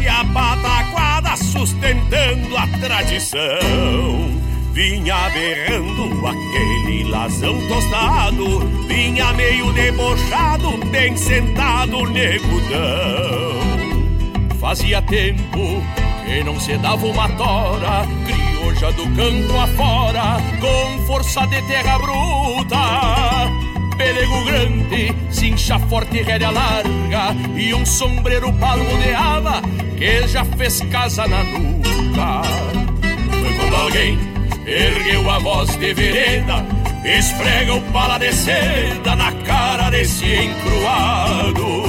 e 0.00 0.08
a 0.08 0.24
pataquada 0.24 1.36
sustentando 1.36 2.56
a 2.56 2.66
tradição. 2.78 4.45
Vinha 4.76 5.30
berrando 5.30 6.26
aquele 6.26 7.04
lasão 7.04 7.58
tostado, 7.66 8.60
vinha 8.86 9.32
meio 9.32 9.72
debochado, 9.72 10.76
bem 10.90 11.16
sentado 11.16 12.04
negudão. 12.10 13.56
Fazia 14.60 15.00
tempo 15.00 15.82
que 16.26 16.44
não 16.44 16.60
se 16.60 16.76
dava 16.76 17.06
uma 17.06 17.26
tora, 17.26 18.06
crioja 18.26 18.92
do 18.92 19.04
campo 19.16 19.58
afora, 19.58 20.36
com 20.60 21.06
força 21.06 21.46
de 21.46 21.62
terra 21.62 21.98
bruta. 21.98 22.76
Pelego 23.96 24.44
grande, 24.44 25.16
cincha 25.30 25.78
forte 25.78 26.18
e 26.18 26.22
rédea 26.22 26.50
larga, 26.50 27.34
e 27.56 27.72
um 27.72 27.86
sombreiro 27.86 28.52
palmo 28.52 28.98
de 28.98 29.14
aba 29.14 29.62
que 29.96 30.28
já 30.28 30.44
fez 30.44 30.82
casa 30.92 31.26
na 31.26 31.42
nuca. 31.44 32.42
Foi 33.40 33.54
quando 33.54 33.74
alguém 33.74 34.25
ergueu 34.66 35.30
a 35.30 35.38
voz 35.38 35.76
de 35.76 35.94
vereda, 35.94 36.66
esfrega 37.04 37.74
o 37.74 37.80
pala 37.92 38.18
de 38.18 38.32
seda 38.32 39.14
na 39.14 39.32
cara 39.32 39.90
desse 39.90 40.26
encruado. 40.26 41.84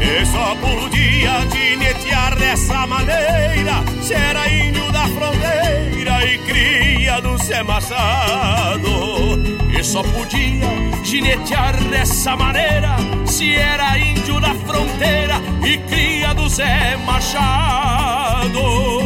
E 0.00 0.26
só 0.26 0.54
podia 0.56 1.40
ginetear 1.50 2.36
dessa 2.36 2.86
maneira 2.86 3.84
se 4.02 4.14
era 4.14 4.48
índio 4.48 4.92
da 4.92 5.08
fronteira 5.08 6.26
e 6.26 6.38
cria 6.38 7.20
do 7.20 7.38
Zé 7.38 7.62
Machado. 7.62 9.40
E 9.78 9.82
só 9.82 10.02
podia 10.02 10.68
ginetear 11.02 11.82
dessa 11.84 12.36
maneira 12.36 12.96
se 13.24 13.54
era 13.54 13.98
índio 13.98 14.38
da 14.40 14.54
fronteira 14.54 15.40
e 15.64 15.78
cria 15.78 16.34
do 16.34 16.48
Zé 16.48 16.96
Machado. 17.06 19.05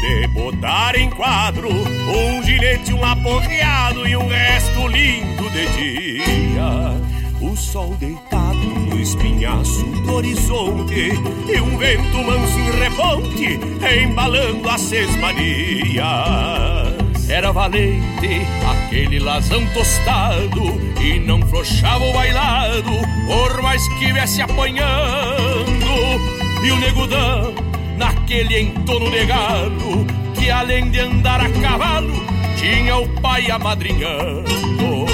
De 0.00 0.26
botar 0.28 0.96
em 0.96 1.10
quadro 1.10 1.68
Um 1.68 2.42
gilete, 2.42 2.92
um 2.92 3.04
aporreado 3.04 4.06
e 4.06 4.16
um 4.16 4.26
resto 4.26 4.86
lindo 4.88 5.50
de 5.50 5.66
dia 5.68 6.94
O 7.40 7.56
sol 7.56 7.94
deitado 7.96 8.58
no 8.58 8.98
espinhaço 9.00 9.84
do 9.84 10.14
horizonte 10.14 11.12
E 11.48 11.60
um 11.60 11.76
vento 11.76 12.18
manso 12.18 12.58
em 12.58 12.70
reponte 12.70 13.60
embalando 14.02 14.68
as 14.68 14.80
sesmanias 14.80 16.00
era 17.30 17.52
valente, 17.52 18.44
aquele 18.68 19.20
lazão 19.20 19.64
tostado 19.72 20.62
e 21.00 21.20
não 21.20 21.40
flochava 21.42 22.04
o 22.04 22.12
bailado, 22.12 22.90
por 23.28 23.62
mais 23.62 23.86
que 24.00 24.12
viesse 24.12 24.42
apanhando. 24.42 24.90
E 26.64 26.72
o 26.72 26.76
negudão, 26.76 27.54
naquele 28.00 28.62
entono 28.62 29.10
de 29.10 29.26
galo, 29.26 30.06
que 30.34 30.50
além 30.50 30.90
de 30.90 31.00
andar 31.00 31.40
a 31.42 31.50
cavalo, 31.50 32.24
tinha 32.56 32.96
o 32.96 33.06
pai 33.20 33.50
amadrinhando. 33.50 35.06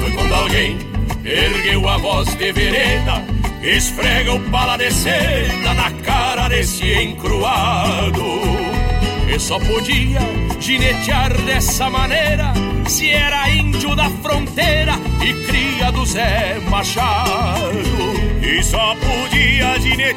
Foi 0.00 0.10
quando 0.10 0.34
alguém 0.34 0.76
ergueu 1.24 1.88
a 1.88 1.96
voz 1.98 2.34
de 2.34 2.52
vereda, 2.52 3.24
esfrega 3.62 4.34
o 4.34 4.40
pala 4.50 4.76
de 4.76 4.92
seda 4.92 5.72
na 5.74 5.90
cara 6.02 6.48
desse 6.48 6.92
encruado. 6.92 8.24
E 9.32 9.38
só 9.38 9.58
podia 9.60 10.20
ginetear 10.60 11.32
dessa 11.42 11.88
maneira 11.88 12.52
se 12.86 13.08
era 13.08 13.48
índio 13.50 13.94
da 13.94 14.10
fronteira 14.10 14.94
e 15.24 15.32
cria 15.46 15.92
do 15.92 16.04
Zé 16.04 16.58
Machado. 16.68 18.14
E 18.42 18.62
só 18.62 18.94
podia 18.96 19.80
ginetear 19.80 20.13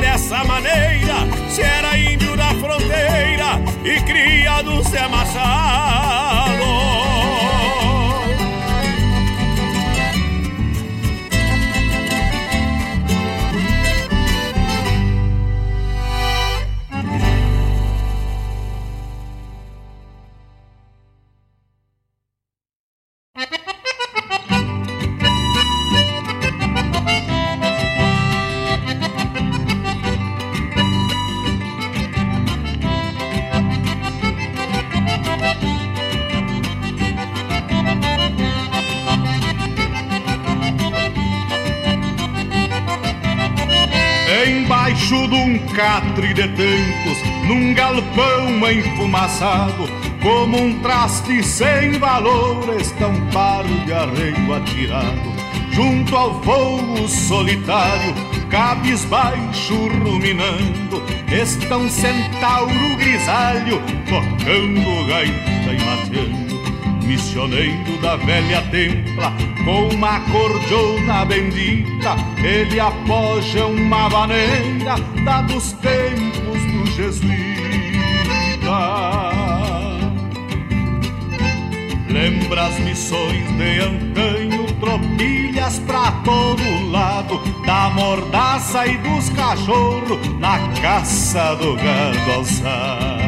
dessa 0.00 0.44
maneira 0.44 1.14
se 1.48 1.62
era 1.62 1.96
índio 1.96 2.36
da 2.36 2.48
fronteira 2.54 3.60
e 3.84 4.00
cria 4.02 4.62
do 4.62 4.82
Zé 4.82 5.06
Machado. 5.08 6.39
Catre 45.74 46.34
de 46.34 46.48
tancos, 46.48 47.22
num 47.46 47.74
galpão 47.74 48.70
enfumaçado, 48.70 49.88
como 50.22 50.58
um 50.58 50.78
traste 50.80 51.42
sem 51.42 51.92
valor, 51.98 52.76
estampado 52.80 53.68
de 53.84 53.92
arreio 53.92 54.54
atirado. 54.54 55.40
Junto 55.72 56.16
ao 56.16 56.42
fogo 56.42 57.08
solitário, 57.08 58.14
cabisbaixo 58.50 59.74
ruminando, 60.04 61.02
está 61.30 61.76
um 61.76 61.88
centauro 61.88 62.96
grisalho, 62.98 63.80
tocando 64.08 65.06
gaita 65.06 65.72
e 65.72 65.84
mateando 65.84 66.50
missioneiro 67.10 68.00
da 68.00 68.14
velha 68.14 68.62
templa, 68.70 69.32
com 69.64 69.88
uma 69.94 70.20
cordiona 70.20 71.24
bendita, 71.24 72.16
ele 72.42 72.80
apoja 72.80 73.66
uma 73.66 74.08
vaneira 74.08 74.94
da 75.24 75.42
dos 75.42 75.72
tempos 75.72 76.62
do 76.72 76.86
jesuíta. 76.92 77.50
Lembra 82.08 82.66
as 82.66 82.78
missões 82.80 83.48
de 83.56 83.80
antanho, 83.80 84.66
tropilhas 84.80 85.78
pra 85.80 86.10
todo 86.24 86.90
lado, 86.90 87.40
da 87.64 87.90
mordaça 87.90 88.86
e 88.86 88.96
dos 88.98 89.28
cachorros, 89.30 90.18
na 90.38 90.58
caça 90.80 91.54
do 91.54 91.76
gado 91.76 92.32
alçado. 92.32 93.19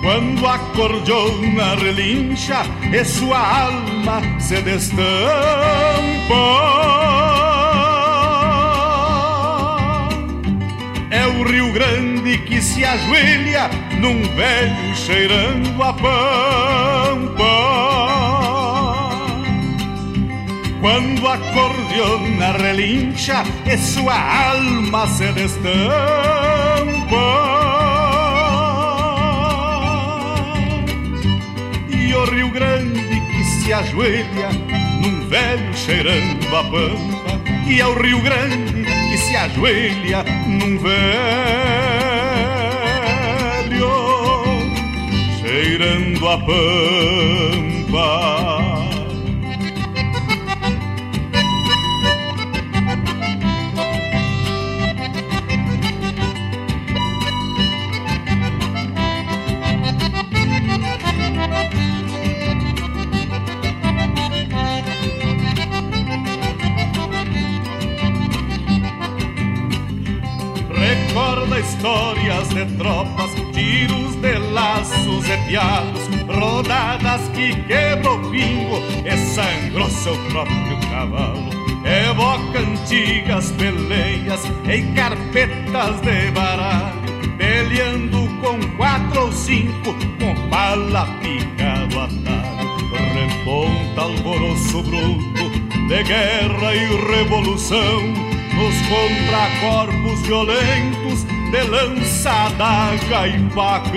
Quando 0.00 0.46
a 0.46 0.58
cordiona 0.74 1.74
relincha 1.74 2.62
e 2.90 3.04
sua 3.04 3.38
alma 3.38 4.22
se 4.40 4.62
destampa. 4.62 5.04
É 11.10 11.26
o 11.26 11.42
Rio 11.44 11.70
Grande 11.72 12.38
que 12.38 12.62
se 12.62 12.82
ajoelha 12.82 13.68
num 14.00 14.22
velho 14.34 14.94
cheirando 14.94 15.82
a 15.82 15.92
pampa. 15.92 17.44
Quando 20.80 21.28
a 21.28 21.36
cordiona 21.36 22.52
relincha 22.52 23.44
e 23.66 23.76
sua 23.76 24.14
alma 24.14 25.06
se 25.08 25.30
destampa 25.32 26.59
Rio 32.50 32.58
Grande 32.58 33.20
que 33.30 33.44
se 33.44 33.72
ajoelha 33.72 34.50
num 35.00 35.28
velho 35.28 35.72
cheirando 35.72 36.56
a 36.56 36.64
pampa 36.64 37.40
e 37.68 37.80
é 37.80 37.86
o 37.86 37.94
Rio 37.94 38.20
Grande 38.22 38.84
que 39.08 39.18
se 39.18 39.36
ajoelha 39.36 40.24
num 40.46 40.76
velho 40.78 40.90
cheirando 45.40 46.28
a 46.28 46.38
pampa. 46.38 46.60
Histórias 71.80 72.48
de 72.50 72.66
tropas, 72.76 73.30
tiros 73.54 74.14
de 74.16 74.38
laços 74.52 75.26
e 75.26 75.36
piados, 75.48 76.02
rodadas 76.28 77.26
que 77.28 77.54
quebrou 77.62 78.18
pingo 78.30 78.82
e 79.02 79.16
sangrou 79.16 79.88
seu 79.88 80.14
próprio 80.28 80.78
cavalo. 80.90 81.48
Evoca 81.82 82.58
antigas 82.58 83.50
peleias 83.52 84.44
em 84.68 84.92
carpetas 84.92 86.00
de 86.02 86.30
baralho, 86.32 87.00
peleando 87.38 88.28
com 88.42 88.60
quatro 88.76 89.22
ou 89.22 89.32
cinco, 89.32 89.94
com 90.18 90.48
bala 90.50 91.08
picado 91.22 91.98
atalho. 91.98 92.60
Reponta 93.14 94.02
alvoroço 94.02 94.82
bruto 94.82 95.50
de 95.88 96.02
guerra 96.02 96.74
e 96.74 96.86
revolução 97.10 98.30
nos 98.54 98.74
contracorpos 98.86 100.20
violentos 100.26 101.29
de 101.50 101.62
lança, 101.62 102.30
adaga 102.30 103.28
e 103.28 103.50
faca. 103.50 103.90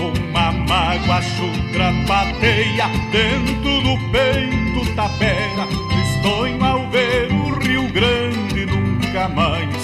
Uma 0.00 0.52
mágoa 0.52 1.22
chucra 1.22 1.92
pateia 2.06 2.88
dentro 3.10 3.80
do 3.82 3.96
peito 4.10 4.94
tapera, 4.94 5.66
tristonho 5.88 6.64
ao 6.64 6.90
ver 6.90 7.32
o 7.32 7.58
Rio 7.58 7.88
Grande 7.92 8.66
nunca 8.66 9.28
mais 9.28 9.81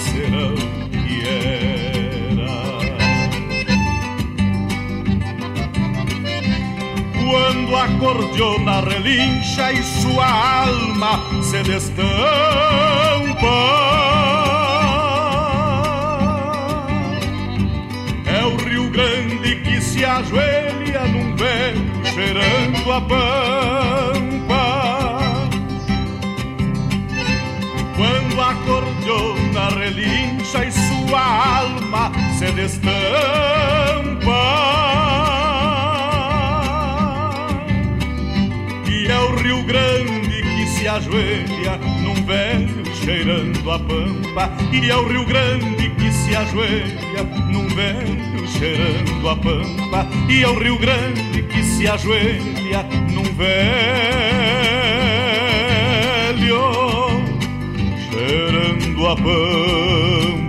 quando 7.29 7.75
a 7.75 7.87
cordiona 7.99 8.81
relincha 8.81 9.71
e 9.71 9.83
sua 9.83 10.25
alma 10.63 11.43
se 11.43 11.61
destampa. 11.61 12.07
É 18.25 18.43
o 18.45 18.55
Rio 18.57 18.89
Grande 18.89 19.57
que 19.57 19.79
se 19.79 20.03
ajoelha 20.03 21.05
num 21.05 21.35
velho 21.35 21.81
cheirando 22.03 22.91
a 22.91 23.01
pampa. 23.01 24.63
Quando 27.95 28.41
a 28.41 28.55
cordiona 28.65 29.69
relincha 29.77 30.65
e 30.65 30.71
sua 30.71 31.21
alma 31.59 32.11
se 32.39 32.51
destampa. 32.53 32.99
Grande 39.69 40.41
que 40.41 40.65
se 40.65 40.87
ajoelha 40.87 41.77
num 42.01 42.15
velho 42.25 42.83
cheirando 42.95 43.69
a 43.69 43.77
pampa 43.77 44.51
e 44.73 44.89
é 44.89 44.95
o 44.95 45.07
Rio 45.07 45.23
Grande 45.25 45.91
que 45.91 46.11
se 46.11 46.35
ajoelha 46.35 47.23
num 47.51 47.67
velho 47.67 48.47
cheirando 48.47 49.29
a 49.29 49.35
pampa 49.35 50.07
e 50.27 50.41
é 50.41 50.47
o 50.47 50.57
Rio 50.57 50.75
Grande 50.79 51.43
que 51.43 51.63
se 51.63 51.87
ajoelha 51.87 52.81
num 53.13 53.31
velho 53.35 54.49
cheirando 58.09 59.05
a 59.05 59.15
pampa. 59.15 60.39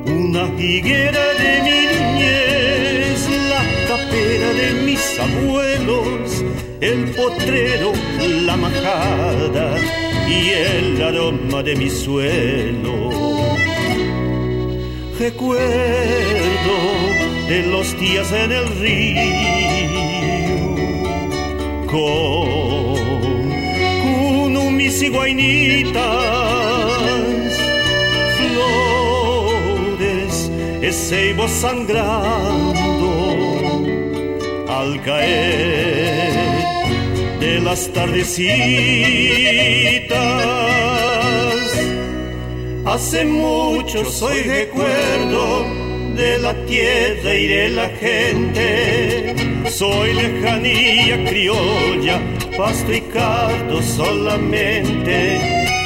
Una 0.05 0.43
higuera 0.57 1.25
de 1.41 1.51
mi 1.65 1.79
niñez, 1.93 3.19
la 3.53 3.63
capera 3.87 4.49
de 4.61 4.67
mis 4.85 5.03
abuelos, 5.19 6.45
el 6.79 6.99
potrero, 7.11 7.91
la 8.47 8.57
majada 8.57 9.77
y 10.27 10.49
el 10.49 11.01
aroma 11.03 11.61
de 11.63 11.75
mi 11.75 11.89
suelo 11.89 13.11
recuerdo 15.21 15.61
de 17.47 17.63
los 17.67 17.99
días 17.99 18.31
en 18.31 18.51
el 18.51 18.67
río 18.79 19.21
con 21.85 22.60
y 25.01 25.09
guainitas, 25.09 26.01
flores, 28.37 30.51
ceibo 30.91 31.47
sangrando 31.47 33.11
al 34.67 35.01
caer 35.01 36.33
de 37.39 37.59
las 37.61 37.91
tardecitas. 37.93 38.51
Hace 42.85 43.25
mucho 43.25 44.05
soy 44.05 44.43
recuerdo 44.43 45.65
de 46.15 46.37
la 46.39 46.53
tierra 46.65 47.33
y 47.33 47.47
de 47.47 47.69
la 47.69 47.89
gente. 47.89 49.35
Soy 49.69 50.13
lejanía 50.13 51.23
criolla, 51.25 52.21
cardo 53.13 53.81
solamente. 53.81 55.39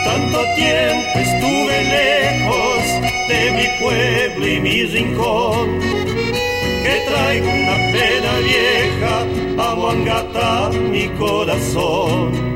Tanto 0.05 0.39
tiempo 0.55 1.19
estuve 1.19 1.75
lejos 1.99 2.83
de 3.29 3.51
mi 3.57 3.67
pueblo 3.83 4.47
y 4.47 4.59
mi 4.59 4.83
rincón. 4.83 5.79
Que 6.83 7.03
traigo 7.09 7.47
una 7.47 7.77
pena 7.91 8.31
vieja 8.43 9.15
a 9.57 10.69
mi 10.69 11.07
corazón 11.17 12.55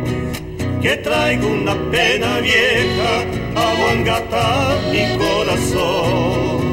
que 0.81 0.95
traigo 0.97 1.47
una 1.47 1.75
pena 1.91 2.39
vieja 2.39 3.25
a 3.55 3.73
mi 4.91 5.17
corazón. 5.17 6.68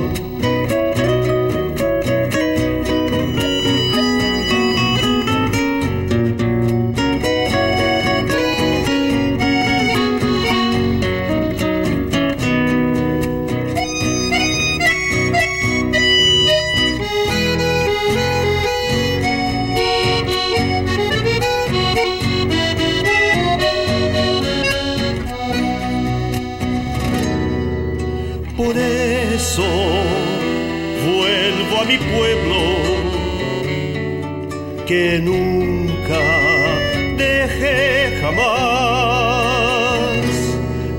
Eso 29.47 29.69
vuelvo 31.07 31.75
a 31.81 31.85
mi 31.85 31.99
pueblo 31.99 32.61
que 34.87 35.21
nunca 35.23 36.23
dejé 37.17 38.19
jamás, 38.21 39.29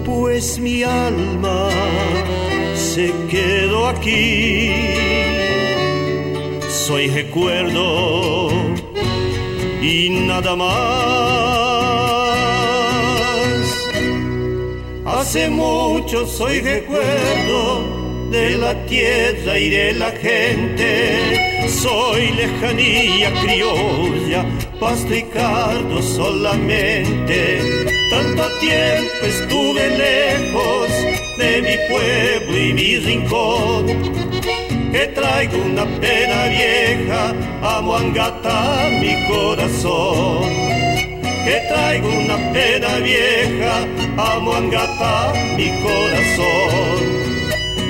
pues 0.05 0.59
mi 0.59 0.83
alma 0.83 1.69
se 2.73 3.11
quedó 3.29 3.87
aquí. 3.89 4.71
Soy 6.69 7.07
recuerdo 7.09 8.49
y 9.81 10.09
nada 10.09 10.55
más. 10.55 10.77
Hace 15.05 15.49
mucho 15.49 16.25
soy 16.25 16.61
recuerdo 16.61 17.86
de 18.31 18.57
la 18.57 18.73
tierra 18.85 19.57
y 19.57 19.69
de 19.69 19.93
la 19.93 20.11
gente. 20.11 21.67
Soy 21.67 22.31
lejanía 22.31 23.31
criolla, 23.43 24.45
cardo 25.33 26.01
solamente. 26.01 27.59
Tanto 28.09 28.43
tiempo 28.59 29.25
estuve 29.25 29.97
lejos 29.97 30.89
de 31.37 31.61
mi 31.61 31.77
pueblo 31.89 32.57
y 32.57 32.73
mi 32.73 32.97
rincón. 32.97 33.85
Que 34.91 35.07
traigo 35.07 35.57
una 35.57 35.85
pena 35.99 36.47
vieja 36.47 37.33
a 37.61 37.81
Moangata 37.81 38.89
mi 39.01 39.15
corazón 39.27 40.67
que 41.47 41.61
traigo 41.69 42.09
una 42.09 42.35
pena 42.51 42.97
vieja 42.97 43.87
a 44.17 44.39
Moangata 44.39 45.31
mi 45.55 45.69
corazón. 45.81 47.36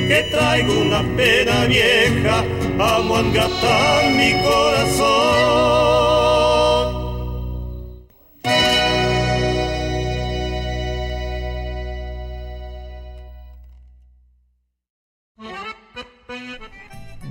Que 0.07 0.23
traigo 0.23 0.71
una 0.71 1.03
pena 1.17 1.65
vieja 1.65 2.39
a 2.79 2.99
Moangata 2.99 4.09
mi 4.15 4.31
corazón. 4.41 5.27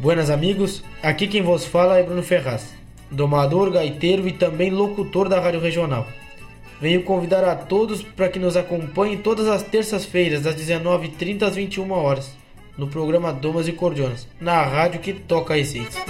Buenas 0.03 0.29
amigos, 0.29 0.85
aqui 1.03 1.29
quem 1.29 1.41
vos 1.41 1.65
fala 1.65 1.99
é 1.99 2.03
Bruno 2.03 2.23
Ferraz, 2.23 2.75
domador, 3.11 3.71
gaiteiro 3.71 4.29
e 4.29 4.33
também 4.33 4.71
locutor 4.71 5.31
da 5.31 5.41
Rádio 5.41 5.61
Regional. 5.61 6.07
Venho 6.79 7.03
convidar 7.05 7.43
a 7.43 7.57
todos 7.57 8.03
para 8.03 8.29
que 8.29 8.39
nos 8.39 8.55
acompanhem 8.55 9.17
todas 9.17 9.49
as 9.49 9.63
terças-feiras, 9.63 10.43
das 10.43 10.55
19h30 10.55 11.43
às 11.43 11.57
21 11.57 11.91
horas, 11.91 12.37
no 12.77 12.89
programa 12.89 13.33
Domas 13.33 13.69
e 13.69 13.73
Cordionas, 13.73 14.27
na 14.41 14.63
rádio 14.63 15.01
que 15.01 15.13
toca 15.13 15.55
a 15.55 15.59
essência. 15.59 16.03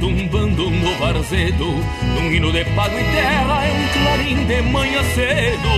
Retumbando 0.00 0.70
no 0.70 0.94
varzedo 0.98 1.66
Num 2.14 2.32
hino 2.32 2.50
de 2.50 2.64
pago 2.64 2.98
e 2.98 3.04
terra 3.04 3.66
é 3.66 3.72
um 3.72 3.88
clarim 3.92 4.44
de 4.46 4.62
manhã 4.62 5.02
cedo 5.14 5.68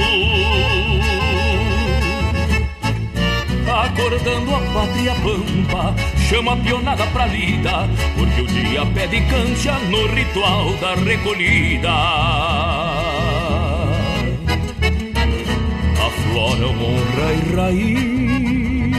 acordando 3.72 4.54
a 4.54 4.60
pátria 4.60 5.14
pampa, 5.14 5.94
chama 6.28 6.52
a 6.52 6.56
pionada 6.56 7.06
pra 7.06 7.26
lida, 7.26 7.88
porque 8.14 8.42
o 8.42 8.46
dia 8.46 8.86
pede 8.86 9.20
cancha 9.22 9.78
no 9.88 10.06
ritual 10.08 10.74
da 10.74 10.94
recolhida. 10.94 11.90
Afloram 16.06 16.70
honra 16.70 17.32
e 17.32 17.40
raiz, 17.56 18.92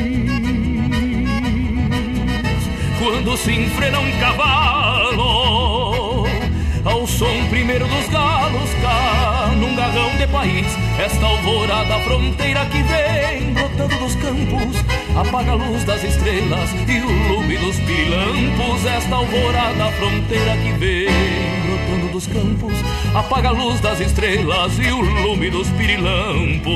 quando 3.00 3.38
se 3.38 3.52
enfrena 3.52 4.00
um 4.00 4.12
cavalo, 4.20 5.13
som 7.24 7.50
primeiro 7.50 7.88
dos 7.88 8.08
galos, 8.10 8.70
cá 8.82 9.54
num 9.56 9.74
garrão 9.76 10.10
de 10.18 10.28
país, 10.28 10.68
esta 11.00 11.26
alvorada 11.26 12.00
fronteira 12.00 12.66
que 12.66 12.84
vem 12.84 13.54
brotando 13.54 13.98
dos 13.98 14.16
campos, 14.16 14.76
apaga 15.16 15.52
a 15.52 15.56
luz 15.56 15.86
das 15.86 16.04
estrelas 16.04 16.70
e 16.88 17.00
o 17.00 17.34
lume 17.34 17.58
dos 17.58 17.78
pirilampos. 17.78 18.86
Esta 18.86 19.16
alvorada 19.16 19.92
fronteira 19.94 20.58
que 20.58 20.74
vem 20.74 21.08
brotando 21.66 22.12
dos 22.12 22.28
campos, 22.28 22.74
apaga 23.16 23.50
a 23.50 23.52
luz 23.52 23.80
das 23.80 24.02
estrelas 24.02 24.78
e 24.80 24.92
o 24.92 25.00
lume 25.00 25.50
dos 25.50 25.70
pirilampos. 25.70 26.74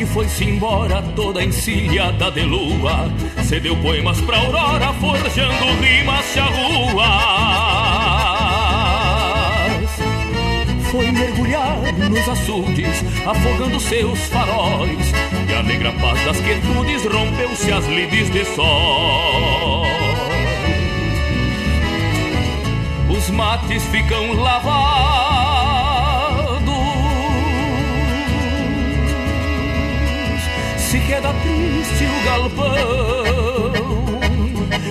Que 0.00 0.06
foi-se 0.06 0.44
embora, 0.44 1.02
toda 1.14 1.44
encilhada 1.44 2.30
de 2.30 2.40
lua, 2.40 3.12
cedeu 3.44 3.76
poemas 3.82 4.18
pra 4.22 4.38
aurora, 4.38 4.94
forjando 4.94 5.66
rimas 5.78 6.24
charruas. 6.32 7.04
Foi 10.90 11.10
mergulhar 11.10 11.76
nos 12.08 12.26
açudes, 12.30 13.04
afogando 13.26 13.78
seus 13.78 14.18
faróis, 14.20 15.12
e 15.46 15.54
a 15.54 15.62
negra 15.62 15.92
paz 15.92 16.24
das 16.24 16.40
quietudes 16.40 17.04
rompeu-se 17.04 17.70
as 17.70 17.86
lides 17.86 18.30
de 18.30 18.46
sol. 18.54 19.84
Os 23.10 23.28
mates 23.28 23.84
ficam 23.88 24.32
lavados 24.32 25.09
queda 31.10 31.34
triste 31.42 32.04
o 32.04 32.24
galpão. 32.24 32.70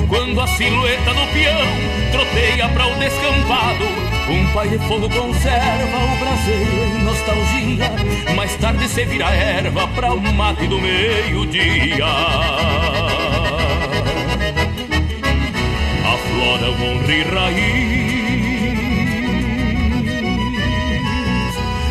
Quando 0.09 0.41
a 0.41 0.47
silhueta 0.47 1.13
do 1.13 1.25
peão 1.31 1.65
troteia 2.11 2.67
para 2.67 2.87
o 2.87 2.95
descampado, 2.95 3.85
um 4.29 4.45
pai 4.53 4.67
de 4.67 4.79
fogo 4.79 5.09
conserva 5.09 5.97
o 5.97 6.17
braseiro 6.19 6.83
em 6.83 7.03
nostalgia. 7.03 7.89
Mais 8.35 8.53
tarde 8.57 8.89
se 8.89 9.05
vira 9.05 9.29
erva 9.29 9.87
para 9.87 10.11
o 10.13 10.19
mate 10.19 10.67
do 10.67 10.77
meio-dia. 10.77 12.05
Aflora 16.03 16.69
honra 16.71 17.13
e 17.13 17.23
raiz. 17.23 18.09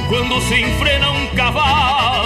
Quando 0.07 0.39
se 0.43 0.61
enfrena 0.61 1.13
um 1.13 1.27
cavalo 1.29 2.18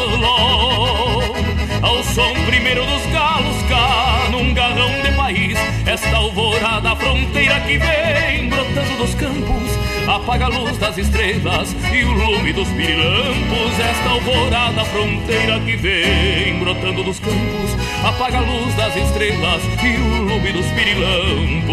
ao 1.82 2.02
som 2.04 2.32
primeiro 2.46 2.84
dos 2.86 3.06
galos 3.06 3.62
cá 3.68 4.28
num 4.30 4.54
garrão 4.54 5.02
de 5.02 5.12
país 5.12 5.58
esta 5.86 6.16
alvorada 6.16 6.96
fronteira 6.96 7.60
que 7.60 7.78
vem 7.78 8.48
brotando 8.48 8.96
dos 8.98 9.14
campos 9.14 9.82
apaga 10.08 10.46
a 10.46 10.48
luz 10.48 10.76
das 10.78 10.98
estrelas 10.98 11.74
e 11.92 12.04
o 12.04 12.12
lume 12.12 12.52
dos 12.52 12.68
pirilampos. 12.68 13.78
Esta 13.78 14.10
alvorada 14.10 14.84
fronteira 14.86 15.60
que 15.60 15.76
vem 15.76 16.58
brotando 16.58 17.04
dos 17.04 17.18
campos 17.18 17.76
apaga 18.04 18.38
a 18.38 18.40
luz 18.40 18.74
das 18.74 18.96
estrelas 18.96 19.62
e 19.82 19.96
o 19.96 20.22
lume 20.22 20.52
dos 20.52 20.66
pirilampos 20.66 21.72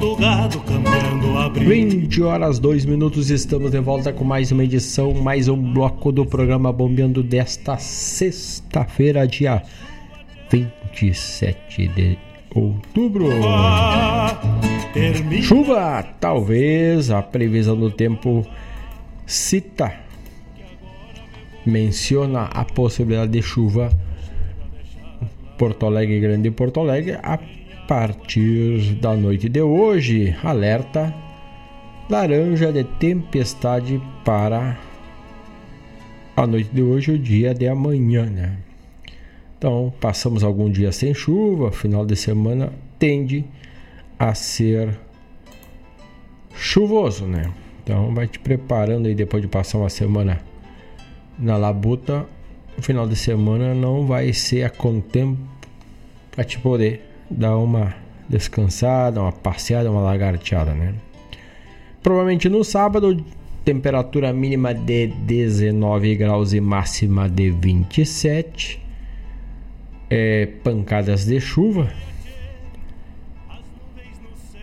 do 0.00 0.16
gado 0.16 0.58
cambiando 0.60 1.36
a 1.36 1.50
brisa. 1.50 1.68
20 1.68 2.22
horas 2.22 2.58
2 2.58 2.86
minutos, 2.86 3.28
estamos 3.28 3.70
de 3.70 3.80
volta 3.80 4.10
com 4.10 4.24
mais 4.24 4.50
uma 4.50 4.64
edição, 4.64 5.12
mais 5.12 5.46
um 5.46 5.74
bloco 5.74 6.10
do 6.10 6.24
programa 6.24 6.72
Bombeando 6.72 7.22
desta 7.22 7.76
sexta-feira, 7.76 9.26
dia 9.28 9.62
27 10.50 11.88
de 11.88 12.18
outubro. 12.54 13.26
Chuva, 15.42 16.02
talvez, 16.18 17.10
a 17.10 17.20
previsão 17.20 17.78
do 17.78 17.90
tempo 17.90 18.46
cita, 19.26 19.92
menciona 21.66 22.44
a 22.44 22.64
possibilidade 22.64 23.32
de 23.32 23.42
chuva 23.42 23.90
Porto 25.58 25.84
Alegre, 25.84 26.20
Grande 26.20 26.50
Porto 26.50 26.80
Alegre, 26.80 27.18
a 27.22 27.38
partir 27.90 28.94
da 29.00 29.16
noite 29.16 29.48
de 29.48 29.60
hoje, 29.60 30.36
alerta 30.44 31.12
laranja 32.08 32.72
de 32.72 32.84
tempestade 32.84 34.00
para 34.24 34.78
a 36.36 36.46
noite 36.46 36.70
de 36.72 36.80
hoje, 36.80 37.10
o 37.10 37.18
dia 37.18 37.52
de 37.52 37.66
amanhã, 37.66 38.26
né? 38.26 38.58
Então, 39.58 39.92
passamos 40.00 40.44
algum 40.44 40.70
dia 40.70 40.92
sem 40.92 41.12
chuva, 41.12 41.72
final 41.72 42.06
de 42.06 42.14
semana 42.14 42.72
tende 42.96 43.44
a 44.16 44.34
ser 44.34 44.96
chuvoso, 46.54 47.26
né? 47.26 47.52
Então, 47.82 48.14
vai 48.14 48.28
te 48.28 48.38
preparando 48.38 49.08
aí 49.08 49.16
depois 49.16 49.42
de 49.42 49.48
passar 49.48 49.78
uma 49.78 49.90
semana 49.90 50.40
na 51.36 51.56
labuta, 51.56 52.24
o 52.78 52.82
final 52.82 53.08
de 53.08 53.16
semana 53.16 53.74
não 53.74 54.06
vai 54.06 54.32
ser 54.32 54.62
a 54.62 54.70
contempo 54.70 55.40
para 56.30 56.44
te 56.44 56.56
poder 56.56 57.09
dar 57.30 57.56
uma 57.56 57.94
descansada, 58.28 59.20
uma 59.20 59.32
passeada, 59.32 59.90
uma 59.90 60.02
lagarteada, 60.02 60.74
né? 60.74 60.94
Provavelmente 62.02 62.48
no 62.48 62.64
sábado, 62.64 63.24
temperatura 63.64 64.32
mínima 64.32 64.74
de 64.74 65.08
19 65.08 66.16
graus 66.16 66.52
e 66.52 66.60
máxima 66.60 67.28
de 67.28 67.50
27. 67.50 68.80
É, 70.08 70.46
pancadas 70.64 71.24
de 71.24 71.40
chuva. 71.40 71.92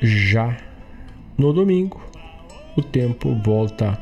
Já 0.01 0.57
no 1.37 1.53
domingo, 1.53 2.01
o 2.75 2.81
tempo 2.81 3.33
volta 3.43 3.99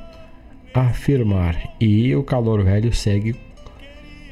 a 0.73 0.89
firmar 0.89 1.75
e 1.79 2.15
o 2.15 2.23
calor 2.23 2.63
velho 2.63 2.93
segue 2.93 3.35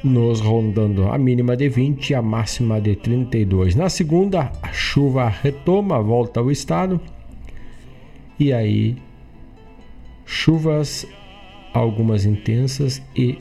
nos 0.04 0.40
rondando 0.40 1.08
a 1.08 1.16
mínima 1.16 1.56
de 1.56 1.66
20 1.66 2.10
e 2.10 2.14
a 2.14 2.20
máxima 2.20 2.78
de 2.78 2.94
32. 2.94 3.74
Na 3.74 3.88
segunda, 3.88 4.52
a 4.62 4.70
chuva 4.70 5.26
retoma, 5.28 5.98
volta 6.02 6.40
ao 6.40 6.50
estado. 6.50 7.00
E 8.38 8.52
aí, 8.52 8.96
chuvas 10.26 11.06
algumas 11.72 12.26
intensas 12.26 13.02
e 13.16 13.38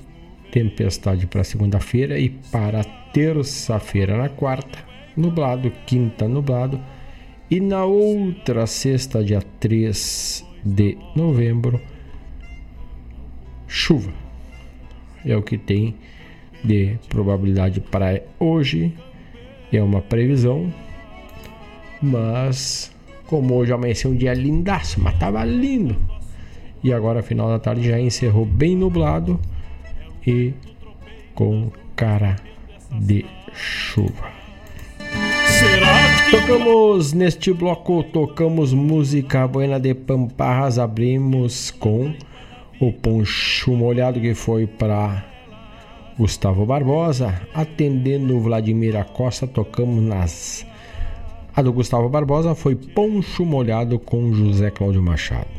tempestade 0.52 1.27
para 1.27 1.44
segunda-feira 1.44 2.18
e 2.18 2.30
para 2.30 2.84
terça-feira 3.11 4.18
na 4.18 4.30
quarta, 4.30 4.80
nublado, 5.18 5.72
quinta 5.85 6.27
nublado 6.27 6.80
e 7.52 7.60
na 7.60 7.84
outra 7.84 8.65
sexta, 8.65 9.23
dia 9.23 9.41
3 9.60 10.45
de 10.64 10.98
novembro, 11.15 11.81
chuva. 13.68 14.11
É 15.26 15.35
o 15.35 15.44
que 15.44 15.57
tem 15.57 15.95
de 16.64 16.98
probabilidade 17.10 17.80
para 17.81 18.22
hoje. 18.40 18.94
É 19.72 19.81
uma 19.81 20.02
previsão, 20.02 20.72
mas 22.02 22.91
como 23.26 23.56
hoje 23.56 23.73
amanheceu 23.73 24.11
um 24.11 24.15
dia 24.15 24.34
lindaço, 24.34 25.02
mas 25.02 25.18
tava 25.18 25.44
lindo. 25.44 25.95
E 26.84 26.94
agora 26.94 27.23
final 27.23 27.49
da 27.49 27.57
tarde 27.57 27.88
já 27.88 27.99
encerrou 27.99 28.45
bem 28.45 28.76
nublado 28.76 29.40
e 30.26 30.53
com 31.34 31.72
cara 31.95 32.35
de 32.91 33.26
chuva. 33.53 34.31
Tocamos 36.30 37.14
neste 37.14 37.53
bloco, 37.53 38.03
tocamos 38.03 38.73
música 38.73 39.48
Buena 39.48 39.80
de 39.80 39.94
Pamparras, 39.94 40.77
abrimos 40.77 41.72
com 41.72 42.14
o 42.80 42.91
Poncho 42.91 43.72
Molhado 43.76 44.19
que 44.19 44.34
foi 44.34 44.68
para 44.68 45.32
Gustavo 46.18 46.64
Barbosa, 46.64 47.41
atendendo 47.56 48.40
Vladimir 48.40 48.95
Acosta, 48.95 49.48
tocamos 49.48 50.03
nas. 50.03 50.64
A 51.56 51.61
do 51.64 51.73
Gustavo 51.73 52.07
Barbosa 52.07 52.53
foi 52.53 52.76
Poncho 52.76 53.44
Molhado 53.44 53.98
com 53.98 54.31
José 54.31 54.69
Cláudio 54.69 55.02
Machado. 55.02 55.49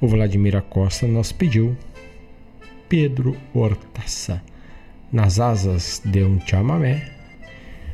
O 0.00 0.08
Vladimir 0.08 0.56
Acosta 0.56 1.06
nos 1.06 1.30
pediu 1.30 1.76
Pedro 2.88 3.36
Hortaça, 3.54 4.42
nas 5.12 5.38
asas 5.38 6.02
de 6.04 6.24
um 6.24 6.40
chamamé. 6.40 7.08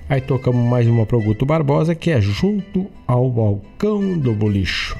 Aí 0.08 0.22
tocamos 0.22 0.66
mais 0.66 0.86
uma 0.86 1.04
pro 1.04 1.20
Guto 1.20 1.44
Barbosa, 1.44 1.94
que 1.94 2.10
é 2.10 2.22
junto 2.22 2.86
ao 3.06 3.28
balcão 3.28 4.18
do 4.18 4.32
bolicho. 4.32 4.96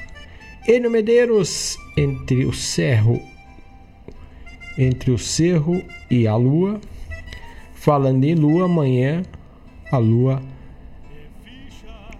Enio 0.67 0.91
Medeiros, 0.91 1.75
entre 1.97 2.45
o 2.45 2.53
cerro 2.53 3.19
entre 4.77 5.11
o 5.11 5.17
cerro 5.17 5.83
e 6.09 6.27
a 6.27 6.35
lua. 6.35 6.79
Falando 7.73 8.23
em 8.23 8.35
lua, 8.35 8.65
amanhã 8.65 9.23
a 9.91 9.97
lua 9.97 10.41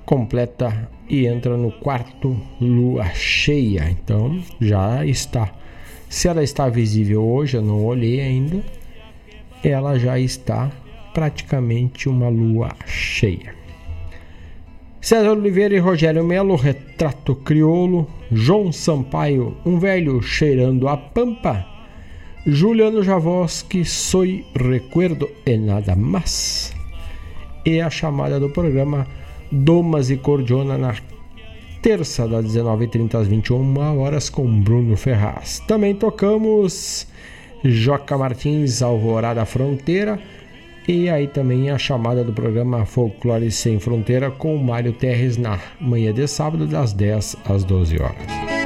completa 0.05 0.89
e 1.07 1.25
entra 1.25 1.57
no 1.57 1.71
quarto 1.71 2.39
lua 2.59 3.05
cheia. 3.13 3.89
Então 3.89 4.41
já 4.59 5.05
está. 5.05 5.53
Se 6.07 6.27
ela 6.27 6.43
está 6.43 6.67
visível 6.69 7.23
hoje, 7.23 7.57
eu 7.57 7.61
não 7.61 7.85
olhei 7.85 8.19
ainda, 8.21 8.63
ela 9.63 9.99
já 9.99 10.19
está 10.19 10.71
praticamente 11.13 12.09
uma 12.09 12.29
lua 12.29 12.69
cheia. 12.85 13.53
César 15.01 15.31
Oliveira 15.31 15.75
e 15.75 15.79
Rogério 15.79 16.23
Melo, 16.23 16.55
Retrato 16.55 17.35
Criolo, 17.35 18.07
João 18.31 18.71
Sampaio, 18.71 19.55
Um 19.65 19.79
Velho 19.79 20.21
Cheirando 20.21 20.87
a 20.87 20.97
Pampa, 20.97 21.65
Juliano 22.45 23.03
Javoski, 23.03 23.83
Soy 23.83 24.45
Recuerdo 24.55 25.29
e 25.45 25.57
Nada 25.57 25.95
Mais. 25.95 26.73
E 27.65 27.81
a 27.81 27.89
chamada 27.89 28.39
do 28.39 28.49
programa 28.49 29.05
Domas 29.51 30.09
e 30.09 30.17
Cordiona 30.17 30.77
na 30.77 30.95
terça, 31.81 32.27
das 32.27 32.45
19h30 32.45 33.15
às 33.15 33.27
21 33.27 33.99
horas 33.99 34.29
com 34.29 34.61
Bruno 34.61 34.95
Ferraz. 34.95 35.59
Também 35.67 35.93
tocamos 35.93 37.07
Joca 37.63 38.17
Martins, 38.17 38.81
Alvorada 38.81 39.45
Fronteira. 39.45 40.19
E 40.87 41.09
aí 41.09 41.27
também 41.27 41.69
a 41.69 41.77
chamada 41.77 42.23
do 42.23 42.33
programa 42.33 42.85
Folclore 42.85 43.51
Sem 43.51 43.79
Fronteira 43.79 44.31
com 44.31 44.57
Mário 44.57 44.93
Terres 44.93 45.37
na 45.37 45.59
manhã 45.79 46.13
de 46.13 46.27
sábado, 46.27 46.65
das 46.65 46.93
10 46.93 47.37
às 47.45 47.63
12 47.63 48.01
horas. 48.01 48.58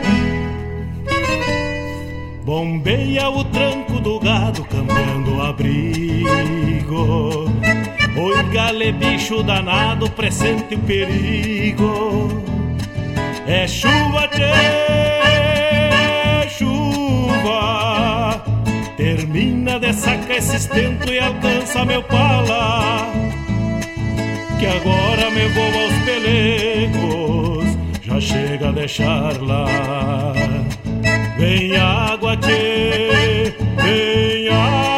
Bombeia 2.43 3.29
o 3.29 3.41
tranco 3.45 4.01
do 4.01 4.19
gado 4.19 4.65
cambiando 4.65 5.41
abrigo. 5.41 6.25
Oi 8.17 8.43
gale 8.51 8.91
bicho 8.91 9.41
danado 9.43 10.11
presente 10.11 10.75
o 10.75 10.79
perigo. 10.79 12.27
É 13.47 13.65
chuva, 13.65 14.27
tchê, 14.27 14.51
chuva. 16.49 18.43
Termina 18.97 19.79
de 19.79 19.93
sacar 19.93 20.37
esse 20.37 20.57
estento 20.57 21.13
e 21.13 21.19
alcança 21.19 21.85
meu 21.85 22.03
pala. 22.03 23.09
Que 24.59 24.65
agora 24.65 25.31
me 25.31 25.47
vou 25.47 25.65
aos 25.65 25.93
pelecos 26.05 27.77
Já 28.01 28.19
chega 28.19 28.69
a 28.69 28.71
deixar 28.71 29.41
lá 29.41 29.65
Vem 31.43 31.75
água, 31.75 32.37
tchê, 32.37 33.53
vem 33.83 34.47
água. 34.47 34.93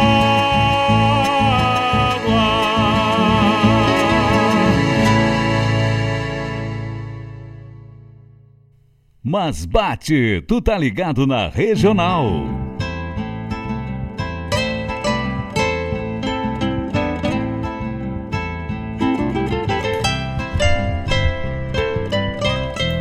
Mas 9.23 9.65
bate, 9.65 10.43
tu 10.47 10.61
tá 10.61 10.77
ligado 10.77 11.25
na 11.25 11.49
regional. 11.49 12.27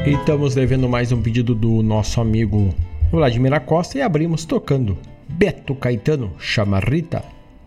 E 0.06 0.12
estamos 0.12 0.54
devendo 0.54 0.88
mais 0.88 1.12
um 1.12 1.20
pedido 1.20 1.54
do 1.54 1.82
nosso 1.82 2.22
amigo 2.22 2.74
Vladimir 3.14 3.60
Costa 3.60 3.98
e 3.98 4.02
abrimos 4.02 4.44
tocando 4.44 4.98
Beto 5.28 5.76
Caetano, 5.76 6.34
chama 6.40 6.80
Rita, 6.80 7.22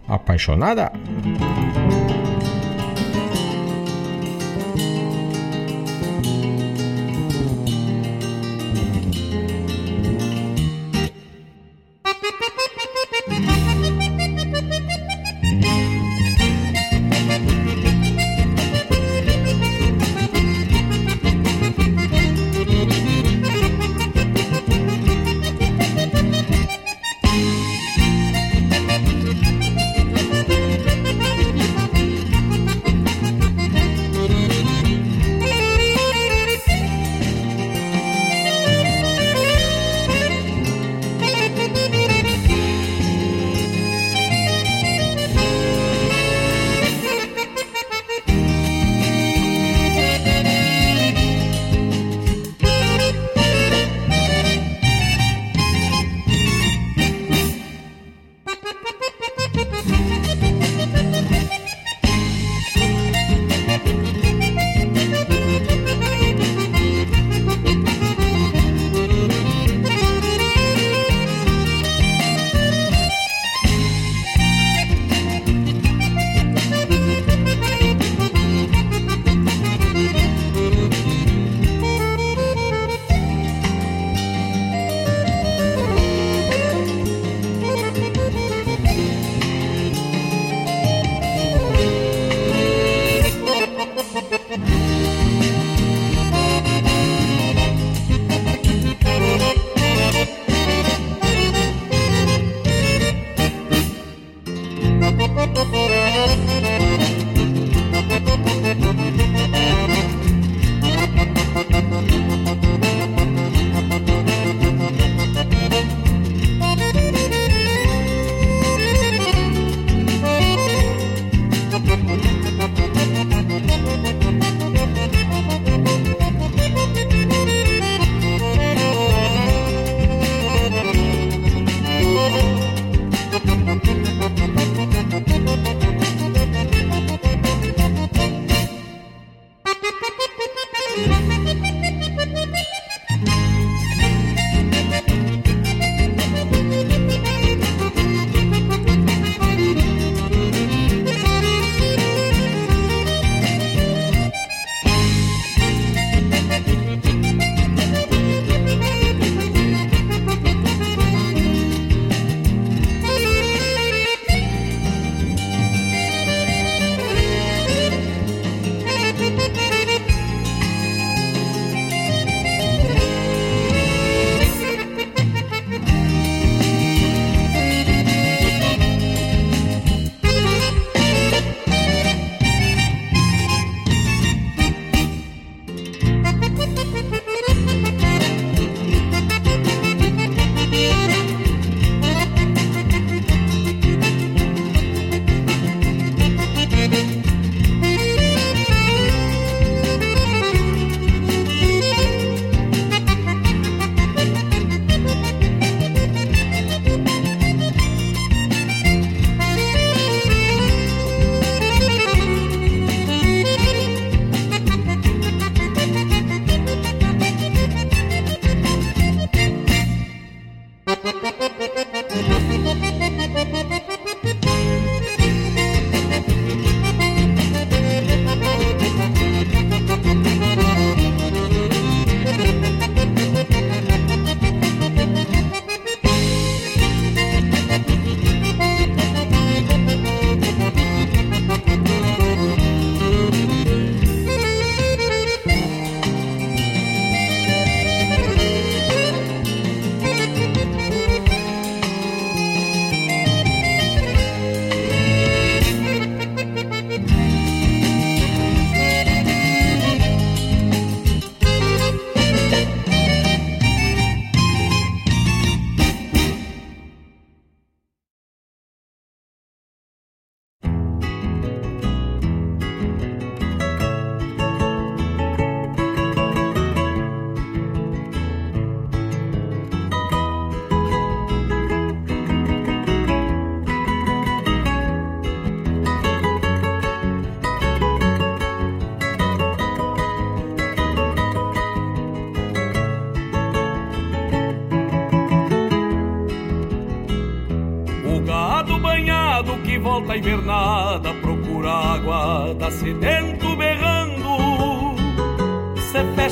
apaixonada. 0.06 0.91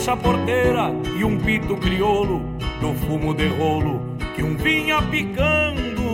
Fecha 0.05 0.13
a 0.13 0.17
porteira 0.17 0.91
e 1.17 1.23
um 1.23 1.37
pito 1.39 1.75
crioulo 1.77 2.39
do 2.79 2.93
fumo 3.05 3.33
de 3.33 3.47
rolo 3.47 3.99
que 4.35 4.43
um 4.43 4.55
vinha 4.55 5.01
picando. 5.01 6.05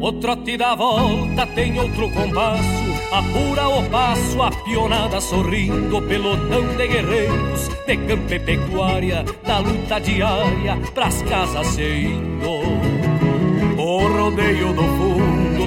O 0.00 0.12
trote 0.14 0.56
da 0.56 0.74
volta 0.74 1.46
tem 1.54 1.78
outro 1.78 2.10
compasso, 2.10 2.64
apura 3.12 3.68
o 3.68 3.88
passo, 3.90 4.42
a 4.42 4.50
pionada 4.50 5.20
sorrindo, 5.20 6.02
pelotão 6.02 6.66
de 6.76 6.88
guerreiros, 6.88 7.68
de 7.86 7.96
campo 7.96 8.34
e 8.34 8.40
pecuária, 8.40 9.24
da 9.46 9.58
luta 9.58 10.00
diária, 10.00 10.76
pras 10.94 11.22
casas 11.22 11.66
se 11.68 11.82
indo. 11.82 12.50
O 13.78 14.08
rodeio 14.08 14.72
do 14.72 14.82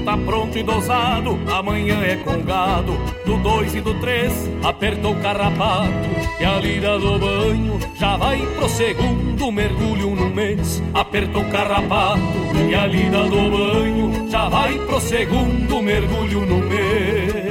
tá 0.02 0.18
pronto 0.18 0.57
e 0.57 0.64
dosado, 0.64 1.40
amanhã 1.52 2.02
é 2.03 2.15
com 2.18 2.41
gado, 2.41 2.94
do 3.26 3.38
dois 3.38 3.74
e 3.76 3.82
do 3.82 3.94
três, 3.99 4.34
apertou 4.64 5.14
o 5.14 5.22
carrapato, 5.22 5.91
e 6.40 6.45
a 6.45 6.60
lida 6.60 6.99
do 6.99 7.20
banho 7.20 7.80
já 7.95 8.18
vai 8.18 8.38
pro 8.56 8.70
segundo 8.70 9.52
mergulho 9.52 10.15
no 10.15 10.30
mês, 10.30 10.82
apertou 10.94 11.41
o 11.41 11.49
carrapato, 11.49 12.20
e 12.70 12.76
a 12.76 12.86
lida 12.86 13.24
do 13.24 13.49
banho 13.49 14.30
já 14.30 14.49
vai 14.49 14.78
pro 14.80 14.99
segundo 14.99 15.82
mergulho 15.82 16.45
no 16.45 16.57
mês. 16.57 17.44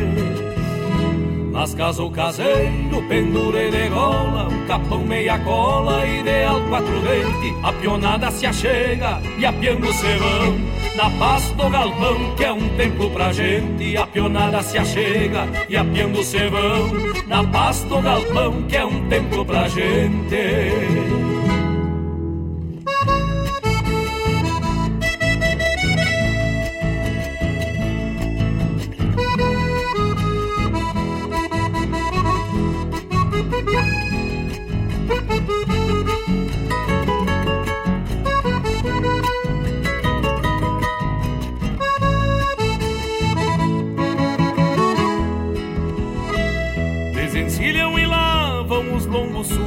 Nas 1.53 1.75
casas 1.75 2.01
o 2.01 2.11
caseiro, 2.11 3.03
pendure 3.09 3.71
de 3.71 3.89
gola, 3.89 4.49
capão 4.73 5.05
meia 5.05 5.39
cola, 5.41 6.07
ideal 6.07 6.59
quatro 6.71 6.99
dente, 7.03 7.55
a 7.63 7.71
pionada 7.75 8.31
se 8.31 8.47
achega 8.47 9.21
e 9.37 9.45
apiando 9.45 9.93
se 9.93 10.17
vão. 10.17 10.59
Na 10.97 11.11
paz 11.19 11.51
do 11.51 11.69
galpão, 11.69 12.35
que 12.37 12.45
é 12.45 12.53
um 12.53 12.69
templo 12.71 13.11
pra 13.11 13.33
gente, 13.35 13.99
a 13.99 14.07
pionada 14.07 14.63
se 14.63 14.79
achega 14.79 15.47
e 15.69 15.77
apiando 15.77 16.25
se 16.25 16.49
vão. 16.49 16.91
Na 17.27 17.45
paz 17.45 17.83
do 17.83 18.01
galpão, 18.01 18.63
que 18.63 18.77
é 18.77 18.87
um 18.87 19.07
templo 19.11 19.45
pra 19.45 19.69
gente. 19.69 21.52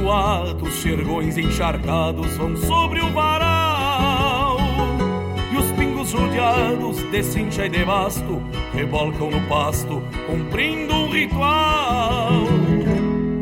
Suados, 0.06 0.72
xergões 0.74 1.36
encharcados 1.36 2.36
vão 2.36 2.56
sobre 2.56 3.00
o 3.00 3.12
varal. 3.12 4.56
E 5.52 5.56
os 5.56 5.72
pingos 5.72 6.12
rodeados 6.12 6.98
de 7.10 7.22
cincha 7.24 7.66
e 7.66 7.68
de 7.68 7.84
basto 7.84 8.40
rebolcam 8.72 9.28
no 9.32 9.40
pasto, 9.48 10.00
cumprindo 10.28 10.94
um 10.94 11.10
ritual. 11.10 12.30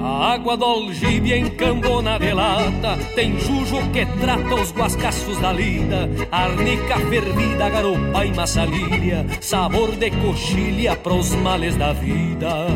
A 0.01 0.33
água 0.33 0.57
do 0.57 0.65
algibe 0.65 1.37
encambona 1.37 2.19
de 2.19 2.33
lata 2.33 2.97
Tem 3.15 3.39
jujo 3.39 3.77
que 3.91 4.07
trata 4.21 4.55
os 4.55 4.71
guascaços 4.71 5.39
da 5.39 5.51
lida 5.51 6.09
Arnica 6.31 6.99
fervida, 7.09 7.69
garopa 7.71 8.25
e 8.25 8.35
massalilha 8.35 9.27
Sabor 9.41 9.97
de 9.97 10.11
coxilha 10.11 10.95
pros 10.95 11.35
males 11.35 11.75
da 11.77 11.93
vida 11.95 12.67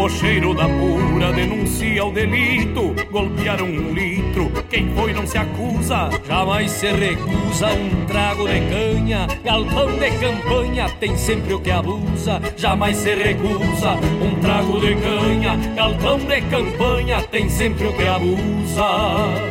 o 0.00 0.08
cheiro 0.08 0.54
da 0.54 0.66
pura 0.66 1.32
denuncia 1.32 2.04
o 2.04 2.12
delito. 2.12 2.94
Golpearam 3.10 3.66
um 3.66 3.92
litro, 3.92 4.50
quem 4.70 4.88
foi 4.94 5.12
não 5.12 5.26
se 5.26 5.36
acusa. 5.36 6.08
Jamais 6.26 6.70
se 6.70 6.90
recusa 6.90 7.68
um 7.68 8.06
trago 8.06 8.48
de 8.48 8.60
canha. 8.60 9.26
Galpão 9.44 9.98
de 9.98 10.10
campanha 10.12 10.88
tem 10.98 11.16
sempre 11.16 11.54
o 11.54 11.60
que 11.60 11.70
abusa. 11.70 12.40
Jamais 12.56 12.96
se 12.96 13.14
recusa 13.14 13.92
um 14.22 14.40
trago 14.40 14.80
de 14.80 14.94
canha. 14.96 15.56
Galpão 15.74 16.18
de 16.18 16.40
campanha 16.42 17.22
tem 17.30 17.48
sempre 17.50 17.86
o 17.86 17.92
que 17.92 18.06
abusa. 18.06 19.49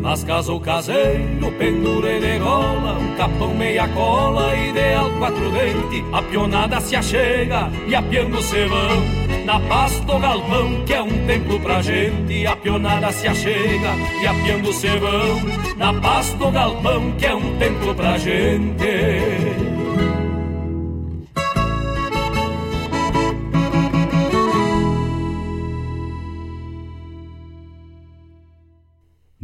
Nas 0.00 0.24
casas 0.24 0.58
caseiro, 0.62 1.52
pendure 1.58 2.20
de 2.20 2.38
gola, 2.38 2.98
um 2.98 3.14
capão 3.16 3.54
meia 3.54 3.86
cola, 3.88 4.56
ideal 4.56 5.10
quatro 5.18 5.50
dente, 5.50 6.02
a 6.10 6.22
pionada 6.22 6.80
se 6.80 6.96
achega 6.96 7.70
e 7.86 7.94
apiando 7.94 8.42
se 8.42 8.64
vão. 8.66 9.20
Na 9.44 9.60
paz 9.60 10.00
do 10.00 10.18
galpão, 10.18 10.84
que 10.86 10.94
é 10.94 11.02
um 11.02 11.26
templo 11.26 11.60
pra 11.60 11.82
gente, 11.82 12.46
a 12.46 12.56
pionada 12.56 13.12
se 13.12 13.28
achega 13.28 13.94
e 14.22 14.26
apiando 14.26 14.72
se 14.72 14.88
vão. 14.88 15.40
Na 15.76 15.92
paz 15.92 16.32
do 16.34 16.50
galpão, 16.50 17.12
que 17.12 17.26
é 17.26 17.34
um 17.34 17.58
templo 17.58 17.94
pra 17.94 18.16
gente. 18.16 19.69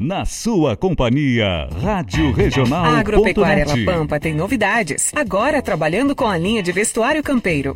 Na 0.07 0.25
sua 0.25 0.77
companhia, 0.77 1.69
Rádio 1.83 2.31
Regional. 2.31 2.85
A 2.85 3.01
Agropecuária 3.01 3.67
La 3.67 3.75
Pampa 3.85 4.21
tem 4.21 4.33
novidades. 4.33 5.11
Agora 5.13 5.61
trabalhando 5.61 6.15
com 6.15 6.29
a 6.29 6.39
linha 6.39 6.63
de 6.63 6.71
vestuário 6.71 7.21
campeiro. 7.25 7.75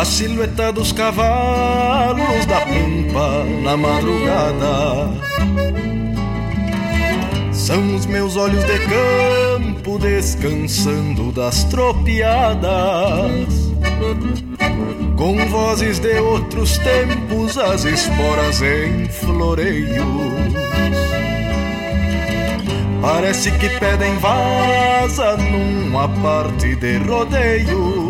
A 0.00 0.04
silhueta 0.06 0.72
dos 0.72 0.92
cavalos 0.92 2.46
da 2.46 2.60
pampa 2.60 3.44
na 3.62 3.76
madrugada. 3.76 5.10
São 7.52 7.94
os 7.94 8.06
meus 8.06 8.34
olhos 8.34 8.64
de 8.64 8.78
campo 8.78 9.98
descansando 9.98 11.30
das 11.32 11.64
tropiadas. 11.64 12.64
Com 15.18 15.36
vozes 15.48 15.98
de 15.98 16.18
outros 16.18 16.78
tempos, 16.78 17.58
as 17.58 17.84
esporas 17.84 18.62
em 18.62 19.06
floreios. 19.06 20.00
Parece 23.02 23.50
que 23.50 23.68
pedem 23.68 24.16
vaza 24.16 25.36
numa 25.36 26.08
parte 26.08 26.74
de 26.76 26.96
rodeio 26.96 28.09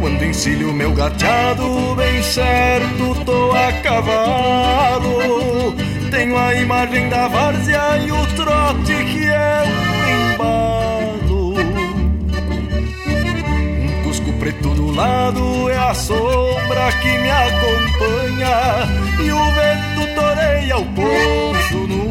quando 0.00 0.24
encilho 0.24 0.72
meu 0.72 0.92
gateado 0.92 1.94
bem 1.94 2.22
certo 2.22 3.24
tô 3.24 3.52
a 3.52 3.72
cavalo. 3.82 5.74
Tenho 6.10 6.36
a 6.36 6.54
imagem 6.54 7.08
da 7.08 7.28
várzea 7.28 7.98
e 7.98 8.10
o 8.10 8.26
trote 8.34 8.94
que 9.04 9.24
é 9.28 9.62
um 9.66 10.32
embalo. 10.32 11.54
Um 13.80 14.02
cusco 14.02 14.32
preto 14.34 14.68
do 14.70 14.90
lado 14.92 15.68
é 15.68 15.76
a 15.76 15.94
sombra 15.94 16.92
que 17.00 17.18
me 17.18 17.30
acompanha. 17.30 18.88
E 19.22 19.32
o 19.32 19.44
vento 19.52 20.14
toreia 20.14 20.78
o 20.78 20.84
poncho 20.86 21.86
no 21.86 22.09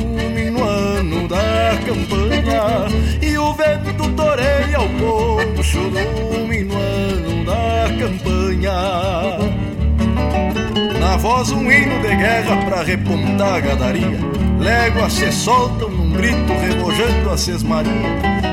da 1.30 1.78
campanha 1.86 2.88
E 3.22 3.38
o 3.38 3.54
vento 3.54 4.10
toreia 4.16 4.82
o 4.82 4.90
poncho 4.98 5.80
no 5.80 6.48
minuano 6.48 7.46
da 7.46 7.88
campanha. 8.00 8.74
Na 11.00 11.18
voz 11.18 11.52
um 11.52 11.72
hino 11.72 12.02
de 12.02 12.16
guerra 12.16 12.58
pra 12.66 12.82
repontar 12.82 13.56
a 13.56 13.60
gadaria. 13.60 14.20
Léguas 14.60 15.14
se 15.14 15.32
soltam 15.32 15.90
num 15.90 16.12
grito 16.12 16.52
remojando 16.62 17.30
a 17.30 17.38
sesmaria. 17.38 17.94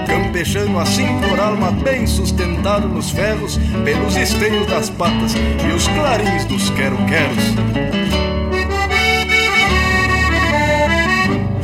Campechando 0.06 0.78
assim 0.78 1.06
por 1.20 1.40
alma 1.40 1.72
bem 1.72 2.06
sustentado 2.06 2.88
nos 2.88 3.10
ferros 3.10 3.58
Pelos 3.84 4.16
esteios 4.16 4.66
das 4.66 4.88
patas 4.88 5.34
e 5.34 5.72
os 5.74 5.88
clarins 5.88 6.44
dos 6.44 6.70
quero-queros 6.70 8.25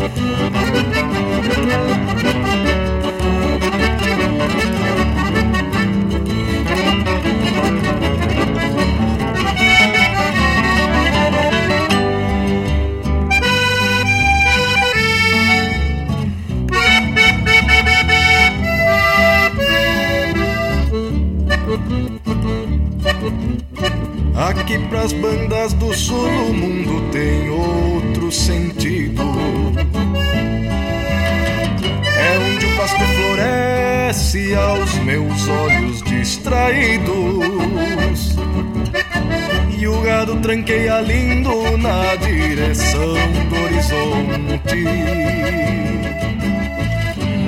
Thank 0.02 1.06
you. 1.06 1.11
Tranqueia 40.92 41.00
lindo 41.00 41.78
na 41.78 42.14
direção 42.16 43.14
do 43.48 43.64
horizonte. 43.64 44.84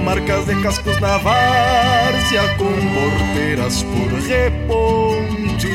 Marcas 0.02 0.46
de 0.46 0.62
cascos 0.62 0.98
na 1.00 1.18
várzea 1.18 2.42
com 2.56 2.72
porteiras 2.94 3.82
por 3.82 4.12
repontes. 4.20 5.74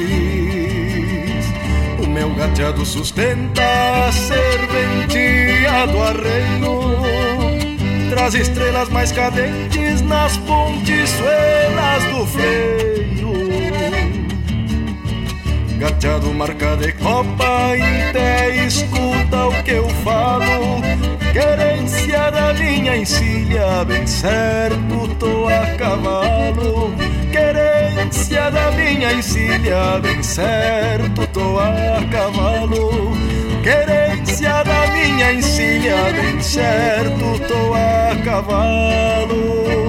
O 2.03 2.07
meu 2.07 2.33
gateado 2.33 2.85
sustenta 2.85 3.61
a 4.07 4.11
serventia 4.11 5.85
do 5.87 6.01
arreio. 6.01 6.79
Traz 8.09 8.33
estrelas 8.33 8.89
mais 8.89 9.11
cadentes 9.11 10.01
nas 10.01 10.37
pontiçuelas 10.37 12.03
do 12.05 12.25
freio. 12.25 13.48
Gateado 15.79 16.33
marca 16.33 16.75
de 16.75 16.91
copa, 16.91 17.71
até 18.09 18.65
escuta 18.65 19.47
o 19.47 19.63
que 19.63 19.71
eu 19.71 19.87
falo. 20.03 20.81
Querência 21.31 22.29
da 22.31 22.53
minha 22.53 22.97
encilha, 22.97 23.85
bem 23.85 24.05
certo 24.05 25.07
tô 25.17 25.47
a 25.47 25.77
cavalo. 25.77 26.93
Querência 27.31 28.51
da 28.51 28.71
minha 28.71 29.13
encilha, 29.13 29.99
bem 30.01 30.21
certo 30.21 31.25
tô 31.31 31.57
a 31.57 32.03
cavalo. 32.11 33.13
Querência 33.63 34.61
da 34.65 34.87
minha 34.91 35.31
encilha, 35.31 35.95
bem 36.11 36.41
certo 36.41 37.39
tô 37.47 37.73
a 37.73 38.21
cavalo. 38.25 39.88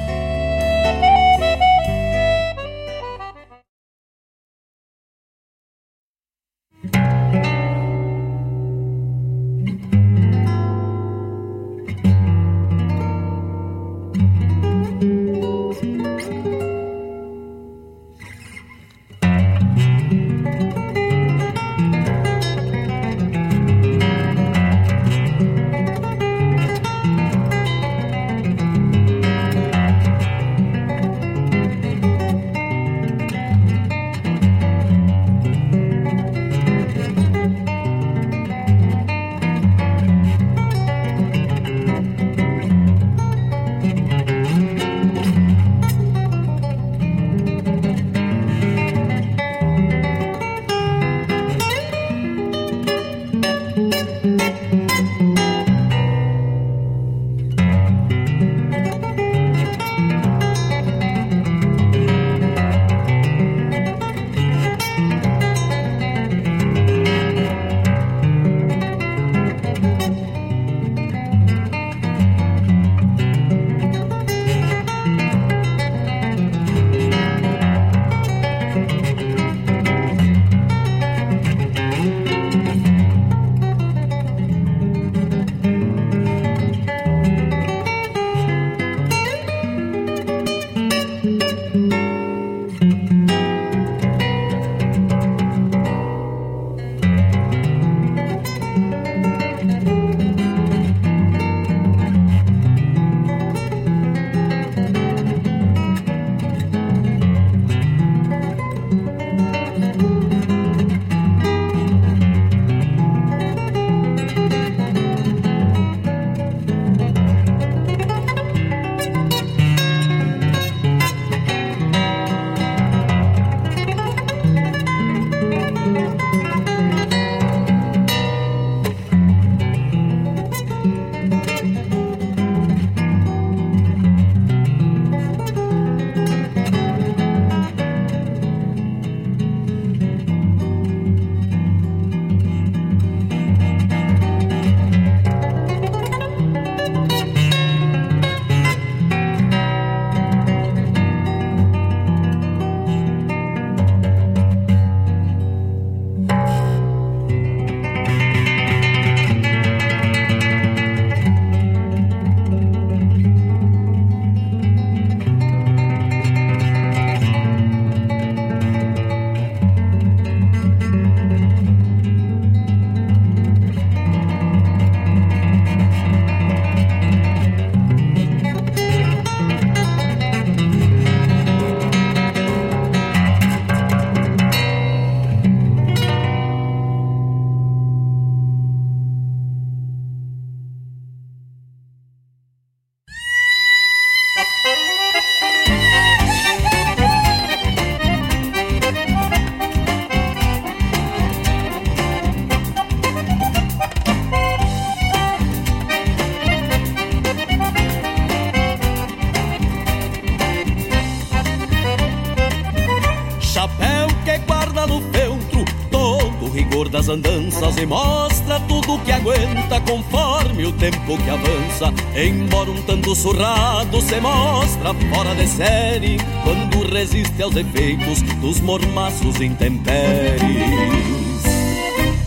Andanças 217.81 217.83
e 217.83 217.85
mostra 217.85 218.59
tudo 218.61 218.99
que 218.99 219.11
aguenta 219.11 219.79
conforme 219.81 220.65
o 220.65 220.71
tempo 220.73 221.17
que 221.17 221.29
avança. 221.29 221.93
Embora 222.15 222.71
um 222.71 222.81
tanto 222.83 223.15
surrado 223.15 224.01
se 224.01 224.19
mostra 224.19 224.93
fora 225.13 225.35
de 225.35 225.47
série 225.47 226.17
quando 226.43 226.87
resiste 226.93 227.41
aos 227.41 227.55
efeitos 227.55 228.21
dos 228.39 228.59
mormaços 228.59 229.39
intempéries. 229.41 230.41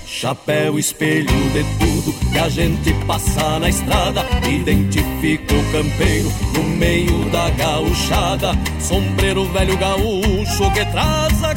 Chapéu, 0.07 0.79
espelho 0.79 1.27
de 1.51 1.65
tudo 1.79 2.15
que 2.33 2.39
a 2.39 2.49
gente 2.49 2.95
passa 3.07 3.59
na 3.59 3.69
estrada 3.69 4.25
Identifica 4.49 5.55
o 5.55 5.73
campeiro 5.73 6.33
no 6.55 6.63
meio 6.63 7.29
da 7.31 7.51
gauchada 7.51 8.53
Sombreiro 8.81 9.45
velho 9.53 9.77
gaúcho 9.77 10.71
que 10.73 10.85
traz 10.87 11.45
a 11.45 11.55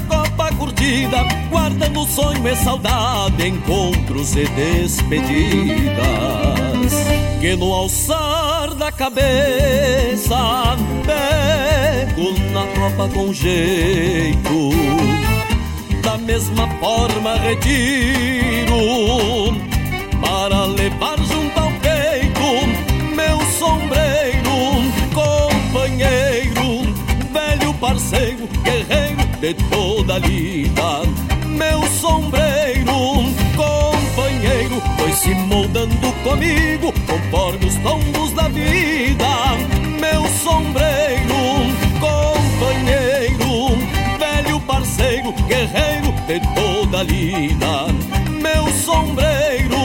curtida 0.58 1.24
Guardando 1.50 2.06
sonho 2.08 2.48
e 2.48 2.56
saudade, 2.56 3.48
encontros 3.48 4.36
e 4.36 4.46
despedidas 4.46 5.28
Que 7.40 7.56
no 7.56 7.74
alçar 7.74 8.74
da 8.76 8.92
cabeça 8.92 10.36
Pego 11.06 12.38
na 12.52 12.66
tropa 12.68 13.08
com 13.14 13.34
jeito 13.34 14.70
da 16.08 16.18
mesma 16.18 16.68
forma 16.80 17.36
retiro 17.36 18.78
para 20.22 20.66
levar 20.66 21.17
de 29.40 29.54
toda 29.70 30.16
a 30.16 30.20
lida. 30.20 31.04
Meu 31.46 31.84
sombreiro, 32.00 33.24
companheiro, 33.56 34.82
foi 34.98 35.12
se 35.14 35.34
moldando 35.36 36.12
comigo 36.24 36.94
conforme 37.06 37.66
os 37.66 37.76
tombos 37.78 38.32
da 38.34 38.48
vida. 38.48 39.28
Meu 40.00 40.28
sombreiro, 40.44 41.36
companheiro, 42.00 43.78
velho 44.18 44.60
parceiro, 44.62 45.32
guerreiro 45.48 46.12
de 46.28 46.40
toda 46.56 47.00
a 47.00 47.04
lida. 47.04 47.88
Meu 48.42 48.68
sombreiro, 48.74 49.78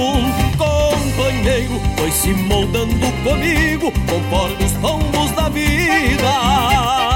companheiro, 0.57 1.81
foi 1.97 2.11
se 2.11 2.29
moldando 2.29 3.07
comigo 3.23 3.93
conforme 4.09 4.65
os 4.65 4.73
tombos 4.73 5.31
da 5.33 5.49
vida. 5.49 7.12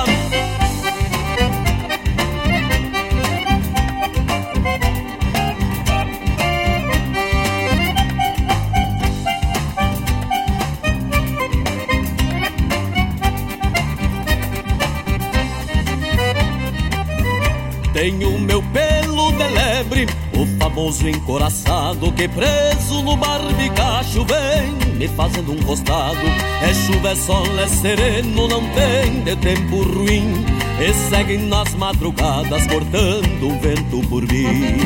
O 20.87 20.93
famoso 20.93 21.09
encoraçado 21.09 22.13
que 22.13 22.29
preso 22.29 23.03
no 23.03 23.17
barbicacho 23.17 24.25
vem 24.25 24.95
me 24.97 25.09
fazendo 25.09 25.53
um 25.53 25.59
costado. 25.63 26.19
É 26.63 26.73
chuva, 26.75 27.11
é 27.11 27.17
sol, 27.17 27.59
é 27.59 27.67
sereno, 27.67 28.47
não 28.47 28.63
tem 28.71 29.21
de 29.23 29.37
tempo 29.37 29.83
ruim. 29.83 30.45
E 30.79 30.93
seguem 31.09 31.39
nas 31.39 31.75
madrugadas 31.75 32.67
cortando 32.67 33.49
o 33.49 33.59
vento 33.59 34.09
por 34.09 34.23
mim. 34.23 34.77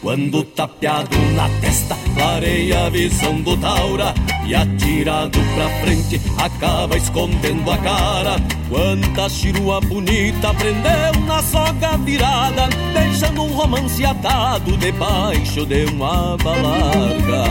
Quando 0.00 0.42
tapeado 0.42 1.16
na 1.34 1.48
testa, 1.60 1.96
clareia 2.14 2.86
a 2.86 2.90
visão 2.90 3.40
do 3.40 3.56
Taura 3.56 4.14
E 4.44 4.54
atirado 4.54 5.38
pra 5.54 5.68
frente, 5.80 6.20
acaba 6.36 6.96
escondendo 6.96 7.70
a 7.70 7.78
cara. 7.78 8.36
Quanta 8.68 9.28
chirua 9.28 9.80
bonita 9.80 10.52
prendeu 10.54 11.26
na 11.26 11.42
soga 11.42 11.96
virada 11.98 12.68
Deixando 12.94 13.42
um 13.42 13.52
romance 13.52 14.04
atado 14.04 14.76
debaixo 14.78 15.66
de 15.66 15.84
uma 15.84 16.36
balarga. 16.38 17.44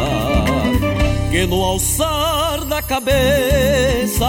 Que 1.29 1.45
no 1.45 1.63
alçar 1.63 2.65
da 2.65 2.81
cabeça 2.81 4.27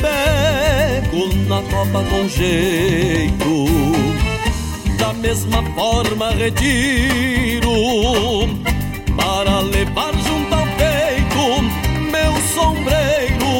Pego 0.00 1.34
na 1.48 1.62
copa 1.62 2.04
com 2.10 2.28
jeito. 2.28 3.66
Da 4.98 5.12
mesma 5.14 5.62
forma 5.74 6.30
retiro 6.30 7.70
para 9.16 9.60
levar 9.60 10.12
sombreiro, 12.66 13.52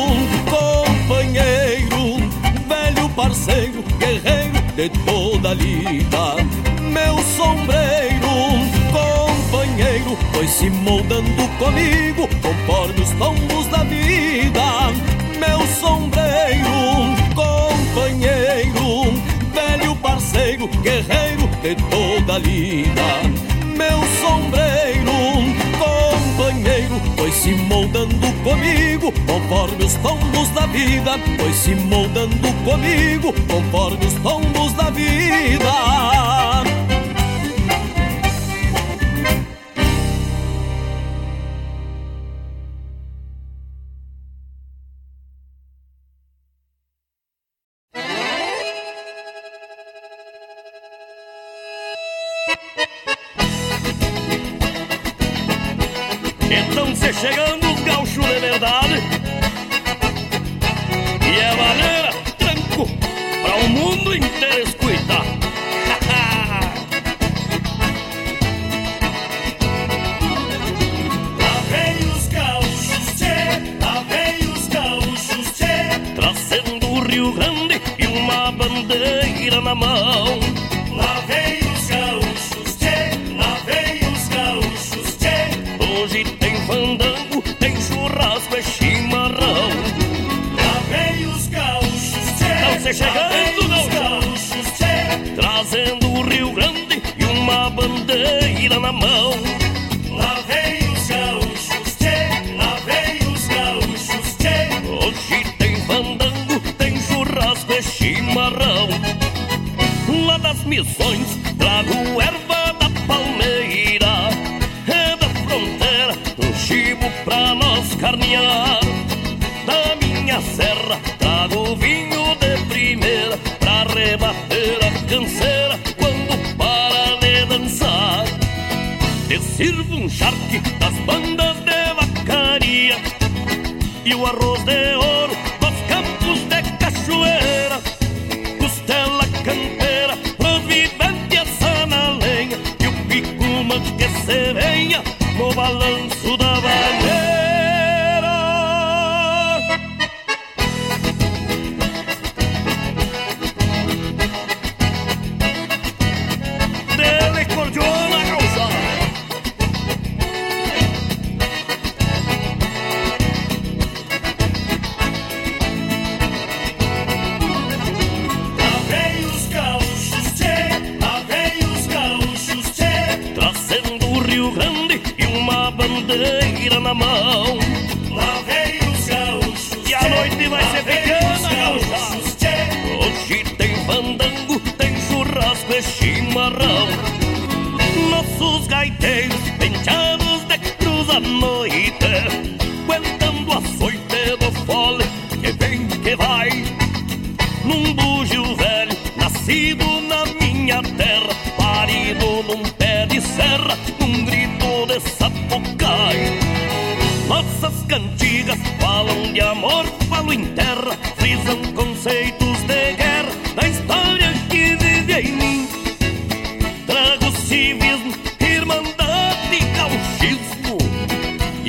companheiro, 0.51 2.17
velho 2.67 3.09
parceiro, 3.11 3.85
guerreiro 3.99 4.61
de 4.75 4.89
toda 5.05 5.51
a 5.51 5.55
lida. 5.55 6.35
Meu 6.83 7.17
sombreiro, 7.37 8.35
companheiro, 8.91 10.19
foi 10.33 10.49
se 10.49 10.71
moldando 10.71 11.49
comigo 11.59 12.29
conforme 12.43 13.01
os 13.01 13.11
tombos 13.11 13.67
da 13.69 13.85
vida. 13.85 14.93
Meu 15.39 15.65
sombreiro, 15.69 17.15
companheiro, 17.35 19.13
velho 19.55 19.95
parceiro, 19.97 20.67
guerreiro 20.83 21.47
de 21.63 21.77
toda 21.91 22.35
a 22.35 22.39
lida. 22.39 23.47
Meu 23.77 24.03
sombreiro, 24.21 24.96
foi 27.17 27.33
se 27.33 27.55
moldando 27.55 28.33
comigo 28.43 29.13
conforme 29.27 29.85
os 29.85 29.95
tombos 29.95 30.49
da 30.51 30.67
vida. 30.67 31.19
Foi 31.39 31.53
se 31.53 31.75
moldando 31.75 32.53
comigo 32.65 33.33
conforme 33.49 34.07
os 34.07 34.15
tombos 34.23 34.73
da 34.75 34.91
vida. 34.91 36.76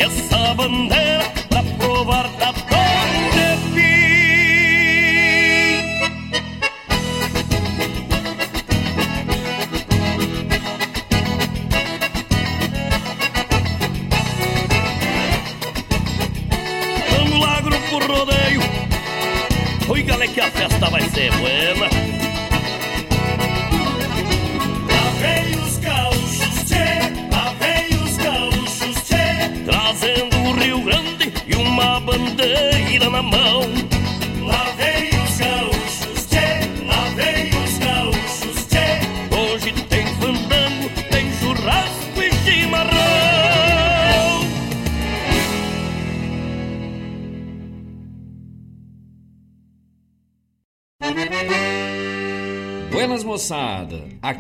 E 0.08 0.20
essa 0.20 0.54
bandeira 0.54 1.24
pra 1.50 1.64
provar 1.78 2.30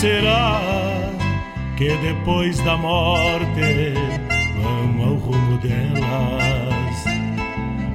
Será 0.00 0.62
que 1.76 1.88
depois 1.96 2.56
da 2.60 2.76
morte 2.76 3.94
vão 4.62 5.08
ao 5.08 5.14
rumo 5.16 5.58
delas? 5.58 7.04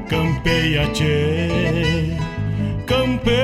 Campeia, 0.09 0.85
tchê, 0.91 2.17
campeia. 2.85 3.39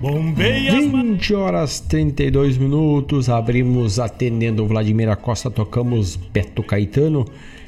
Bombeia 0.00 0.72
20 0.72 1.34
horas 1.34 1.80
32 1.80 2.58
minutos, 2.58 3.28
abrimos 3.28 3.98
atendendo 3.98 4.64
Vladimir 4.64 5.08
Acosta, 5.08 5.50
tocamos 5.50 6.14
Beto 6.14 6.62
Caetano, 6.62 7.24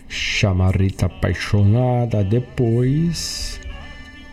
Chamarrita 0.09 1.07
Apaixonada, 1.07 2.23
depois 2.23 3.59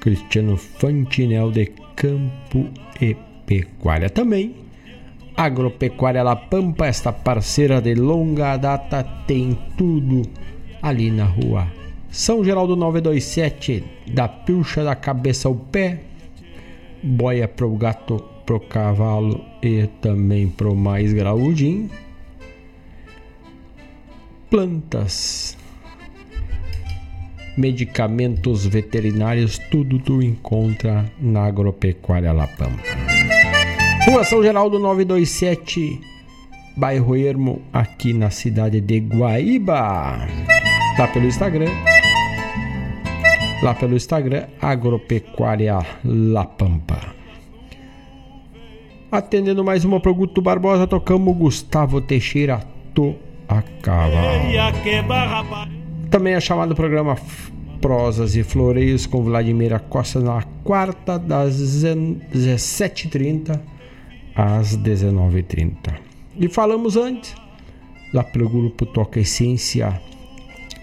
Cristiano 0.05 0.55
Fantinel 0.55 1.49
de 1.49 1.65
Campo 1.95 2.69
e 3.01 3.15
Pecuária 3.47 4.07
também. 4.07 4.55
Agropecuária 5.35 6.21
La 6.21 6.35
Pampa, 6.35 6.85
esta 6.85 7.11
parceira 7.11 7.81
de 7.81 7.95
longa 7.95 8.55
data, 8.55 9.03
tem 9.25 9.57
tudo 9.75 10.21
ali 10.79 11.09
na 11.09 11.25
rua 11.25 11.67
São 12.11 12.43
Geraldo 12.45 12.75
927, 12.75 13.83
da 14.13 14.27
pilcha 14.27 14.83
da 14.83 14.95
cabeça 14.95 15.47
ao 15.47 15.55
pé, 15.55 16.01
boia 17.01 17.47
pro 17.47 17.71
gato, 17.71 18.23
pro 18.45 18.59
cavalo 18.59 19.43
e 19.63 19.87
também 20.01 20.47
pro 20.47 20.75
mais 20.75 21.13
graudinho. 21.13 21.89
Plantas, 24.51 25.57
medicamentos 27.57 28.65
veterinários, 28.65 29.57
tudo 29.71 29.99
tu 29.99 30.21
encontra 30.21 31.05
na 31.19 31.45
Agropecuária 31.45 32.33
La 32.33 32.47
Pampa. 32.47 32.83
Rua 34.07 34.23
São 34.23 34.43
Geraldo 34.43 34.77
927, 34.77 35.99
bairro 36.77 37.15
Ermo, 37.15 37.61
aqui 37.73 38.13
na 38.13 38.29
cidade 38.29 38.79
de 38.81 38.99
Guaíba. 38.99 40.27
Lá 40.97 41.07
pelo 41.07 41.25
Instagram. 41.25 41.71
Lá 43.63 43.73
pelo 43.73 43.95
Instagram, 43.95 44.45
Agropecuária 44.61 45.79
La 46.03 46.45
Pampa. 46.45 47.15
Atendendo 49.11 49.63
mais 49.63 49.85
uma 49.85 49.99
pro 49.99 50.13
Guto 50.13 50.41
Barbosa, 50.41 50.85
tocamos 50.85 51.35
Gustavo 51.37 52.01
Teixeira 52.01 52.59
to 52.93 53.15
a 53.47 53.61
cavalo. 53.81 54.51
Também 56.15 56.33
é 56.33 56.39
chamado 56.39 56.73
programa 56.73 57.17
Prosas 57.81 58.37
e 58.37 58.43
Floreios 58.43 59.05
com 59.05 59.21
Vladimir 59.21 59.77
Costa 59.81 60.21
na 60.21 60.41
quarta 60.63 61.19
das 61.19 61.57
17h30 61.57 63.59
às 64.33 64.77
19h30. 64.77 65.93
E 66.39 66.47
falamos 66.47 66.95
antes, 66.95 67.35
lá 68.13 68.23
pelo 68.23 68.47
grupo 68.47 68.85
Toca 68.85 69.19
Essência, 69.19 70.01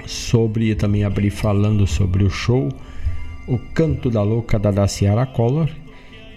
sobre 0.04 0.74
também 0.74 1.02
abrir 1.02 1.30
falando 1.30 1.86
sobre 1.86 2.24
o 2.24 2.28
show 2.28 2.68
o 3.48 3.58
Canto 3.72 4.10
da 4.10 4.22
Louca 4.22 4.58
da 4.58 4.70
Daciara 4.70 5.24
Collor 5.24 5.70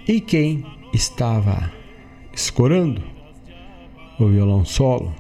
e 0.08 0.22
quem 0.22 0.66
estava 0.94 1.70
escorando 2.32 3.04
o 4.18 4.28
violão 4.28 4.64
solo 4.64 5.14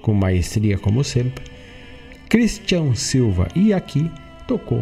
com 0.00 0.14
maestria 0.14 0.78
como 0.78 1.02
sempre, 1.02 1.53
Christian 2.34 2.96
Silva 2.96 3.46
e 3.54 3.72
aqui 3.72 4.10
tocou 4.48 4.80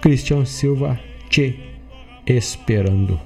Christian 0.00 0.44
Silva 0.44 0.98
Che 1.30 1.54
esperando. 2.26 3.20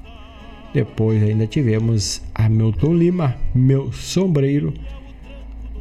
Depois 0.75 1.23
ainda 1.23 1.47
tivemos 1.47 2.21
Hamilton 2.35 2.93
Lima, 2.93 3.37
meu 3.55 3.91
sombreiro. 3.91 4.75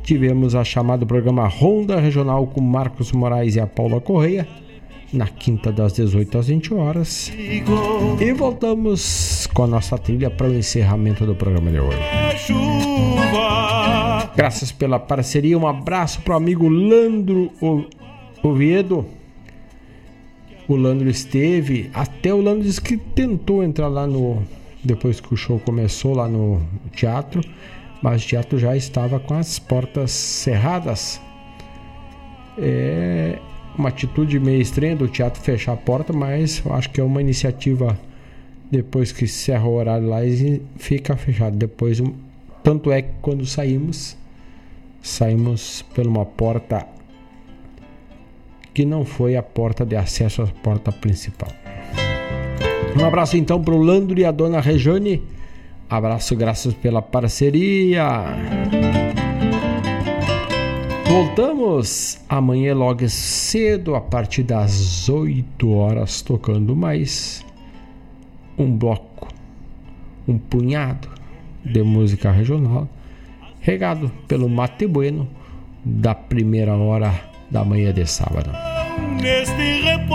Tivemos 0.02 0.56
a 0.56 0.64
chamada 0.64 1.06
programa 1.06 1.46
Ronda 1.46 2.00
Regional 2.00 2.48
com 2.48 2.62
Marcos 2.62 3.12
Moraes 3.12 3.58
e 3.58 3.60
a 3.60 3.68
Paula 3.68 4.00
Correia 4.00 4.48
na 5.12 5.28
quinta 5.28 5.74
das 5.74 5.92
18 5.92 6.38
às 6.38 6.48
20 6.48 6.74
horas. 6.74 7.34
E 8.18 8.32
voltamos 8.32 9.46
com 9.54 9.64
a 9.64 9.68
nossa 9.68 9.98
trilha 9.98 10.32
para 10.32 10.48
o 10.48 10.56
encerramento 10.56 11.26
do 11.26 11.36
programa 11.36 11.70
de 11.70 11.82
hoje. 11.82 11.98
Graças 14.36 14.72
pela 14.72 15.00
parceria, 15.00 15.58
um 15.58 15.68
abraço 15.68 16.22
para 16.22 16.34
o 16.34 16.38
amigo 16.38 16.68
Landro 16.68 17.52
Oviedo. 18.44 19.06
O 20.68 20.76
Landro 20.76 21.10
esteve, 21.10 21.90
até 21.94 22.34
o 22.34 22.42
Landro 22.42 22.64
disse 22.64 22.80
que 22.80 22.96
tentou 22.96 23.64
entrar 23.64 23.88
lá 23.88 24.06
no. 24.06 24.44
Depois 24.84 25.20
que 25.20 25.34
o 25.34 25.38
show 25.38 25.60
começou 25.60 26.16
lá 26.16 26.28
no 26.30 26.62
teatro, 26.94 27.42
mas 28.02 28.24
o 28.24 28.28
teatro 28.28 28.58
já 28.58 28.78
estava 28.78 29.20
com 29.20 29.34
as 29.34 29.60
portas 29.60 30.12
cerradas. 30.12 31.20
É, 32.58 33.40
uma 33.78 33.90
atitude 33.90 34.40
meio 34.40 34.62
estranha 34.62 34.96
do 34.96 35.08
teatro 35.08 35.42
fechar 35.42 35.74
a 35.74 35.78
porta, 35.78 36.14
mas 36.14 36.62
eu 36.66 36.74
acho 36.74 36.90
que 36.92 37.02
é 37.02 37.04
uma 37.04 37.20
iniciativa 37.20 37.98
depois 38.72 39.12
que 39.12 39.26
encerra 39.26 39.66
o 39.66 39.74
horário 39.74 40.08
lá 40.08 40.24
e 40.24 40.62
fica 40.78 41.16
fechado. 41.18 41.58
Depois, 41.58 42.02
tanto 42.70 42.92
é 42.92 43.02
que 43.02 43.10
quando 43.20 43.48
saímos, 43.48 44.16
saímos 45.02 45.84
por 45.96 46.06
uma 46.06 46.24
porta 46.24 46.86
que 48.72 48.86
não 48.86 49.04
foi 49.04 49.36
a 49.36 49.42
porta 49.42 49.84
de 49.84 49.96
acesso 49.96 50.44
à 50.44 50.46
porta 50.46 50.92
principal. 50.92 51.50
Um 52.96 53.04
abraço 53.04 53.38
então 53.38 53.60
para 53.60 53.74
o 53.74 53.82
Landro 53.82 54.20
e 54.20 54.24
a 54.24 54.30
dona 54.30 54.62
Rejane. 54.62 55.24
Abraço, 55.90 56.36
graças 56.36 56.76
pela 56.76 57.02
parceria. 57.02 58.38
Voltamos 61.08 62.20
amanhã 62.30 62.76
logo 62.76 63.10
cedo, 63.10 63.96
a 63.96 64.02
partir 64.02 64.44
das 64.44 65.10
8 65.10 65.72
horas, 65.72 66.22
tocando 66.22 66.76
mais 66.76 67.44
um 68.60 68.70
bloco, 68.78 69.28
um 70.28 70.38
punhado 70.38 71.19
de 71.72 71.84
música 71.84 72.32
regional, 72.32 72.88
regado 73.62 74.12
pelo 74.28 74.50
Mate 74.50 74.88
Bueno 74.88 75.28
da 75.84 76.14
primeira 76.16 76.76
hora 76.76 77.14
da 77.50 77.64
manhã 77.64 77.94
de 77.94 78.06
sábado. 78.06 78.52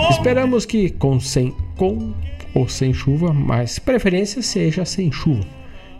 Esperamos 0.09 0.65
que 0.65 0.89
com, 0.89 1.19
sem, 1.19 1.53
com 1.75 2.13
ou 2.53 2.67
sem 2.67 2.93
chuva, 2.93 3.33
mas 3.33 3.79
preferência 3.79 4.41
seja 4.41 4.85
sem 4.85 5.11
chuva. 5.11 5.45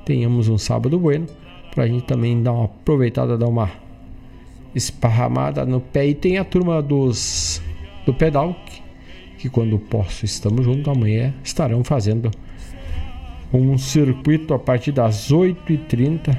Tenhamos 0.06 0.48
um 0.48 0.58
sábado 0.58 1.00
bueno 1.00 1.28
para 1.74 1.84
a 1.84 1.88
gente 1.88 2.06
também 2.06 2.42
dar 2.42 2.54
uma 2.54 2.66
aproveitada, 2.66 3.38
dar 3.38 3.48
uma 3.48 3.70
esparramada 4.74 5.66
no 5.66 5.82
pé. 5.82 6.08
E 6.08 6.16
tem 6.16 6.38
a 6.38 6.44
turma 6.44 6.82
dos 6.82 7.62
do 8.06 8.14
pedal 8.14 8.56
que, 8.66 8.82
que 9.40 9.50
quando 9.50 9.78
posso 9.80 10.26
estamos 10.26 10.64
juntos 10.64 10.88
amanhã 10.88 11.34
estarão 11.44 11.84
fazendo 11.84 12.32
um 13.58 13.78
circuito 13.78 14.54
a 14.54 14.60
partir 14.60 14.92
das 14.92 15.32
8h30 15.32 16.38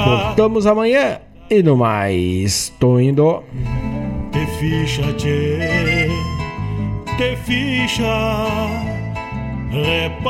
Voltamos 0.05 0.67
amanhã 0.67 1.19
e 1.49 1.63
no 1.63 1.75
mais, 1.75 2.71
tô 2.79 2.99
indo. 2.99 3.41
Te 4.31 4.45
ficha, 4.59 5.11
te 5.13 5.57
ficha. 7.37 8.05